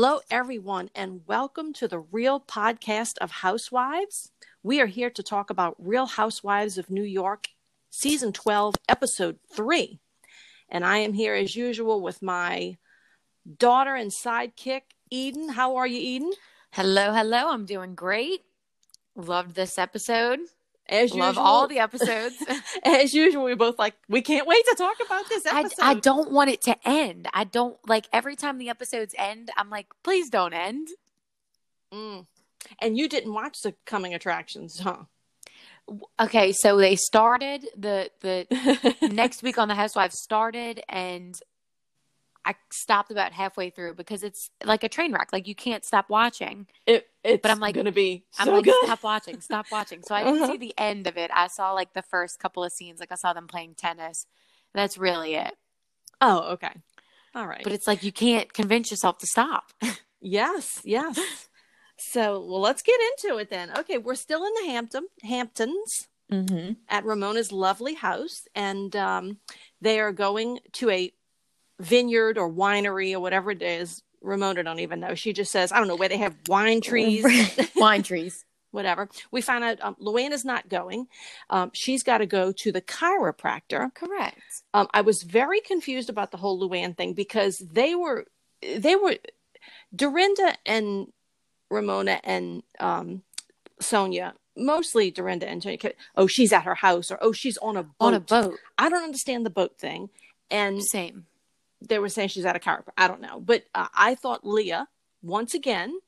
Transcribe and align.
Hello, 0.00 0.20
everyone, 0.30 0.90
and 0.94 1.22
welcome 1.26 1.72
to 1.72 1.88
the 1.88 1.98
Real 1.98 2.38
Podcast 2.38 3.18
of 3.18 3.32
Housewives. 3.32 4.30
We 4.62 4.80
are 4.80 4.86
here 4.86 5.10
to 5.10 5.24
talk 5.24 5.50
about 5.50 5.74
Real 5.76 6.06
Housewives 6.06 6.78
of 6.78 6.88
New 6.88 7.02
York, 7.02 7.48
Season 7.90 8.32
12, 8.32 8.76
Episode 8.88 9.40
3. 9.52 9.98
And 10.68 10.84
I 10.84 10.98
am 10.98 11.14
here 11.14 11.34
as 11.34 11.56
usual 11.56 12.00
with 12.00 12.22
my 12.22 12.76
daughter 13.58 13.96
and 13.96 14.12
sidekick, 14.12 14.82
Eden. 15.10 15.48
How 15.48 15.74
are 15.74 15.86
you, 15.88 15.98
Eden? 15.98 16.32
Hello, 16.70 17.12
hello. 17.12 17.50
I'm 17.50 17.66
doing 17.66 17.96
great. 17.96 18.42
Loved 19.16 19.56
this 19.56 19.78
episode. 19.78 20.38
As 20.88 21.12
Love 21.14 21.34
usual, 21.34 21.44
all 21.44 21.68
the 21.68 21.80
episodes. 21.80 22.36
as 22.84 23.12
usual, 23.12 23.44
we 23.44 23.54
both 23.54 23.78
like, 23.78 23.94
we 24.08 24.22
can't 24.22 24.46
wait 24.46 24.64
to 24.70 24.74
talk 24.76 24.96
about 25.04 25.28
this 25.28 25.46
I, 25.46 25.60
episode. 25.60 25.82
I 25.82 25.94
don't 25.94 26.32
want 26.32 26.50
it 26.50 26.62
to 26.62 26.76
end. 26.88 27.28
I 27.34 27.44
don't 27.44 27.76
like 27.86 28.06
every 28.12 28.36
time 28.36 28.58
the 28.58 28.70
episodes 28.70 29.14
end, 29.18 29.50
I'm 29.56 29.68
like, 29.68 29.86
please 30.02 30.30
don't 30.30 30.54
end. 30.54 30.88
Mm. 31.92 32.26
And 32.80 32.96
you 32.96 33.08
didn't 33.08 33.34
watch 33.34 33.60
the 33.62 33.74
coming 33.84 34.14
attractions, 34.14 34.80
huh? 34.80 35.04
Okay, 36.20 36.52
so 36.52 36.76
they 36.76 36.96
started 36.96 37.66
the 37.76 38.10
the 38.20 38.94
next 39.10 39.42
week 39.42 39.56
on 39.56 39.68
the 39.68 39.74
Housewives 39.74 40.20
started 40.22 40.82
and 40.88 41.34
I 42.48 42.54
stopped 42.70 43.10
about 43.10 43.32
halfway 43.32 43.68
through 43.70 43.94
because 43.94 44.22
it's 44.22 44.50
like 44.64 44.82
a 44.82 44.88
train 44.88 45.12
wreck. 45.12 45.28
Like 45.32 45.46
you 45.46 45.54
can't 45.54 45.84
stop 45.84 46.08
watching. 46.08 46.66
It, 46.86 47.06
it's 47.22 47.42
But 47.42 47.50
I'm 47.50 47.60
like- 47.60 47.74
going 47.74 47.84
to 47.86 47.92
be 47.92 48.24
I'm 48.38 48.48
like, 48.48 48.64
good. 48.64 48.74
stop 48.84 49.02
watching, 49.02 49.40
stop 49.42 49.66
watching. 49.72 50.02
So 50.02 50.14
I 50.14 50.24
didn't 50.24 50.42
Uh-huh. 50.42 50.52
see 50.52 50.58
the 50.58 50.74
end 50.78 51.06
of 51.06 51.16
it. 51.18 51.30
I 51.34 51.48
saw 51.48 51.72
like 51.72 51.92
the 51.92 52.02
first 52.02 52.38
couple 52.40 52.64
of 52.64 52.72
scenes. 52.72 53.00
Like 53.00 53.12
I 53.12 53.16
saw 53.16 53.34
them 53.34 53.46
playing 53.46 53.74
tennis. 53.76 54.26
That's 54.74 54.96
really 54.98 55.34
it. 55.34 55.52
Oh, 56.20 56.52
okay. 56.54 56.72
All 57.34 57.46
right. 57.46 57.62
But 57.62 57.72
it's 57.74 57.86
like 57.86 58.02
you 58.02 58.12
can't 58.12 58.50
convince 58.52 58.90
yourself 58.90 59.18
to 59.18 59.26
stop. 59.26 59.72
Yes, 60.20 60.80
yes. 60.84 61.16
so, 61.96 62.40
well, 62.44 62.60
let's 62.60 62.82
get 62.82 62.98
into 63.00 63.36
it 63.38 63.50
then. 63.50 63.70
Okay, 63.78 63.98
we're 63.98 64.16
still 64.16 64.44
in 64.44 64.52
the 64.62 64.72
Hampton 64.72 65.06
Hamptons 65.22 66.08
Mm-hmm. 66.32 66.72
at 66.90 67.04
Ramona's 67.06 67.52
lovely 67.52 67.94
house, 67.94 68.48
and 68.54 68.94
um, 68.96 69.38
they 69.80 69.98
are 70.00 70.12
going 70.12 70.58
to 70.72 70.90
a 70.90 71.12
vineyard 71.80 72.38
or 72.38 72.50
winery 72.50 73.14
or 73.14 73.20
whatever 73.20 73.50
it 73.50 73.62
is. 73.62 74.02
Ramona 74.20 74.64
don't 74.64 74.80
even 74.80 75.00
know. 75.00 75.14
She 75.14 75.32
just 75.32 75.52
says, 75.52 75.70
"I 75.70 75.78
don't 75.78 75.88
know 75.88 75.96
where 75.96 76.08
they 76.08 76.18
have 76.18 76.36
wine 76.48 76.80
trees." 76.80 77.24
Wine 77.76 78.02
trees. 78.02 78.44
Whatever. 78.70 79.08
We 79.30 79.40
find 79.40 79.64
out 79.64 79.78
um, 79.80 79.96
Luann 79.98 80.32
is 80.32 80.44
not 80.44 80.68
going. 80.68 81.06
Um, 81.48 81.70
she's 81.72 82.02
got 82.02 82.18
to 82.18 82.26
go 82.26 82.52
to 82.52 82.70
the 82.70 82.82
chiropractor. 82.82 83.94
Correct. 83.94 84.42
Um, 84.74 84.88
I 84.92 85.00
was 85.00 85.22
very 85.22 85.62
confused 85.62 86.10
about 86.10 86.32
the 86.32 86.36
whole 86.36 86.60
Luann 86.60 86.94
thing 86.94 87.14
because 87.14 87.58
they 87.60 87.94
were 87.94 88.26
they 88.60 88.94
were 88.94 89.16
Dorinda 89.94 90.54
and 90.66 91.10
Ramona 91.70 92.20
and 92.24 92.62
um, 92.78 93.22
Sonja, 93.80 94.34
mostly 94.54 95.10
Dorinda 95.10 95.48
and 95.48 95.62
Sonja. 95.62 95.94
Oh, 96.14 96.26
she's 96.26 96.52
at 96.52 96.64
her 96.64 96.74
house, 96.74 97.10
or 97.10 97.18
oh, 97.22 97.32
she's 97.32 97.56
on 97.58 97.76
a 97.76 97.84
boat. 97.84 97.94
On 98.00 98.14
a 98.14 98.20
boat. 98.20 98.58
I 98.76 98.90
don't 98.90 99.04
understand 99.04 99.46
the 99.46 99.50
boat 99.50 99.78
thing, 99.78 100.10
and 100.50 100.82
Same. 100.82 101.24
They 101.80 101.98
were 101.98 102.08
saying 102.08 102.28
she's 102.28 102.44
out 102.46 102.56
of 102.56 102.62
character. 102.62 102.92
I 102.96 103.08
don't 103.08 103.20
know, 103.20 103.40
but 103.40 103.64
uh, 103.74 103.88
I 103.94 104.14
thought 104.14 104.46
Leah 104.46 104.88
once 105.22 105.54
again 105.54 105.98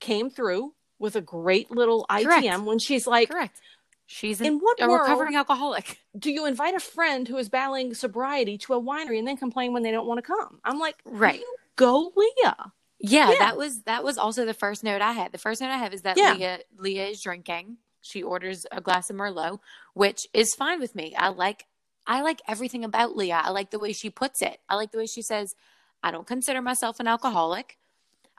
came 0.00 0.30
through 0.30 0.74
with 0.98 1.16
a 1.16 1.20
great 1.20 1.70
little 1.70 2.06
ITM 2.10 2.24
Correct. 2.24 2.62
when 2.62 2.78
she's 2.78 3.06
like, 3.06 3.30
Correct. 3.30 3.60
She's 4.06 4.40
In 4.40 4.58
what 4.58 4.80
a 4.82 4.88
world- 4.88 5.02
recovering 5.02 5.36
alcoholic. 5.36 6.00
do 6.18 6.32
you 6.32 6.44
invite 6.46 6.74
a 6.74 6.80
friend 6.80 7.28
who 7.28 7.36
is 7.36 7.48
battling 7.48 7.94
sobriety 7.94 8.58
to 8.58 8.74
a 8.74 8.80
winery 8.82 9.18
and 9.20 9.26
then 9.28 9.36
complain 9.36 9.72
when 9.72 9.84
they 9.84 9.92
don't 9.92 10.06
want 10.06 10.18
to 10.18 10.22
come? 10.22 10.58
I'm 10.64 10.80
like, 10.80 10.96
Right. 11.04 11.40
go 11.76 12.12
Leah. 12.16 12.72
Yeah, 12.98 13.30
Yeah. 13.30 13.38
that 13.38 13.56
was 13.56 13.82
that 13.82 14.02
was 14.04 14.18
also 14.18 14.44
the 14.44 14.52
first 14.52 14.82
note 14.84 15.00
I 15.00 15.12
had. 15.12 15.30
The 15.32 15.38
first 15.38 15.60
note 15.60 15.70
I 15.70 15.76
have 15.78 15.94
is 15.94 16.02
that 16.02 16.16
Yeah. 16.18 16.34
Leah 16.34 16.58
Leah 16.76 17.06
is 17.06 17.22
drinking. 17.22 17.76
She 18.02 18.22
orders 18.22 18.66
a 18.72 18.80
glass 18.80 19.10
of 19.10 19.16
Merlot, 19.16 19.60
which 19.94 20.26
is 20.34 20.54
fine 20.54 20.80
with 20.80 20.94
me. 20.94 21.14
I 21.14 21.28
like 21.28 21.66
I 22.06 22.22
like 22.22 22.40
everything 22.48 22.84
about 22.84 23.16
Leah. 23.16 23.42
I 23.44 23.50
like 23.50 23.70
the 23.70 23.78
way 23.78 23.92
she 23.92 24.10
puts 24.10 24.42
it. 24.42 24.58
I 24.68 24.74
like 24.74 24.90
the 24.90 24.98
way 24.98 25.06
she 25.06 25.22
says, 25.22 25.54
I 26.02 26.10
don't 26.10 26.26
consider 26.26 26.62
myself 26.62 26.98
an 27.00 27.06
alcoholic. 27.06 27.78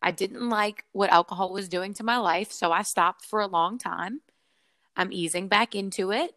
I 0.02 0.12
didn't 0.12 0.50
like 0.50 0.86
what 0.94 1.12
alcohol 1.12 1.54
was 1.54 1.70
doing 1.70 1.94
to 1.96 2.04
my 2.04 2.18
life, 2.18 2.52
so 2.52 2.72
I 2.72 2.82
stopped 2.82 3.26
for 3.26 3.40
a 3.40 3.48
long 3.48 3.78
time. 3.78 4.22
I'm 4.96 5.12
easing 5.12 5.48
back 5.48 5.76
into 5.76 6.12
it. 6.12 6.36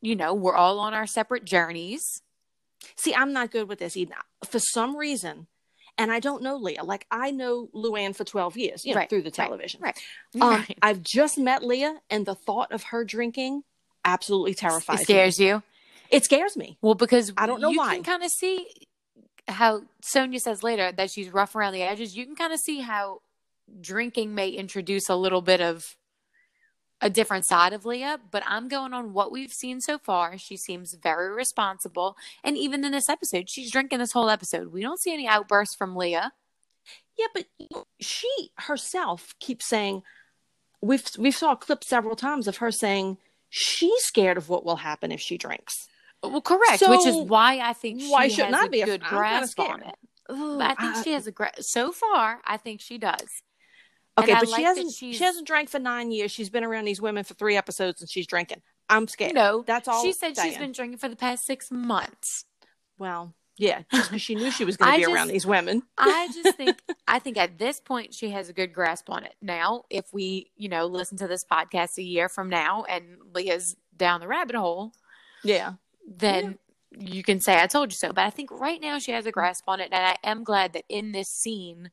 You 0.00 0.16
know, 0.16 0.32
we're 0.32 0.54
all 0.54 0.78
on 0.78 0.94
our 0.94 1.06
separate 1.06 1.44
journeys. 1.44 2.22
See, 2.96 3.14
I'm 3.14 3.32
not 3.32 3.50
good 3.50 3.68
with 3.68 3.80
this, 3.80 3.96
Eden. 3.96 4.14
For 4.48 4.58
some 4.58 4.96
reason, 4.96 5.48
and 5.98 6.10
I 6.10 6.20
don't 6.20 6.42
know 6.42 6.56
Leah. 6.56 6.84
Like 6.84 7.06
I 7.10 7.30
know 7.30 7.68
Luann 7.74 8.16
for 8.16 8.24
12 8.24 8.56
years, 8.56 8.84
you 8.84 8.94
know, 8.94 9.00
Right, 9.00 9.10
through 9.10 9.22
the 9.22 9.30
television. 9.30 9.80
Right. 9.82 9.98
Um, 10.40 10.50
Right. 10.50 10.78
I've 10.80 11.02
just 11.02 11.36
met 11.36 11.62
Leah, 11.62 11.96
and 12.08 12.24
the 12.24 12.34
thought 12.34 12.72
of 12.72 12.84
her 12.84 13.04
drinking 13.04 13.64
absolutely 14.04 14.54
terrifies 14.54 15.00
it 15.00 15.04
scares 15.04 15.38
you. 15.38 15.62
It 16.10 16.24
scares 16.24 16.56
me. 16.56 16.76
Well, 16.82 16.94
because 16.94 17.32
I 17.36 17.46
don't 17.46 17.60
know 17.60 17.70
you 17.70 17.78
why. 17.78 17.94
can 17.94 18.04
kind 18.04 18.22
of 18.22 18.30
see 18.30 18.66
how 19.46 19.82
Sonja 20.02 20.38
says 20.38 20.62
later 20.62 20.92
that 20.92 21.10
she's 21.10 21.30
rough 21.30 21.54
around 21.54 21.72
the 21.72 21.82
edges. 21.82 22.16
You 22.16 22.26
can 22.26 22.36
kind 22.36 22.52
of 22.52 22.60
see 22.60 22.80
how 22.80 23.20
drinking 23.80 24.34
may 24.34 24.48
introduce 24.48 25.08
a 25.08 25.16
little 25.16 25.42
bit 25.42 25.60
of 25.60 25.96
a 27.00 27.08
different 27.08 27.46
side 27.46 27.72
of 27.72 27.86
Leah, 27.86 28.18
but 28.30 28.42
I'm 28.46 28.68
going 28.68 28.92
on 28.92 29.12
what 29.12 29.32
we've 29.32 29.52
seen 29.52 29.80
so 29.80 29.98
far. 29.98 30.36
She 30.36 30.56
seems 30.56 30.94
very 31.02 31.30
responsible. 31.30 32.16
And 32.44 32.58
even 32.58 32.84
in 32.84 32.92
this 32.92 33.08
episode, 33.08 33.48
she's 33.48 33.70
drinking 33.70 34.00
this 34.00 34.12
whole 34.12 34.28
episode. 34.28 34.72
We 34.72 34.82
don't 34.82 35.00
see 35.00 35.12
any 35.12 35.26
outbursts 35.26 35.76
from 35.76 35.96
Leah. 35.96 36.32
Yeah, 37.16 37.26
but 37.34 37.46
she 38.00 38.50
herself 38.56 39.34
keeps 39.40 39.66
saying 39.66 40.02
we've 40.82 41.04
we 41.18 41.30
saw 41.30 41.52
a 41.52 41.56
clip 41.56 41.84
several 41.84 42.16
times 42.16 42.48
of 42.48 42.58
her 42.58 42.70
saying 42.70 43.18
she's 43.48 44.02
scared 44.04 44.36
of 44.36 44.48
what 44.48 44.64
will 44.64 44.76
happen 44.76 45.12
if 45.12 45.20
she 45.20 45.36
drinks. 45.36 45.88
Well, 46.22 46.40
correct, 46.42 46.80
so 46.80 46.90
which 46.90 47.06
is 47.06 47.16
why 47.16 47.60
I 47.60 47.72
think 47.72 48.00
she 48.00 48.10
why 48.10 48.24
has 48.24 48.34
shouldn't 48.34 48.54
I 48.54 48.66
a 48.66 48.68
be? 48.68 48.82
good 48.82 49.02
I'm 49.02 49.08
grasp 49.08 49.58
on 49.58 49.82
it. 49.82 49.94
But 50.28 50.36
I 50.36 50.74
think 50.92 51.04
she 51.04 51.12
has 51.12 51.26
a 51.26 51.32
gra- 51.32 51.60
so 51.60 51.92
far. 51.92 52.40
I 52.46 52.56
think 52.56 52.80
she 52.80 52.98
does. 52.98 53.42
Okay, 54.18 54.34
but 54.34 54.48
like 54.48 54.58
she 54.58 54.62
hasn't 54.64 54.92
she 54.92 55.16
hasn't 55.18 55.46
drank 55.46 55.70
for 55.70 55.78
nine 55.78 56.12
years. 56.12 56.30
She's 56.30 56.50
been 56.50 56.62
around 56.64 56.84
these 56.84 57.00
women 57.00 57.24
for 57.24 57.34
three 57.34 57.56
episodes 57.56 58.00
and 58.00 58.10
she's 58.10 58.26
drinking. 58.26 58.60
I'm 58.88 59.08
scared. 59.08 59.34
No, 59.34 59.64
That's 59.66 59.88
all. 59.88 60.02
She 60.02 60.12
said 60.12 60.30
she's 60.36 60.36
saying. 60.54 60.58
been 60.58 60.72
drinking 60.72 60.98
for 60.98 61.08
the 61.08 61.16
past 61.16 61.46
six 61.46 61.70
months. 61.70 62.44
well, 62.98 63.34
yeah, 63.56 63.82
just 63.92 64.08
because 64.08 64.22
she 64.22 64.34
knew 64.34 64.50
she 64.50 64.64
was 64.64 64.76
going 64.78 64.92
to 65.00 65.06
be 65.06 65.12
around 65.12 65.28
these 65.28 65.44
women. 65.46 65.82
I 65.98 66.28
just 66.34 66.56
think 66.56 66.80
I 67.06 67.18
think 67.18 67.36
at 67.36 67.58
this 67.58 67.78
point 67.80 68.14
she 68.14 68.30
has 68.30 68.48
a 68.48 68.52
good 68.54 68.72
grasp 68.72 69.10
on 69.10 69.24
it. 69.24 69.34
Now, 69.42 69.84
if 69.90 70.06
we, 70.12 70.50
you 70.56 70.68
know, 70.70 70.86
listen 70.86 71.18
to 71.18 71.26
this 71.28 71.44
podcast 71.44 71.98
a 71.98 72.02
year 72.02 72.28
from 72.28 72.48
now 72.48 72.84
and 72.84 73.18
Leah's 73.34 73.76
down 73.96 74.20
the 74.20 74.28
rabbit 74.28 74.56
hole, 74.56 74.92
Yeah, 75.44 75.74
then 76.10 76.58
you 76.98 77.22
can 77.22 77.40
say 77.40 77.58
I 77.62 77.66
told 77.68 77.92
you 77.92 77.96
so. 77.96 78.12
But 78.12 78.24
I 78.26 78.30
think 78.30 78.50
right 78.50 78.80
now 78.80 78.98
she 78.98 79.12
has 79.12 79.24
a 79.26 79.32
grasp 79.32 79.64
on 79.68 79.80
it, 79.80 79.90
and 79.92 80.04
I 80.04 80.16
am 80.28 80.44
glad 80.44 80.72
that 80.74 80.84
in 80.88 81.12
this 81.12 81.28
scene 81.30 81.90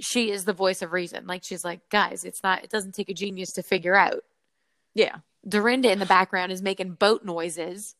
she 0.00 0.30
is 0.30 0.46
the 0.46 0.54
voice 0.54 0.80
of 0.82 0.92
reason. 0.92 1.26
Like 1.26 1.44
she's 1.44 1.64
like, 1.64 1.88
guys, 1.90 2.24
it's 2.24 2.42
not 2.42 2.64
it 2.64 2.70
doesn't 2.70 2.94
take 2.94 3.10
a 3.10 3.14
genius 3.14 3.52
to 3.52 3.62
figure 3.62 3.94
out. 3.96 4.24
yeah. 4.94 5.16
Dorinda 5.48 5.90
in 5.90 5.98
the 6.00 6.06
background 6.06 6.52
is 6.52 6.60
making 6.60 6.92
boat 6.94 7.24
noises. 7.24 7.94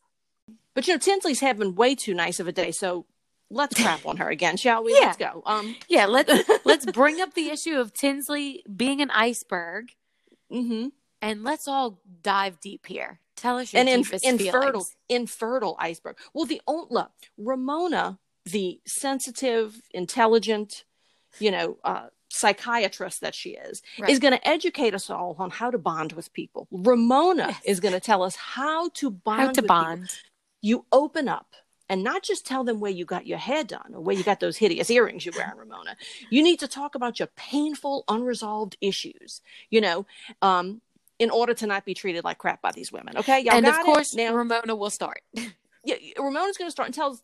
But 0.75 0.87
you 0.87 0.93
know, 0.93 0.99
Tinsley's 0.99 1.39
having 1.39 1.73
way 1.75 1.95
too 1.95 2.13
nice 2.13 2.39
of 2.39 2.47
a 2.47 2.51
day, 2.51 2.71
so 2.71 3.05
let's 3.49 3.81
crap 3.81 4.05
on 4.05 4.17
her 4.17 4.29
again, 4.29 4.57
shall 4.57 4.83
we? 4.83 4.93
Yeah. 4.99 5.05
Let's 5.07 5.17
go. 5.17 5.43
Um. 5.47 5.75
Yeah, 5.89 6.05
let's 6.05 6.31
let's 6.65 6.85
bring 6.85 7.19
up 7.21 7.33
the 7.33 7.49
issue 7.49 7.77
of 7.79 7.93
Tinsley 7.93 8.63
being 8.75 9.01
an 9.01 9.09
iceberg. 9.11 9.93
hmm 10.51 10.89
and 11.23 11.43
let's 11.43 11.67
all 11.67 11.99
dive 12.23 12.59
deep 12.59 12.87
here. 12.87 13.20
Tell 13.35 13.57
us 13.57 13.73
your 13.73 13.79
And 13.79 13.89
in, 13.89 14.01
deepest 14.03 14.25
infertile, 14.25 14.85
infertile 15.09 15.75
iceberg. 15.79 16.17
Well, 16.33 16.45
the 16.45 16.61
old 16.67 16.91
look, 16.91 17.11
Ramona, 17.37 18.19
the 18.45 18.79
sensitive, 18.85 19.81
intelligent, 19.91 20.83
you 21.39 21.51
know, 21.51 21.77
uh, 21.83 22.07
psychiatrist 22.29 23.21
that 23.21 23.35
she 23.35 23.51
is, 23.51 23.81
Right. 23.99 24.09
is 24.09 24.19
going 24.19 24.33
to 24.33 24.47
educate 24.47 24.93
us 24.93 25.09
all 25.09 25.35
on 25.39 25.49
how 25.49 25.69
to 25.71 25.77
bond 25.77 26.13
with 26.13 26.31
people. 26.33 26.67
Ramona 26.71 27.47
Yes. 27.49 27.61
is 27.65 27.79
going 27.79 27.93
to 27.93 27.99
tell 27.99 28.23
us 28.23 28.35
how 28.35 28.89
to 28.89 29.09
bond. 29.09 29.39
How 29.39 29.45
to 29.47 29.49
with 29.49 29.55
people. 29.63 29.67
bond? 29.67 30.09
You 30.61 30.85
open 30.91 31.27
up. 31.27 31.55
And 31.89 32.05
not 32.05 32.23
just 32.23 32.45
tell 32.45 32.63
them 32.63 32.79
where 32.79 32.91
you 32.91 33.03
got 33.03 33.27
your 33.27 33.37
hair 33.37 33.65
done 33.65 33.91
or 33.93 33.99
where 33.99 34.15
you 34.15 34.23
got 34.23 34.39
those 34.39 34.55
hideous 34.55 34.89
earrings 34.89 35.25
you're 35.25 35.35
wearing, 35.35 35.57
Ramona. 35.57 35.97
You 36.29 36.41
need 36.41 36.57
to 36.61 36.67
talk 36.69 36.95
about 36.95 37.19
your 37.19 37.27
painful, 37.35 38.05
unresolved 38.07 38.77
issues, 38.79 39.41
you 39.69 39.81
know, 39.81 40.05
um, 40.41 40.79
in 41.21 41.29
order 41.29 41.53
to 41.53 41.67
not 41.67 41.85
be 41.85 41.93
treated 41.93 42.23
like 42.23 42.39
crap 42.39 42.61
by 42.63 42.71
these 42.71 42.91
women. 42.91 43.15
Okay. 43.17 43.39
Y'all 43.41 43.53
and 43.55 43.65
of 43.67 43.73
got 43.73 43.81
it? 43.81 43.85
course, 43.85 44.15
now 44.15 44.33
Ramona 44.33 44.75
will 44.75 44.89
start. 44.89 45.21
yeah, 45.85 45.95
Ramona's 46.17 46.57
going 46.57 46.67
to 46.67 46.71
start 46.71 46.87
and 46.87 46.95
tell 46.95 47.19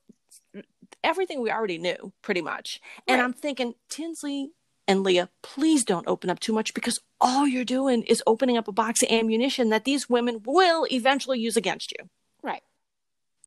everything 1.03 1.41
we 1.41 1.49
already 1.51 1.79
knew, 1.79 2.13
pretty 2.21 2.41
much. 2.41 2.79
And 3.07 3.17
Right. 3.19 3.23
I'm 3.25 3.33
thinking, 3.33 3.73
Tinsley 3.89 4.51
and 4.88 5.01
Leah, 5.03 5.29
please 5.41 5.83
don't 5.83 6.07
open 6.07 6.29
up 6.29 6.39
too 6.39 6.53
much 6.53 6.75
because 6.75 6.99
all 7.19 7.47
you're 7.47 7.65
doing 7.65 8.03
is 8.03 8.21
opening 8.27 8.55
up 8.55 8.67
a 8.67 8.71
box 8.71 9.01
of 9.01 9.09
ammunition 9.09 9.69
that 9.69 9.83
these 9.83 10.07
women 10.07 10.41
will 10.45 10.85
eventually 10.91 11.39
use 11.39 11.57
against 11.57 11.91
you. 11.97 12.07
Right. 12.43 12.61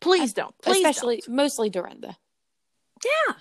Please 0.01 0.33
don't. 0.33 0.55
Please 0.63 0.79
Especially, 0.85 1.23
don't. 1.25 1.37
mostly 1.37 1.71
Dorinda. 1.71 2.17
Yeah. 3.05 3.35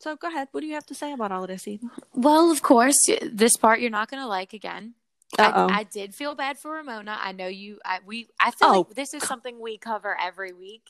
So 0.00 0.16
go 0.16 0.28
ahead. 0.28 0.48
What 0.52 0.60
do 0.60 0.66
you 0.66 0.74
have 0.74 0.86
to 0.86 0.94
say 0.94 1.12
about 1.12 1.32
all 1.32 1.42
of 1.44 1.48
this, 1.48 1.66
Eden? 1.66 1.90
Well, 2.12 2.50
of 2.50 2.60
course, 2.62 2.98
this 3.22 3.56
part 3.56 3.80
you're 3.80 3.88
not 3.90 4.10
going 4.10 4.22
to 4.22 4.28
like 4.28 4.52
again. 4.52 4.94
I, 5.38 5.80
I 5.80 5.82
did 5.84 6.14
feel 6.14 6.34
bad 6.34 6.58
for 6.58 6.72
Ramona. 6.72 7.18
I 7.20 7.32
know 7.32 7.46
you. 7.48 7.78
I 7.84 8.00
we. 8.06 8.28
I 8.40 8.50
feel 8.50 8.68
Oh. 8.68 8.78
like 8.78 8.94
this 8.94 9.14
is 9.14 9.22
something 9.24 9.60
we 9.60 9.78
cover 9.78 10.16
every 10.20 10.52
week, 10.52 10.82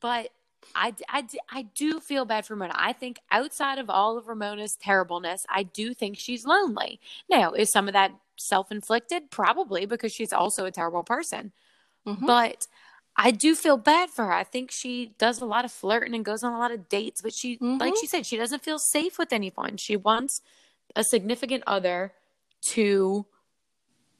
but 0.00 0.30
I, 0.74 0.94
I, 1.08 1.24
I 1.50 1.62
do 1.74 2.00
feel 2.00 2.24
bad 2.24 2.44
for 2.46 2.54
Ramona. 2.54 2.74
I 2.76 2.92
think 2.92 3.20
outside 3.30 3.78
of 3.78 3.88
all 3.88 4.18
of 4.18 4.26
Ramona's 4.28 4.76
terribleness, 4.80 5.44
I 5.48 5.62
do 5.62 5.94
think 5.94 6.18
she's 6.18 6.44
lonely. 6.44 7.00
Now, 7.28 7.52
is 7.52 7.70
some 7.72 7.86
of 7.88 7.94
that 7.94 8.12
self 8.36 8.70
inflicted? 8.72 9.30
Probably 9.30 9.86
because 9.86 10.12
she's 10.12 10.32
also 10.32 10.64
a 10.64 10.70
terrible 10.70 11.04
person. 11.04 11.52
Mhm. 12.06 12.26
But 12.26 12.66
I 13.16 13.30
do 13.32 13.54
feel 13.54 13.76
bad 13.76 14.10
for 14.10 14.26
her. 14.26 14.32
I 14.32 14.44
think 14.44 14.70
she 14.70 15.14
does 15.18 15.40
a 15.40 15.44
lot 15.46 15.64
of 15.64 15.72
flirting 15.72 16.14
and 16.14 16.24
goes 16.24 16.44
on 16.44 16.52
a 16.52 16.58
lot 16.58 16.70
of 16.70 16.88
dates, 16.88 17.20
but 17.22 17.32
she, 17.34 17.58
like 17.60 17.94
Mhm. 17.94 18.00
she 18.00 18.06
said, 18.06 18.26
she 18.26 18.36
doesn't 18.36 18.62
feel 18.62 18.78
safe 18.78 19.18
with 19.18 19.32
anyone. 19.32 19.76
She 19.76 19.96
wants 19.96 20.40
a 20.94 21.02
significant 21.04 21.64
other 21.66 22.12
to, 22.70 23.26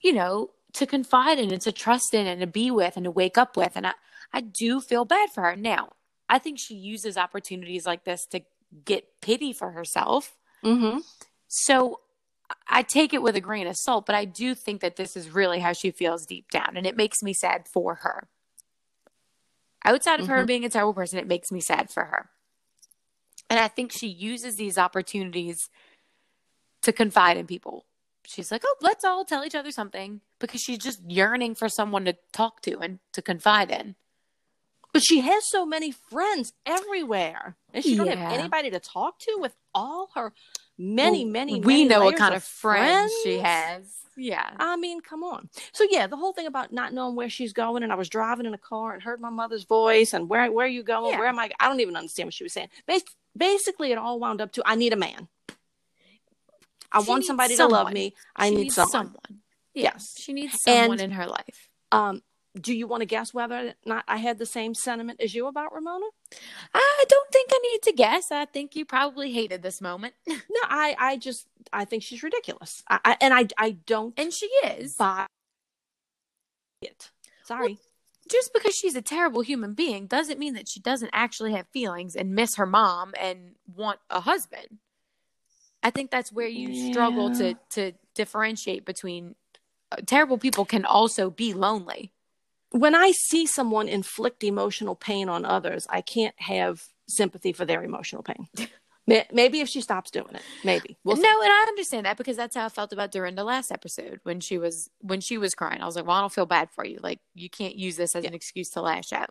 you 0.00 0.12
know, 0.12 0.50
to 0.75 0.87
confide 0.87 1.39
in 1.39 1.53
and 1.53 1.61
to 1.62 1.73
trust 1.73 2.15
in 2.15 2.27
and 2.27 2.41
to 2.41 2.47
be 2.47 2.71
with 2.71 2.97
and 2.97 3.05
to 3.05 3.11
wake 3.11 3.39
up 3.39 3.56
with. 3.56 3.73
And 3.75 3.87
I, 3.87 3.95
I 4.33 4.41
do 4.41 4.81
feel 4.81 5.05
bad 5.05 5.31
for 5.31 5.43
her. 5.43 5.56
Now, 5.56 5.91
I 6.29 6.39
think 6.39 6.59
she 6.59 6.75
uses 6.75 7.17
opportunities 7.17 7.87
like 7.87 8.05
this 8.05 8.27
to 8.27 8.43
get 8.85 9.21
pity 9.21 9.53
for 9.53 9.71
herself. 9.73 10.37
Mm-hmm. 10.62 10.99
So 11.49 12.00
I 12.69 12.83
take 12.83 13.15
it 13.15 13.23
with 13.23 13.37
a 13.37 13.41
grain 13.41 13.67
of 13.67 13.77
salt, 13.77 14.06
but 14.06 14.15
I 14.15 14.25
do 14.25 14.55
think 14.55 14.81
that 14.83 14.97
this 14.97 15.17
is 15.17 15.31
really 15.31 15.61
how 15.61 15.73
she 15.73 15.91
feels 15.91 16.27
deep 16.27 16.50
down. 16.50 16.77
And 16.77 16.87
it 16.87 16.97
makes 16.97 17.23
me 17.23 17.33
sad 17.33 17.67
for 17.67 17.97
her. 17.97 18.29
Outside 19.85 20.21
of 20.21 20.27
her 20.27 20.45
Mhm. 20.45 20.47
being 20.47 20.65
a 20.65 20.69
terrible 20.69 20.95
person, 20.95 21.19
it 21.19 21.27
makes 21.27 21.50
me 21.50 21.61
sad 21.61 21.91
for 21.91 22.05
her. 22.05 22.31
And 23.49 23.59
I 23.59 23.69
think 23.69 23.93
she 23.93 24.09
uses 24.09 24.56
these 24.56 24.77
opportunities 24.77 25.71
to 26.83 26.93
confide 26.93 27.37
in 27.37 27.47
people. 27.47 27.87
She's 28.28 28.52
like, 28.52 28.62
oh, 28.62 28.76
let's 28.82 29.04
all 29.04 29.25
tell 29.25 29.42
each 29.42 29.54
other 29.54 29.70
something 29.70 30.20
because 30.38 30.60
she's 30.60 30.76
just 30.76 31.00
yearning 31.08 31.54
for 31.54 31.70
someone 31.70 32.04
to 32.04 32.14
talk 32.30 32.60
to 32.62 32.78
and 32.78 32.98
to 33.12 33.22
confide 33.22 33.70
in. 33.70 33.94
But 34.92 35.02
she 35.02 35.20
has 35.20 35.48
so 35.48 35.64
many 35.64 35.92
friends 35.92 36.52
everywhere, 36.66 37.56
and 37.72 37.82
she 37.82 37.96
don't 37.96 38.08
have 38.08 38.32
anybody 38.32 38.70
to 38.70 38.80
talk 38.80 39.19
to 39.20 39.36
with 39.38 39.54
all 39.75 40.10
her 40.14 40.34
many, 40.76 41.25
Well, 41.25 41.32
many. 41.32 41.60
we 41.60 41.84
many 41.84 41.84
know 41.86 42.04
what 42.04 42.16
kind 42.16 42.34
of 42.34 42.44
friends, 42.44 43.12
she 43.22 43.38
has. 43.38 43.94
Yeah. 44.14 44.50
I 44.58 44.76
mean, 44.76 45.00
come 45.00 45.22
on. 45.22 45.48
So 45.72 45.86
yeah, 45.88 46.06
the 46.06 46.16
whole 46.16 46.32
thing 46.32 46.46
about 46.46 46.70
not 46.72 46.92
knowing 46.92 47.16
where 47.16 47.30
she's 47.30 47.52
going, 47.54 47.82
and 47.82 47.92
I 47.92 47.96
was 47.96 48.08
driving 48.10 48.44
in 48.44 48.52
a 48.52 48.58
car 48.58 48.92
and 48.92 49.02
heard 49.02 49.20
my 49.20 49.30
mother's 49.30 49.64
voice, 49.64 50.12
and 50.12 50.28
where 50.28 50.50
where 50.52 50.66
are 50.66 50.69
you 50.69 50.82
going? 50.82 51.12
Yeah. 51.12 51.19
Where 51.19 51.28
am 51.28 51.38
I? 51.38 51.50
I 51.60 51.69
don't 51.69 51.80
even 51.80 51.96
understand 51.96 52.26
what 52.26 52.34
she 52.34 52.44
was 52.44 52.52
saying. 52.52 52.69
Bas- 52.86 53.04
basically, 53.36 53.92
it 53.92 53.98
all 53.98 54.19
wound 54.19 54.40
up 54.42 54.52
to 54.52 54.62
I 54.66 54.75
need 54.75 54.92
a 54.92 54.96
man. 54.96 55.28
I 56.93 57.02
She 57.02 57.08
want 57.11 57.25
somebody 57.25 57.56
to 57.56 57.67
love 57.67 57.93
me. 57.93 58.14
I 58.37 58.49
She 58.49 58.55
need 58.56 58.62
needs 58.64 58.75
someone. 58.75 59.14
Yeah, 59.75 59.93
Yes. 59.94 60.14
She 60.19 60.32
needs 60.32 60.56
someone 60.62 60.93
And- 60.93 61.00
in 61.00 61.11
her 61.12 61.26
life. 61.26 61.69
Um, 61.93 62.23
do 62.58 62.75
you 62.75 62.87
want 62.88 63.02
to 63.02 63.06
guess 63.06 63.32
whether 63.32 63.69
or 63.69 63.75
not 63.85 64.05
I 64.08 64.17
had 64.17 64.38
the 64.38 64.46
same 64.46 64.75
sentiment 64.75 65.20
as 65.20 65.35
you 65.35 65.46
about 65.46 65.73
Ramona? 65.73 66.06
I 66.75 67.05
don't 67.08 67.31
think 67.31 67.50
I 67.52 67.58
need 67.73 67.82
to 67.82 67.93
guess. 67.93 68.32
I 68.32 68.46
think 68.46 68.75
you 68.75 68.85
probably 68.85 69.32
hated 69.32 69.62
this 69.62 69.81
moment. 69.81 70.14
No, 70.26 70.61
I 70.64 70.96
I 70.99 71.17
just 71.19 71.46
I 71.73 71.85
think 71.85 72.02
she's 72.02 72.23
ridiculous. 72.23 72.82
I, 72.88 72.99
I 73.05 73.17
and 73.20 73.32
I 73.35 73.46
I 73.58 73.70
don't 73.73 74.14
And 74.19 74.32
she 74.32 74.46
is. 74.46 74.94
buy 74.94 75.26
it. 76.82 77.11
Sorry. 77.44 77.79
Just 78.31 78.52
because 78.52 78.75
she's 78.75 78.94
a 78.96 79.02
terrible 79.02 79.40
human 79.43 79.75
being 79.75 80.06
doesn't 80.06 80.38
mean 80.38 80.55
that 80.55 80.69
she 80.69 80.81
doesn't 80.81 81.11
actually 81.12 81.52
have 81.52 81.67
feelings 81.69 82.14
and 82.17 82.35
miss 82.35 82.56
her 82.56 82.67
mom 82.67 83.14
and 83.19 83.55
want 83.75 84.00
a 84.11 84.20
husband. 84.20 84.79
I 85.82 85.90
think 85.90 86.10
that's 86.10 86.32
where 86.32 86.48
you 86.48 86.75
struggle 86.90 87.30
to 87.36 87.54
to 87.70 87.92
differentiate 88.14 88.84
between 88.84 89.34
uh, 89.92 89.96
terrible 90.06 90.38
people 90.38 90.64
can 90.64 90.84
also 90.84 91.30
be 91.30 91.54
lonely. 91.54 92.12
when 92.70 92.94
I 92.94 93.12
see 93.12 93.46
someone 93.46 93.88
inflict 93.88 94.44
emotional 94.44 94.94
pain 94.94 95.28
on 95.28 95.44
others, 95.44 95.86
I 95.88 96.00
can't 96.02 96.34
have 96.38 96.82
sympathy 97.08 97.52
for 97.52 97.64
their 97.64 97.82
emotional 97.82 98.22
pain. 98.22 98.48
Maybe 99.32 99.60
if 99.60 99.69
she 99.70 99.80
stops 99.80 100.10
doing 100.10 100.34
it, 100.34 100.42
maybe. 100.64 100.98
We'll 101.02 101.16
see. 101.16 101.22
no, 101.22 101.30
and 101.40 101.50
I 101.50 101.64
understand 101.66 102.04
that 102.04 102.19
because 102.19 102.36
that's 102.36 102.54
how 102.54 102.66
I 102.66 102.69
felt 102.69 102.92
about 102.92 103.10
Dorinda 103.10 103.42
last 103.42 103.72
episode 103.72 104.20
when 104.25 104.38
she 104.40 104.58
was 104.58 104.90
when 105.00 105.22
she 105.22 105.38
was 105.38 105.54
crying. 105.54 105.80
I 105.80 105.86
was 105.86 105.96
like, 105.96 106.06
"Well, 106.06 106.14
I 106.14 106.20
don't 106.20 106.30
feel 106.32 106.44
bad 106.44 106.69
for 106.75 106.84
you. 106.84 106.98
Like, 107.02 107.20
you 107.34 107.48
can't 107.48 107.75
use 107.75 107.96
this 107.96 108.14
as 108.14 108.26
an 108.26 108.34
excuse 108.34 108.69
to 108.72 108.82
lash 108.82 109.10
out." 109.14 109.30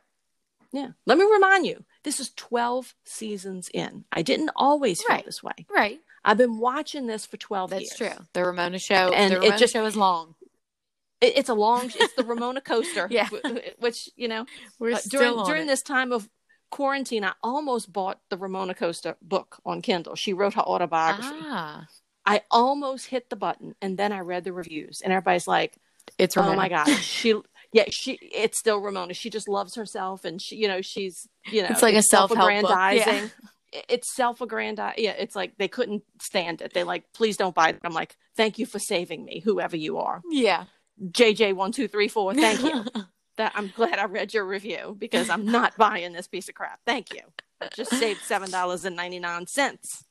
Yeah. 0.74 0.90
Let 1.06 1.20
me 1.20 1.26
remind 1.32 1.68
you, 1.68 1.86
this 2.04 2.20
is 2.20 2.32
12 2.36 2.96
seasons 3.06 3.70
in. 3.72 4.06
I 4.12 4.24
didn't 4.24 4.50
always 4.56 5.00
feel 5.04 5.18
Right. 5.18 5.26
this 5.26 5.44
way. 5.44 5.68
Right. 5.70 6.00
I've 6.28 6.38
been 6.38 6.60
watching 6.60 7.08
this 7.08 7.26
for 7.26 7.38
12 7.38 7.70
That's 7.70 7.82
years. 7.82 7.96
That's 7.98 8.16
true. 8.18 8.26
The 8.34 8.44
Ramona 8.46 8.80
show. 8.80 9.12
And 9.14 9.32
the 9.32 9.38
it 9.38 9.40
Ramona 9.40 9.58
just- 9.58 9.74
show 9.74 9.86
is 9.86 9.96
long. 9.96 10.36
It, 11.22 11.38
it's 11.38 11.50
a 11.50 11.54
long, 11.56 11.92
it's 11.96 12.14
the 12.14 12.24
Ramona 12.24 12.62
coaster. 12.62 13.08
Yeah. 13.12 13.28
Which, 13.80 14.10
you 14.16 14.28
know, 14.28 14.46
We're 14.78 14.94
uh, 14.94 14.98
still 14.98 15.20
during, 15.20 15.46
during 15.46 15.64
it. 15.64 15.68
this 15.68 15.82
time 15.82 16.12
of 16.12 16.30
quarantine, 16.70 17.24
I 17.24 17.34
almost 17.42 17.92
bought 17.92 18.20
the 18.30 18.38
Ramona 18.38 18.76
Coaster 18.76 19.16
book 19.22 19.58
on 19.66 19.82
Kindle. 19.82 20.16
She 20.16 20.34
wrote 20.34 20.54
her 20.56 20.62
autobiography. 20.62 21.30
Ah, 21.44 21.88
I 22.26 22.42
almost 22.52 23.08
hit 23.08 23.30
the 23.30 23.36
button 23.38 23.74
and 23.82 23.98
then 23.98 24.12
I 24.12 24.20
read 24.20 24.44
the 24.44 24.52
reviews 24.54 25.02
and 25.02 25.14
everybody's 25.14 25.48
like, 25.48 25.76
it's 26.18 26.36
Ramona. 26.36 26.54
Oh 26.54 26.58
my 26.58 26.70
god, 26.70 26.88
she 27.02 27.34
yeah, 27.72 27.86
she 27.90 28.20
it's 28.22 28.60
still 28.60 28.80
Ramona. 28.80 29.14
She 29.14 29.30
just 29.30 29.48
loves 29.48 29.76
herself 29.76 30.26
and 30.26 30.42
she 30.42 30.58
you 30.58 30.68
know, 30.68 30.82
she's 30.82 31.28
you 31.52 31.62
know 31.62 31.70
It's 31.72 31.82
like 31.82 31.96
a 31.96 32.04
self-help 32.04 32.50
book, 32.62 32.70
self-aggrandizing. 32.70 33.32
It- 33.78 33.86
It's 33.90 34.16
self-aggrandizing. 34.16 35.04
Yeah, 35.04 35.12
it's 35.12 35.36
like 35.36 35.58
they 35.58 35.68
couldn't 35.68 36.04
stand 36.22 36.62
it. 36.62 36.74
They 36.74 36.84
like, 36.84 37.12
please 37.14 37.38
don't 37.38 37.56
buy 37.56 37.70
it. 37.70 37.80
I'm 37.84 37.94
like, 37.94 38.16
thank 38.36 38.58
you 38.60 38.66
for 38.66 38.80
saving 38.80 39.24
me, 39.26 39.40
whoever 39.40 39.78
you 39.78 39.98
are. 40.00 40.22
Yeah. 40.30 40.66
JJ 41.02 41.54
one 41.54 41.72
two 41.72 41.88
three 41.88 42.08
four. 42.08 42.34
Thank 42.34 42.62
you. 42.62 42.86
that 43.38 43.52
I'm 43.56 43.72
glad 43.76 44.00
I 44.00 44.06
read 44.06 44.34
your 44.34 44.46
review 44.46 44.96
because 44.98 45.30
I'm 45.30 45.46
not 45.46 45.78
buying 45.78 46.12
this 46.14 46.28
piece 46.28 46.50
of 46.50 46.56
crap. 46.56 46.80
Thank 46.86 47.14
you. 47.14 47.22
I 47.62 47.70
just 47.76 47.92
saved 47.92 48.22
seven 48.22 48.50
dollars 48.50 48.84
and 48.86 48.96
ninety 48.96 49.20
nine 49.20 49.46
cents. 49.48 50.04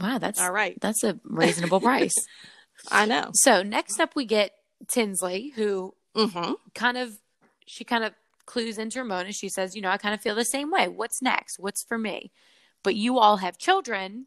wow, 0.00 0.18
that's 0.18 0.40
All 0.40 0.50
right, 0.52 0.78
that's 0.80 1.04
a 1.04 1.20
reasonable 1.24 1.80
price. 1.80 2.14
I 2.90 3.04
know. 3.04 3.30
So 3.34 3.62
next 3.62 4.00
up, 4.00 4.16
we 4.16 4.24
get 4.24 4.52
Tinsley, 4.88 5.52
who 5.54 5.94
Mm-hmm. 6.16 6.54
kind 6.74 6.96
of 6.98 7.12
she 7.66 7.84
kind 7.84 8.02
of 8.04 8.12
clues 8.46 8.78
into 8.78 8.98
Ramona. 9.00 9.32
She 9.32 9.48
says, 9.50 9.76
"You 9.76 9.82
know, 9.82 9.90
I 9.90 9.96
kind 9.98 10.14
of 10.14 10.20
feel 10.20 10.34
the 10.34 10.44
same 10.44 10.70
way. 10.70 10.88
What's 10.88 11.20
next? 11.22 11.58
What's 11.58 11.84
for 11.84 11.98
me?" 11.98 12.32
But 12.82 12.94
you 12.94 13.18
all 13.18 13.38
have 13.38 13.58
children 13.58 14.26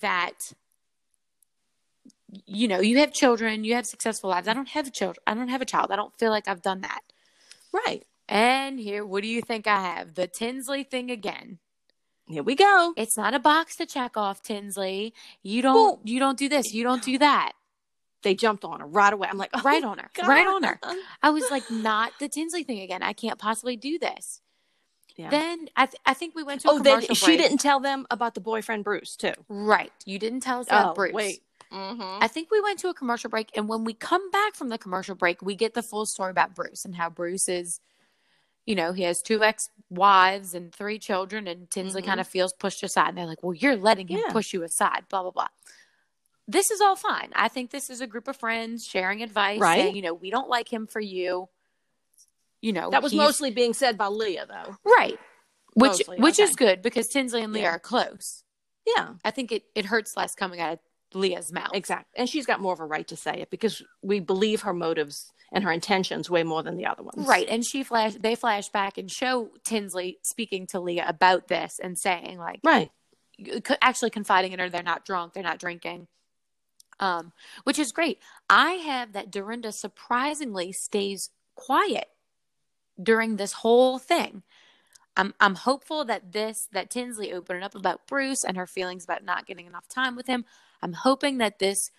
that 0.00 0.52
you 2.46 2.66
know 2.66 2.80
you 2.80 2.98
have 2.98 3.12
children 3.12 3.62
you 3.64 3.74
have 3.74 3.86
successful 3.86 4.30
lives. 4.30 4.48
I 4.48 4.54
don't 4.54 4.68
have 4.68 4.90
children 4.92 5.22
i 5.26 5.34
don't 5.34 5.48
have 5.48 5.62
a 5.62 5.66
child. 5.66 5.90
I 5.90 5.96
don't 5.96 6.16
feel 6.18 6.30
like 6.30 6.48
i've 6.48 6.62
done 6.62 6.80
that. 6.82 7.00
Right. 7.72 8.04
and 8.28 8.78
here 8.78 9.04
what 9.04 9.22
do 9.22 9.28
you 9.28 9.42
think 9.42 9.66
i 9.66 9.80
have? 9.80 10.14
The 10.14 10.26
tinsley 10.26 10.82
thing 10.84 11.10
again. 11.10 11.58
Here 12.28 12.42
we 12.42 12.54
go. 12.54 12.94
it's 12.96 13.16
not 13.16 13.34
a 13.34 13.38
box 13.38 13.76
to 13.76 13.86
check 13.86 14.16
off 14.16 14.42
tinsley. 14.42 15.12
You 15.42 15.62
don't 15.62 16.06
you 16.06 16.18
don't 16.18 16.38
do 16.38 16.48
this. 16.48 16.72
You 16.72 16.84
don't 16.84 17.02
do 17.02 17.18
that. 17.18 17.52
They 18.22 18.34
jumped 18.34 18.64
on 18.64 18.78
her 18.78 18.86
right 18.86 19.12
away. 19.12 19.26
I'm 19.28 19.36
like, 19.36 19.50
oh, 19.52 19.62
right 19.62 19.82
on 19.82 19.98
her. 19.98 20.08
right 20.24 20.46
on 20.46 20.62
her. 20.62 20.78
I 21.24 21.30
was 21.30 21.50
like 21.50 21.68
not 21.72 22.12
the 22.20 22.28
tinsley 22.28 22.62
thing 22.62 22.80
again. 22.80 23.02
I 23.02 23.12
can't 23.12 23.38
possibly 23.38 23.76
do 23.76 23.98
this 23.98 24.41
Yeah. 25.22 25.30
then 25.30 25.68
I, 25.76 25.86
th- 25.86 26.00
I 26.06 26.14
think 26.14 26.34
we 26.34 26.42
went 26.42 26.60
to 26.62 26.68
a 26.68 26.72
oh, 26.72 26.78
then 26.78 27.00
she 27.02 27.26
break. 27.26 27.38
didn't 27.38 27.58
tell 27.58 27.80
them 27.80 28.06
about 28.10 28.34
the 28.34 28.40
boyfriend 28.40 28.84
Bruce 28.84 29.16
too. 29.16 29.32
right 29.48 29.92
you 30.04 30.18
didn't 30.18 30.40
tell 30.40 30.60
us 30.60 30.66
about 30.66 30.92
oh, 30.92 30.94
bruce 30.94 31.12
wait. 31.12 31.42
Mm-hmm. 31.72 32.18
I 32.22 32.28
think 32.28 32.50
we 32.50 32.60
went 32.60 32.78
to 32.80 32.88
a 32.88 32.94
commercial 32.94 33.30
break, 33.30 33.48
and 33.56 33.66
when 33.66 33.82
we 33.84 33.94
come 33.94 34.30
back 34.30 34.54
from 34.54 34.68
the 34.68 34.76
commercial 34.76 35.14
break, 35.14 35.40
we 35.40 35.54
get 35.56 35.72
the 35.72 35.82
full 35.82 36.04
story 36.04 36.30
about 36.30 36.54
Bruce 36.54 36.84
and 36.84 36.94
how 36.94 37.08
Bruce 37.08 37.48
is, 37.48 37.80
you 38.66 38.74
know, 38.74 38.92
he 38.92 39.04
has 39.04 39.22
two 39.22 39.42
ex 39.42 39.70
wives 39.88 40.52
and 40.52 40.70
three 40.74 40.98
children, 40.98 41.46
and 41.48 41.70
Tinsley 41.70 42.02
Mhm. 42.02 42.06
kind 42.06 42.20
of 42.20 42.28
feels 42.28 42.52
pushed 42.52 42.82
aside. 42.82 43.08
And 43.08 43.16
they're 43.16 43.24
like, 43.26 43.42
Well, 43.42 43.54
you're 43.54 43.76
letting 43.76 44.06
him 44.08 44.20
Yeah. 44.26 44.32
push 44.32 44.52
you 44.52 44.62
aside, 44.64 45.04
blah, 45.08 45.22
blah, 45.22 45.30
blah. 45.30 45.48
This 46.46 46.70
is 46.70 46.82
all 46.82 46.94
fine. 46.96 47.30
I 47.34 47.48
think 47.48 47.70
this 47.70 47.88
is 47.88 48.02
a 48.02 48.06
group 48.06 48.28
of 48.28 48.36
friends 48.36 48.84
sharing 48.86 49.22
advice, 49.22 49.58
Right. 49.58 49.80
saying, 49.80 49.96
you 49.96 50.02
know, 50.02 50.12
we 50.12 50.28
don't 50.30 50.50
like 50.50 50.70
him 50.70 50.86
for 50.86 51.00
you. 51.00 51.48
You 52.62 52.72
know, 52.72 52.88
That 52.90 53.02
was 53.02 53.12
mostly 53.12 53.50
being 53.50 53.74
said 53.74 53.98
by 53.98 54.06
Leah, 54.06 54.46
though. 54.48 54.76
right. 54.84 55.18
Which 55.74 55.88
Mostly, 55.90 56.18
which 56.18 56.38
is 56.38 56.54
good 56.54 56.80
because 56.82 57.08
Tinsley 57.08 57.42
and 57.42 57.52
Leah 57.52 57.62
Yeah. 57.64 57.70
are 57.70 57.78
close. 57.78 58.42
Yeah, 58.86 59.14
I 59.24 59.30
think 59.30 59.52
it, 59.52 59.64
it 59.74 59.84
hurts 59.86 60.16
less 60.16 60.34
coming 60.34 60.60
out 60.60 60.74
of 60.74 60.78
Leah's 61.14 61.50
mouth. 61.52 61.70
exactly. 61.74 62.12
And 62.16 62.28
she's 62.28 62.46
got 62.46 62.60
more 62.60 62.72
of 62.72 62.80
a 62.80 62.84
right 62.84 63.06
to 63.08 63.16
say 63.16 63.40
it 63.40 63.50
because 63.50 63.82
we 64.02 64.20
believe 64.20 64.62
her 64.62 64.74
motives 64.74 65.32
and 65.50 65.64
her 65.64 65.72
intentions 65.72 66.28
way 66.30 66.42
more 66.42 66.62
than 66.62 66.76
the 66.76 66.86
other 66.86 67.02
ones. 67.02 67.26
Right. 67.26 67.48
And 67.48 67.64
she 67.64 67.82
flash 67.84 68.14
they 68.14 68.34
flash 68.34 68.68
back 68.68 68.96
and 68.98 69.10
show 69.10 69.50
Tinsley 69.64 70.18
speaking 70.22 70.66
to 70.68 70.80
Leah 70.80 71.06
about 71.08 71.48
this 71.48 71.78
and 71.82 71.98
saying 71.98 72.38
like 72.38 72.60
Right. 72.64 72.90
actually 73.80 74.10
confiding 74.10 74.52
in 74.52 74.58
her 74.58 74.68
they're 74.70 74.82
not 74.82 75.04
drunk, 75.04 75.32
they're 75.32 75.42
not 75.42 75.58
drinking. 75.58 76.06
Um, 77.00 77.32
which 77.64 77.78
is 77.78 77.92
great. 77.92 78.18
I 78.50 78.72
have 78.72 79.12
that 79.14 79.30
Dorinda 79.30 79.72
surprisingly 79.72 80.70
stays 80.72 81.30
quiet 81.54 82.08
during 83.00 83.36
this 83.36 83.52
whole 83.52 83.98
thing. 83.98 84.42
I'm 85.16 85.34
I'm 85.40 85.54
hopeful 85.54 86.04
that 86.06 86.32
this 86.32 86.68
that 86.72 86.90
Tinsley 86.90 87.32
opening 87.32 87.62
up 87.62 87.74
about 87.74 88.06
Bruce 88.06 88.44
and 88.44 88.56
her 88.56 88.66
feelings 88.66 89.04
about 89.04 89.24
not 89.24 89.46
getting 89.46 89.66
enough 89.66 89.88
time 89.88 90.16
with 90.16 90.26
him. 90.26 90.44
I'm 90.80 90.94
hoping 90.94 91.38
that 91.38 91.58
this 91.58 91.90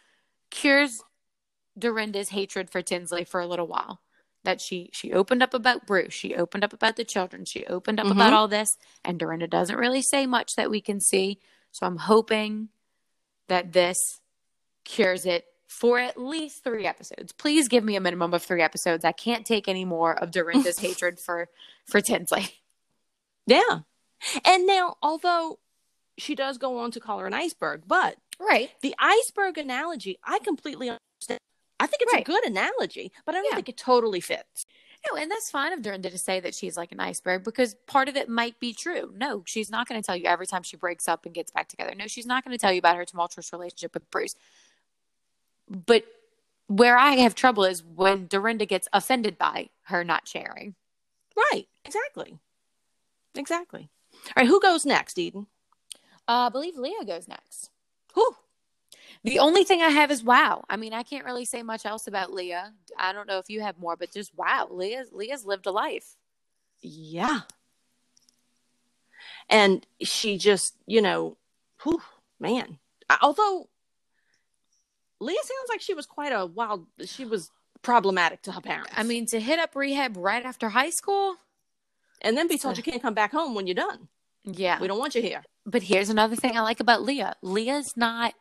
cures 0.50 1.02
Dorinda's 1.78 2.30
hatred 2.30 2.70
for 2.70 2.82
Tinsley 2.82 3.24
for 3.24 3.40
a 3.40 3.48
little 3.48 3.68
while. 3.68 4.02
That 4.44 4.60
she 4.60 4.90
she 4.94 5.14
opened 5.14 5.42
up 5.44 5.54
about 5.54 5.86
Bruce, 5.86 6.14
she 6.14 6.36
opened 6.36 6.64
up 6.64 6.74
about 6.74 6.96
the 6.96 7.06
children, 7.06 7.46
she 7.46 7.66
opened 7.68 8.00
up 8.00 8.08
Mhm. 8.08 8.12
about 8.12 8.34
all 8.34 8.48
this, 8.48 8.78
and 9.06 9.20
Dorinda 9.20 9.48
doesn't 9.48 9.78
really 9.78 10.02
say 10.02 10.26
much 10.26 10.56
that 10.56 10.70
we 10.72 10.82
can 10.82 11.00
see. 11.00 11.40
So 11.72 11.86
I'm 11.86 11.98
hoping 11.98 12.70
that 13.48 13.72
this 13.74 13.98
cures 14.84 15.26
it 15.26 15.46
for 15.74 15.98
at 16.00 16.18
least 16.18 16.63
three 16.63 16.86
episodes. 16.86 17.32
Please 17.32 17.68
give 17.68 17.84
me 17.84 17.96
a 17.96 18.00
minimum 18.01 18.34
of 18.34 18.44
three 18.44 18.62
episodes. 18.62 19.03
I 19.03 19.12
can't 19.12 19.46
take 19.46 19.68
any 19.68 19.86
more 19.86 20.13
of 20.22 20.32
Dorinda's 20.32 20.77
hatred 20.88 21.20
for 21.20 21.50
for 21.86 22.00
Tinsley. 22.00 22.48
Yeah. 23.48 23.80
And 24.46 24.65
now, 24.68 24.96
although 25.01 25.60
she 26.18 26.36
does 26.36 26.58
go 26.58 26.77
on 26.80 26.92
to 26.92 27.00
call 27.00 27.20
her 27.20 27.27
an 27.27 27.34
iceberg, 27.34 27.84
but 27.88 28.18
Right. 28.39 28.72
the 28.82 28.96
iceberg 29.00 29.58
analogy, 29.58 30.20
I 30.24 30.39
completely 30.39 30.89
understand. 30.89 31.39
I 31.80 31.88
think 31.88 32.03
it's 32.03 32.13
Right. 32.13 32.22
a 32.22 32.32
good 32.32 32.46
analogy, 32.46 33.12
but 33.25 33.36
I 33.36 33.39
don't 33.39 33.48
Yeah. 33.51 33.56
think 33.56 33.70
it 33.70 33.77
totally 33.77 34.22
fits. 34.22 34.65
No, 35.10 35.18
and 35.18 35.30
that's 35.30 35.51
fine 35.51 35.74
of 35.74 35.82
Dorinda 35.82 36.10
to 36.10 36.18
say 36.18 36.39
that 36.39 36.56
she's 36.56 36.77
like 36.77 36.94
an 36.94 37.01
iceberg 37.01 37.44
because 37.44 37.75
part 37.88 38.08
of 38.08 38.15
it 38.15 38.30
might 38.30 38.58
be 38.62 38.74
true. 38.74 39.12
No, 39.18 39.44
she's 39.46 39.70
not 39.70 39.89
going 39.89 40.01
to 40.01 40.06
tell 40.06 40.15
you 40.15 40.25
every 40.27 40.48
time 40.48 40.63
she 40.63 40.77
breaks 40.77 41.10
up 41.10 41.25
and 41.25 41.36
gets 41.36 41.51
back 41.51 41.68
together. 41.68 41.94
No, 41.94 42.08
she's 42.08 42.25
not 42.25 42.46
going 42.46 42.58
to 42.58 42.62
tell 42.62 42.72
you 42.72 42.80
about 42.80 42.96
her 42.96 43.03
tumultuous 43.03 43.51
relationship 43.51 43.94
with 43.94 44.10
Bruce. 44.10 44.36
But 45.74 46.06
where 46.68 46.98
I 46.98 47.13
have 47.13 47.36
trouble 47.36 47.63
is 47.65 47.84
when 47.84 48.27
Dorinda 48.27 48.65
gets 48.65 48.88
offended 48.94 49.38
by 49.38 49.70
her 49.84 50.03
not 50.03 50.27
sharing. 50.27 50.75
Right. 51.36 51.65
Exactly. 51.84 52.38
Exactly. 53.36 53.89
All 54.13 54.32
right. 54.38 54.48
Who 54.48 54.62
goes 54.62 54.86
next, 54.86 55.18
Eden? 55.18 55.48
Uh, 56.27 56.48
I 56.48 56.50
believe 56.50 56.77
Leah 56.77 57.06
goes 57.06 57.27
next. 57.27 57.70
Who? 58.13 58.36
The 59.24 59.39
only 59.39 59.63
thing 59.63 59.82
I 59.82 59.89
have 59.89 60.12
is 60.12 60.24
wow. 60.24 60.63
I 60.70 60.77
mean, 60.77 60.94
I 60.94 61.03
can't 61.03 61.25
really 61.25 61.46
say 61.46 61.63
much 61.63 61.86
else 61.86 62.08
about 62.08 62.34
Leah. 62.34 62.74
I 62.98 63.13
don't 63.13 63.27
know 63.27 63.39
if 63.39 63.50
you 63.50 63.62
have 63.62 63.80
more, 63.80 63.96
but 63.96 64.12
just 64.12 64.36
wow. 64.36 64.68
Leah's 64.70 65.12
Leah's 65.12 65.46
lived 65.46 65.65
a 65.65 65.72
life. 65.72 66.15
Yeah. 66.82 67.42
And 69.50 69.86
she 70.01 70.38
just, 70.38 70.75
you 70.86 71.01
know, 71.01 71.38
whew, 71.84 72.01
man. 72.39 72.80
Although 73.22 73.70
Leah 75.24 75.38
sounds 75.44 75.70
like 75.70 75.82
she 75.82 75.94
was 75.94 76.06
quite 76.06 76.32
a 76.32 76.46
wild, 76.46 76.86
she 77.06 77.25
was 77.25 77.50
problematic 77.82 78.42
to 78.44 78.51
her 78.51 78.62
parents. 78.62 78.92
I 78.96 79.03
mean, 79.03 79.25
to 79.27 79.39
hit 79.39 79.60
up 79.60 79.75
rehab 79.75 80.18
right 80.18 80.46
after 80.46 80.70
high 80.70 80.89
school. 80.92 81.36
and 82.22 82.38
then 82.38 82.48
be 82.48 82.58
told 82.58 82.77
you 82.77 82.84
can't 82.84 83.01
come 83.01 83.13
back 83.13 83.32
home 83.32 83.53
when 83.56 83.68
you're 83.68 83.75
done. 83.75 84.08
Yeah. 84.46 84.80
We 84.80 84.88
don't 84.88 85.00
want 85.00 85.15
you 85.15 85.22
here. 85.22 85.44
But 85.65 85.84
here's 85.84 86.10
another 86.10 86.36
thing 86.36 86.56
I 86.58 86.62
like 86.62 86.80
about 86.80 87.01
Leah. 87.03 87.36
Leah's 87.42 87.96
not 87.98 88.34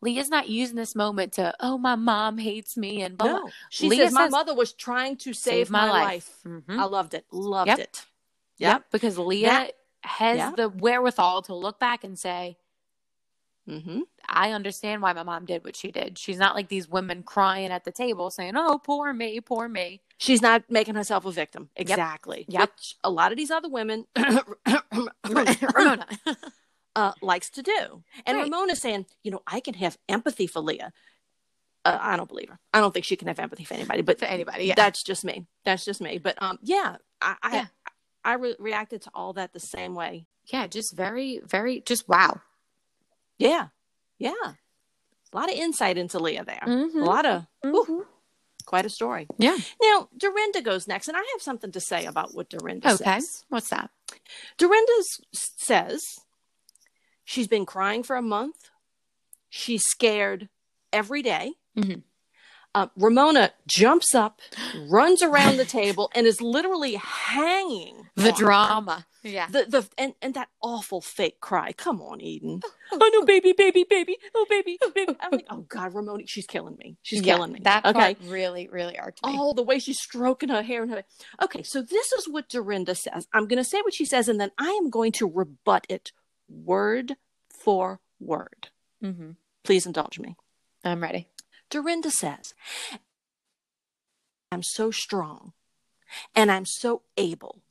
Leah's 0.00 0.28
not 0.28 0.48
using 0.48 0.76
this 0.76 0.94
moment 0.94 1.32
to, 1.34 1.52
oh, 1.58 1.76
my 1.76 1.96
mom 1.96 2.38
hates 2.38 2.76
me 2.76 3.02
and 3.02 3.18
blah. 3.18 3.32
No. 3.32 3.50
She 3.68 3.88
Leah 3.88 4.04
says, 4.04 4.12
My 4.12 4.26
says- 4.26 4.30
mother 4.30 4.54
was 4.54 4.72
trying 4.72 5.16
to 5.18 5.32
save, 5.34 5.66
Save 5.66 5.70
my, 5.70 5.86
my 5.86 5.90
life. 5.90 6.04
life. 6.44 6.62
Mhm. 6.68 6.78
I 6.78 6.84
loved 6.84 7.14
it. 7.14 7.26
Loved 7.32 7.66
Yep. 7.68 7.78
it. 7.80 8.06
Yep. 8.58 8.84
Because 8.92 9.18
Leah 9.18 9.48
That- 9.48 9.72
has 10.04 10.36
yeah. 10.38 10.52
the 10.56 10.68
wherewithal 10.68 11.42
to 11.42 11.54
look 11.54 11.80
back 11.80 12.04
and 12.04 12.16
say, 12.16 12.58
Mm-hmm. 13.68 14.00
I 14.28 14.52
understand 14.52 15.02
why 15.02 15.12
my 15.12 15.22
mom 15.22 15.44
did 15.44 15.64
what 15.64 15.76
she 15.76 15.90
did. 15.90 16.18
She's 16.18 16.38
not 16.38 16.54
like 16.54 16.68
these 16.68 16.88
women 16.88 17.22
crying 17.22 17.70
at 17.70 17.84
the 17.84 17.92
table 17.92 18.30
saying, 18.30 18.54
oh, 18.56 18.78
poor 18.82 19.12
me, 19.12 19.40
poor 19.40 19.68
me. 19.68 20.00
She's 20.18 20.42
not 20.42 20.64
making 20.70 20.94
herself 20.96 21.24
a 21.24 21.30
victim. 21.30 21.70
Exactly. 21.76 22.44
Yep. 22.48 22.60
Which 22.76 22.96
a 23.04 23.10
lot 23.10 23.30
of 23.32 23.38
these 23.38 23.50
other 23.50 23.68
women 23.68 24.06
Ramona. 25.74 26.06
uh, 26.96 27.12
likes 27.22 27.50
to 27.50 27.62
do. 27.62 28.02
And 28.26 28.36
Right. 28.36 28.44
Ramona's 28.44 28.80
saying, 28.80 29.06
you 29.22 29.30
know, 29.30 29.42
I 29.46 29.60
can 29.60 29.74
have 29.74 29.98
empathy 30.08 30.46
for 30.46 30.60
Leah. 30.60 30.92
Uh, 31.84 31.98
I 32.00 32.16
don't 32.16 32.28
believe 32.28 32.48
her. 32.48 32.58
I 32.74 32.80
don't 32.80 32.92
think 32.92 33.04
she 33.06 33.16
can 33.16 33.28
have 33.28 33.38
empathy 33.38 33.64
for 33.64 33.74
anybody. 33.74 34.02
But 34.02 34.18
For 34.18 34.24
anybody, 34.26 34.64
yeah. 34.66 34.74
that's 34.76 35.02
just 35.02 35.24
me. 35.24 35.46
That's 35.64 35.84
just 35.84 36.00
me. 36.00 36.18
But 36.18 36.40
um, 36.42 36.58
yeah, 36.62 36.96
I 37.22 37.36
I, 37.42 37.54
Yeah. 37.56 37.66
I 38.24 38.34
re- 38.34 38.56
reacted 38.58 39.02
to 39.02 39.10
all 39.14 39.32
that 39.34 39.52
the 39.52 39.60
same 39.60 39.94
way. 39.94 40.26
yeah, 40.46 40.66
just 40.66 40.94
very, 40.94 41.40
very, 41.46 41.80
just 41.80 42.08
wow. 42.08 42.40
Yeah, 43.38 43.68
yeah. 44.18 44.32
A 45.32 45.36
lot 45.36 45.50
of 45.50 45.56
insight 45.56 45.96
into 45.98 46.18
Leah 46.18 46.44
there. 46.44 46.62
Mhm. 46.66 46.94
A 46.94 47.04
lot 47.04 47.26
of 47.26 47.46
Mhm. 47.64 47.72
whew, 47.72 48.06
quite 48.64 48.86
a 48.86 48.90
story. 48.90 49.26
Yeah. 49.38 49.56
Now 49.80 50.08
Dorinda 50.16 50.60
goes 50.62 50.86
next, 50.88 51.08
and 51.08 51.16
I 51.16 51.20
have 51.32 51.42
something 51.42 51.70
to 51.72 51.80
say 51.80 52.06
about 52.06 52.34
what 52.34 52.48
Dorinda 52.48 52.92
Okay. 52.94 53.04
says. 53.04 53.44
What's 53.48 53.70
that? 53.70 53.90
Dorinda 54.56 54.92
says 55.32 56.02
she's 57.24 57.48
been 57.48 57.66
crying 57.66 58.02
for 58.02 58.16
a 58.16 58.22
month. 58.22 58.70
She's 59.50 59.84
scared 59.86 60.48
every 60.92 61.22
day. 61.22 61.54
Mhm. 61.76 62.02
Uh, 62.74 62.88
Ramona 62.96 63.52
jumps 63.66 64.14
up, 64.14 64.40
runs 64.88 65.22
around 65.22 65.56
the 65.56 65.64
table, 65.64 66.10
and 66.14 66.26
is 66.26 66.40
literally 66.40 66.94
hanging. 66.94 68.08
The 68.14 68.32
drama. 68.32 69.06
Yeah. 69.22 69.48
The 69.50 69.64
the 69.68 69.88
and, 69.98 70.14
and 70.22 70.34
that 70.34 70.48
awful 70.62 71.00
fake 71.00 71.40
cry. 71.40 71.72
Come 71.72 72.00
on, 72.00 72.20
Eden. 72.20 72.60
Oh 72.92 73.10
no, 73.12 73.24
baby, 73.24 73.52
baby, 73.52 73.84
baby. 73.88 74.16
Oh 74.34 74.46
baby, 74.48 74.78
oh 74.82 74.90
baby. 74.94 75.16
I'm 75.20 75.32
like, 75.32 75.46
oh 75.50 75.64
God, 75.68 75.94
Ramona, 75.94 76.24
she's 76.26 76.46
killing 76.46 76.76
me. 76.78 76.96
She's 77.02 77.22
Yeah, 77.22 77.34
killing 77.34 77.52
me. 77.52 77.60
That 77.62 77.84
okay. 77.84 78.16
really, 78.24 78.68
really 78.68 78.96
irked 78.98 79.24
me. 79.24 79.32
Oh, 79.34 79.52
the 79.54 79.62
way 79.62 79.78
she's 79.78 80.00
stroking 80.00 80.48
her 80.50 80.62
hair 80.62 80.82
and 80.82 80.92
her. 80.92 81.04
Okay, 81.42 81.62
so 81.62 81.82
this 81.82 82.12
is 82.12 82.28
what 82.28 82.48
Dorinda 82.48 82.94
says. 82.94 83.26
I'm 83.32 83.46
going 83.48 83.62
to 83.62 83.68
say 83.68 83.80
what 83.82 83.94
she 83.94 84.04
says, 84.04 84.28
and 84.28 84.40
then 84.40 84.52
I 84.58 84.68
am 84.82 84.88
going 84.88 85.12
to 85.12 85.28
rebut 85.28 85.86
it 85.88 86.12
word 86.48 87.16
for 87.50 88.00
word. 88.20 88.68
hmm 89.02 89.32
Please 89.64 89.84
indulge 89.84 90.18
me. 90.18 90.36
I'm 90.84 91.02
ready. 91.02 91.28
Dorinda 91.70 92.10
says, 92.10 92.54
I'm 94.50 94.62
so 94.62 94.90
strong 94.90 95.52
and 96.34 96.50
I'm 96.50 96.64
so 96.64 97.02
able. 97.16 97.62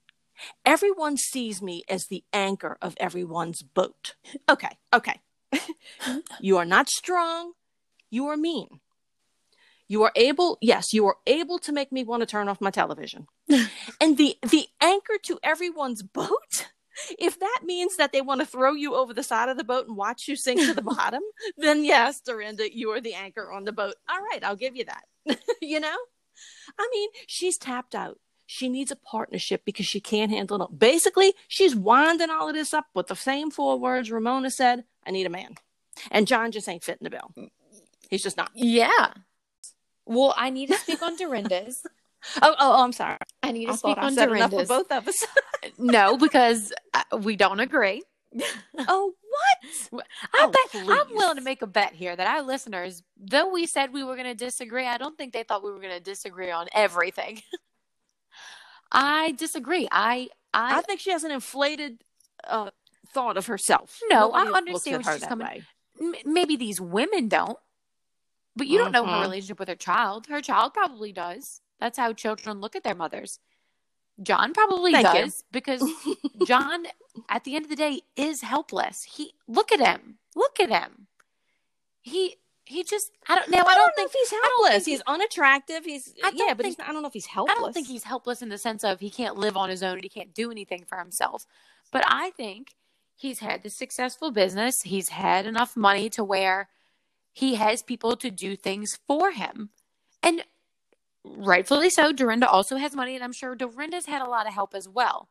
Everyone 0.66 1.18
sees 1.18 1.62
me 1.62 1.84
as 1.90 2.06
the 2.06 2.24
anchor 2.32 2.78
of 2.82 2.96
everyone's 3.00 3.62
boat. 3.62 4.16
Okay, 4.50 4.78
okay. 4.94 5.20
you 6.42 6.58
are 6.58 6.66
not 6.66 6.90
strong. 6.90 7.54
You 8.10 8.28
are 8.28 8.38
mean. 8.38 8.80
You 9.88 10.04
are 10.04 10.12
able, 10.16 10.58
yes, 10.62 10.94
you 10.94 11.06
are 11.06 11.18
able 11.26 11.60
to 11.60 11.72
make 11.72 11.92
me 11.92 12.04
want 12.04 12.22
to 12.22 12.26
turn 12.26 12.48
off 12.50 12.62
my 12.62 12.72
television. 12.72 13.28
and 14.02 14.18
the 14.18 14.38
the 14.42 14.68
anchor 14.82 15.18
to 15.24 15.40
everyone's 15.44 16.04
boat? 16.04 16.70
If 17.20 17.40
that 17.40 17.62
means 17.64 17.98
that 17.98 18.12
they 18.12 18.22
want 18.22 18.42
to 18.42 18.48
throw 18.48 18.74
you 18.74 18.96
over 18.96 19.14
the 19.14 19.24
side 19.24 19.50
of 19.50 19.58
the 19.58 19.64
boat 19.64 19.88
and 19.88 19.98
watch 19.98 20.28
you 20.28 20.36
sink 20.36 20.62
to 20.62 20.74
the 20.74 20.82
bottom, 20.96 21.22
then 21.58 21.84
yes, 21.84 22.22
Dorinda, 22.22 22.74
you 22.76 22.92
are 22.92 23.02
the 23.02 23.14
anchor 23.14 23.52
on 23.52 23.66
the 23.66 23.72
boat. 23.72 23.96
All 24.10 24.22
right, 24.22 24.44
I'll 24.44 24.56
give 24.56 24.76
you 24.76 24.86
that. 24.86 25.40
you 25.62 25.80
know? 25.80 25.98
I 26.78 26.90
mean, 26.92 27.10
she's 27.28 27.58
tapped 27.58 27.96
out. 27.96 28.20
She 28.46 28.70
needs 28.70 28.92
a 28.92 28.96
partnership 28.96 29.64
because 29.66 29.86
she 29.86 30.00
can't 30.00 30.32
handle 30.32 30.64
it. 30.64 30.80
Basically, 30.80 31.34
she's 31.48 31.76
winding 31.76 32.30
all 32.30 32.48
of 32.48 32.56
this 32.56 32.74
up 32.74 32.86
with 32.94 33.08
the 33.08 33.16
same 33.16 33.52
four 33.52 33.78
words 33.78 34.10
Ramona 34.10 34.50
said 34.50 34.86
I 35.06 35.12
need 35.12 35.26
a 35.26 35.30
man. 35.30 35.56
And 36.12 36.28
John 36.28 36.52
just 36.52 36.70
ain't 36.70 36.84
fitting 36.84 37.04
the 37.04 37.10
bill. 37.10 37.34
He's 38.10 38.24
just 38.24 38.38
not. 38.38 38.52
Yeah. 38.54 39.14
Well, 40.06 40.34
I 40.38 40.50
need 40.50 40.68
to 40.68 40.76
speak 40.76 41.02
on 41.02 41.18
Dorinda's. 41.18 41.84
Oh, 42.42 42.52
oh, 42.52 42.56
oh 42.60 42.84
I'm 42.84 42.92
sorry. 42.94 43.18
I 43.44 43.52
need 43.52 43.70
I 43.70 43.72
to 43.72 43.78
speak 43.78 43.98
I 43.98 44.06
on 44.08 44.14
said 44.14 44.32
enough 44.32 44.52
for 44.52 44.66
both 44.66 44.92
of 44.92 45.08
us. 45.08 45.26
no, 45.78 46.18
because 46.18 46.74
uh, 46.94 47.18
we 47.18 47.36
don't 47.36 47.60
agree. 47.60 48.04
oh, 48.78 49.14
what? 49.92 50.06
I 50.34 50.46
Oh, 50.46 50.52
bet 50.52 50.82
I'm 50.90 51.16
willing 51.16 51.38
to 51.38 51.42
make 51.44 51.62
a 51.62 51.68
bet 51.68 51.94
here 51.94 52.16
that 52.16 52.28
our 52.28 52.42
listeners, 52.42 53.04
though 53.18 53.50
we 53.52 53.66
said 53.66 53.94
we 53.94 54.04
were 54.04 54.16
going 54.16 54.28
to 54.28 54.36
disagree, 54.36 54.86
I 54.86 54.98
don't 54.98 55.18
think 55.18 55.34
they 55.34 55.44
thought 55.44 55.64
we 55.64 55.72
were 55.72 55.80
going 55.80 55.94
to 55.94 56.00
disagree 56.02 56.52
on 56.52 56.68
everything. 56.74 57.42
I 58.92 59.32
disagree. 59.34 59.88
I 59.92 60.30
I, 60.54 60.78
I 60.78 60.82
think 60.82 61.00
she 61.00 61.12
has 61.12 61.24
an 61.24 61.32
inflated 61.32 62.02
uh, 62.46 62.70
thought 63.14 63.38
of 63.38 63.48
herself. 63.48 64.00
No, 64.10 64.32
I 64.34 64.46
Nobody 64.46 64.58
understand 64.72 65.06
where 65.06 65.16
she's 65.18 65.26
coming- 65.28 65.48
way. 65.48 65.64
m- 66.00 66.14
maybe 66.26 66.56
these 66.56 66.80
women 66.80 67.28
don't, 67.28 67.58
but 68.56 68.68
you 68.68 68.78
don't 68.78 68.92
know 68.92 69.06
her 69.06 69.12
Mhm. 69.12 69.22
relationship 69.24 69.60
with 69.60 69.68
her 69.68 69.76
child. 69.76 70.28
Her 70.28 70.42
child 70.42 70.74
probably 70.74 71.12
does. 71.12 71.62
That's 71.80 71.98
how 71.98 72.14
children 72.14 72.60
look 72.60 72.76
at 72.76 72.84
their 72.84 72.96
mothers. 72.96 73.40
John 74.22 74.54
probably 74.54 74.92
Thank 74.92 75.14
you. 75.14 75.26
does 75.26 75.44
because 75.52 75.84
John, 76.46 76.86
at 77.30 77.44
the 77.44 77.56
end 77.56 77.66
of 77.66 77.70
the 77.70 77.76
day, 77.76 78.02
is 78.16 78.42
helpless. 78.42 79.04
He 79.04 79.34
look 79.48 79.72
at 79.72 79.80
him. 79.80 80.18
Look 80.36 80.60
at 80.60 80.70
him. 80.70 81.08
He 82.02 82.38
he 82.66 82.84
just 82.84 83.12
I 83.30 83.36
don't 83.36 83.50
now 83.50 83.64
I, 83.66 83.76
don't, 83.76 83.96
think 83.96 84.12
he's 84.12 84.32
helpless. 84.32 84.84
think 84.84 84.86
he's 84.86 85.02
unattractive. 85.08 85.86
He's 85.86 86.14
yeah, 86.18 86.32
don't 86.32 86.58
but 86.58 86.66
he's 86.66 86.78
not, 86.78 86.90
I 86.90 86.94
don't 86.94 87.02
know 87.02 87.08
if 87.08 87.14
he's 87.14 87.28
helpless. 87.28 87.58
I 87.58 87.62
don't 87.62 87.74
think 87.74 87.88
he's 87.88 88.04
helpless 88.04 88.42
in 88.42 88.50
the 88.50 88.58
sense 88.58 88.84
of 88.84 89.00
he 89.00 89.10
can't 89.10 89.38
live 89.38 89.56
on 89.56 89.70
his 89.70 89.84
own 89.84 89.94
and 89.94 90.04
he 90.04 90.10
can't 90.10 90.34
do 90.34 90.52
anything 90.52 90.84
for 90.88 90.98
himself. 90.98 91.46
But 91.92 92.04
I 92.08 92.32
think 92.32 92.76
he's 93.16 93.40
had 93.40 93.64
the 93.64 93.70
successful 93.70 94.32
business. 94.32 94.82
He's 94.82 95.10
had 95.10 95.46
enough 95.46 95.78
money 95.78 96.10
to 96.12 96.24
where 96.24 96.70
he 97.32 97.56
has 97.56 97.84
people 97.84 98.16
to 98.18 98.32
do 98.32 98.56
things 98.56 99.00
for 99.08 99.32
him. 99.32 99.70
And 100.24 100.44
rightfully 101.36 101.90
so, 101.90 102.12
Dorinda 102.12 102.50
also 102.50 102.78
has 102.78 102.96
money, 102.96 103.16
and 103.16 103.24
I'm 103.24 103.34
sure 103.34 103.56
Dorinda's 103.56 104.06
had 104.06 104.22
a 104.22 104.30
lot 104.30 104.48
of 104.48 104.54
help 104.54 104.74
as 104.76 104.88
well. 104.88 105.30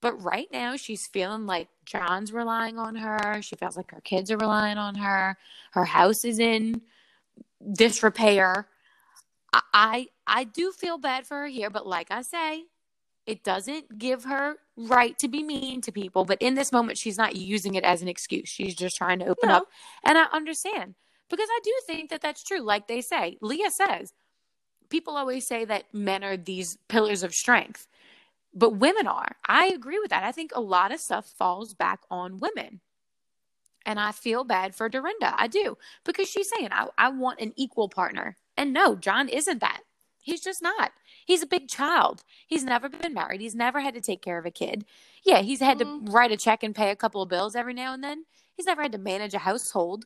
But 0.00 0.22
right 0.22 0.48
now, 0.52 0.76
she's 0.76 1.06
feeling 1.06 1.46
like 1.46 1.68
John's 1.84 2.32
relying 2.32 2.78
on 2.78 2.96
her. 2.96 3.42
She 3.42 3.56
feels 3.56 3.76
like 3.76 3.90
her 3.90 4.00
kids 4.00 4.30
are 4.30 4.38
relying 4.38 4.78
on 4.78 4.94
her. 4.94 5.36
Her 5.72 5.84
house 5.84 6.24
is 6.24 6.38
in 6.38 6.80
disrepair. 7.74 8.68
I, 9.52 9.60
I, 9.74 10.08
I 10.26 10.44
do 10.44 10.72
feel 10.72 10.96
bad 10.98 11.26
for 11.26 11.38
her 11.38 11.46
here, 11.48 11.68
but 11.70 11.86
like 11.86 12.10
I 12.10 12.22
say, 12.22 12.64
it 13.26 13.44
doesn't 13.44 13.98
give 13.98 14.24
her 14.24 14.56
right 14.76 15.18
to 15.18 15.28
be 15.28 15.42
mean 15.42 15.82
to 15.82 15.92
people. 15.92 16.24
But 16.24 16.38
in 16.40 16.54
this 16.54 16.72
moment, 16.72 16.98
she's 16.98 17.18
not 17.18 17.36
using 17.36 17.74
it 17.74 17.84
as 17.84 18.00
an 18.02 18.08
excuse. 18.08 18.48
She's 18.48 18.74
just 18.74 18.96
trying 18.96 19.18
to 19.18 19.26
open 19.26 19.50
No. 19.50 19.56
up. 19.58 19.66
And 20.04 20.16
I 20.16 20.24
understand 20.32 20.94
because 21.28 21.48
I 21.50 21.60
do 21.62 21.72
think 21.86 22.10
that 22.10 22.22
that's 22.22 22.42
true. 22.42 22.60
Like 22.60 22.88
they 22.88 23.02
say, 23.02 23.36
Leah 23.42 23.70
says, 23.70 24.14
people 24.90 25.16
always 25.16 25.46
say 25.46 25.64
that 25.64 25.84
men 25.94 26.22
are 26.22 26.36
these 26.36 26.76
pillars 26.88 27.22
of 27.22 27.34
strength, 27.34 27.88
but 28.52 28.76
women 28.76 29.06
are. 29.06 29.36
I 29.46 29.66
agree 29.68 29.98
with 29.98 30.10
that. 30.10 30.24
I 30.24 30.32
think 30.32 30.50
a 30.54 30.60
lot 30.60 30.92
of 30.92 31.00
stuff 31.00 31.26
falls 31.26 31.72
back 31.74 32.00
on 32.10 32.38
women. 32.38 32.80
And 33.86 33.98
I 33.98 34.12
feel 34.12 34.44
bad 34.44 34.74
for 34.74 34.88
Dorinda. 34.90 35.34
I 35.38 35.46
do. 35.46 35.78
Because 36.04 36.28
she's 36.28 36.50
saying, 36.50 36.68
I, 36.70 36.88
I 36.98 37.08
want 37.08 37.40
an 37.40 37.54
equal 37.56 37.88
partner. 37.88 38.36
And 38.56 38.74
no, 38.74 38.94
John 38.94 39.28
isn't 39.28 39.60
that. 39.60 39.80
He's 40.20 40.42
just 40.42 40.60
not. 40.62 40.92
He's 41.24 41.42
a 41.42 41.46
big 41.46 41.66
child. 41.68 42.22
He's 42.46 42.62
never 42.62 42.90
been 42.90 43.14
married. 43.14 43.40
He's 43.40 43.54
never 43.54 43.80
had 43.80 43.94
to 43.94 44.00
take 44.02 44.20
care 44.20 44.36
of 44.38 44.44
a 44.44 44.50
kid. 44.50 44.84
Yeah, 45.24 45.38
he's 45.40 45.60
had 45.60 45.78
Mhm. 45.78 46.04
to 46.06 46.12
write 46.12 46.30
a 46.30 46.36
check 46.36 46.62
and 46.62 46.74
pay 46.74 46.90
a 46.90 46.96
couple 46.96 47.22
of 47.22 47.30
bills 47.30 47.56
every 47.56 47.72
now 47.72 47.94
and 47.94 48.04
then. 48.04 48.26
He's 48.54 48.66
never 48.66 48.82
had 48.82 48.92
to 48.92 48.98
manage 48.98 49.32
a 49.32 49.38
household. 49.38 50.04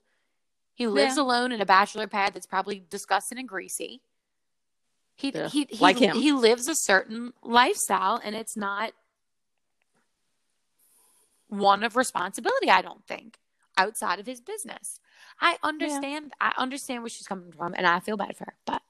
He 0.72 0.86
lives 0.86 1.16
Yeah. 1.16 1.24
alone 1.24 1.50
in 1.50 1.60
a 1.60 1.66
bachelor 1.66 2.06
pad 2.06 2.32
that's 2.34 2.46
probably 2.46 2.78
disgusting 2.88 3.38
and 3.38 3.48
greasy. 3.48 4.02
He, 5.16 5.30
Yeah, 5.32 5.48
he, 5.48 5.66
he, 5.70 5.76
like 5.78 5.98
he 5.98 6.32
lives 6.32 6.68
a 6.68 6.74
certain 6.74 7.32
lifestyle 7.42 8.20
and 8.22 8.34
it's 8.34 8.56
not 8.56 8.92
one 11.48 11.84
of 11.84 11.96
responsibility, 11.96 12.68
I 12.70 12.82
don't 12.82 13.06
think, 13.06 13.38
outside 13.76 14.18
of 14.18 14.26
his 14.26 14.40
business. 14.40 14.98
I 15.40 15.56
understand 15.62 16.32
I 16.40 16.52
understand 16.56 17.02
where 17.02 17.10
she's 17.10 17.26
coming 17.26 17.52
from 17.52 17.74
and 17.76 17.86
I 17.86 18.00
feel 18.00 18.16
bad 18.16 18.36
for 18.36 18.44
her, 18.44 18.54
but 18.66 18.82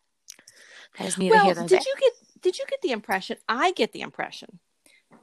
that 0.98 1.06
is 1.08 1.18
neither 1.18 1.34
well, 1.36 1.44
here 1.44 1.54
nor 1.54 1.64
did 1.66 1.80
there. 1.80 1.80
you 1.86 1.94
get 2.00 2.12
did 2.42 2.58
you 2.58 2.64
get 2.68 2.82
the 2.82 2.92
impression? 2.92 3.36
I 3.48 3.72
get 3.72 3.92
the 3.92 4.00
impression 4.02 4.60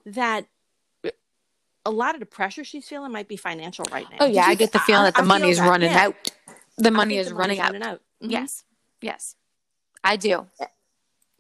that 0.06 0.46
a 1.86 1.92
lot 1.92 2.16
of 2.16 2.20
the 2.20 2.26
pressure 2.28 2.64
she's 2.64 2.88
feeling 2.88 3.12
might 3.12 3.28
be 3.28 3.38
financial 3.38 3.86
right 3.92 4.08
now. 4.10 4.18
Oh 4.22 4.26
yeah, 4.26 4.46
I 4.46 4.56
get 4.56 4.72
the 4.72 4.80
I- 4.80 4.84
feeling 4.84 5.04
that 5.06 5.16
the 5.16 5.22
I 5.22 5.26
money 5.26 5.44
feel 5.44 5.50
is 5.52 5.58
that, 5.58 5.70
running 5.70 5.92
yeah. 5.92 6.06
out. 6.06 6.32
The 6.78 6.92
money 6.92 7.18
is 7.18 7.30
the 7.30 7.36
running 7.36 7.58
money's 7.58 7.82
out. 7.82 8.02
Mhm. 8.24 8.32
Yes. 8.32 8.64
Yes. 9.02 9.36
I 10.04 10.16
do. 10.18 10.48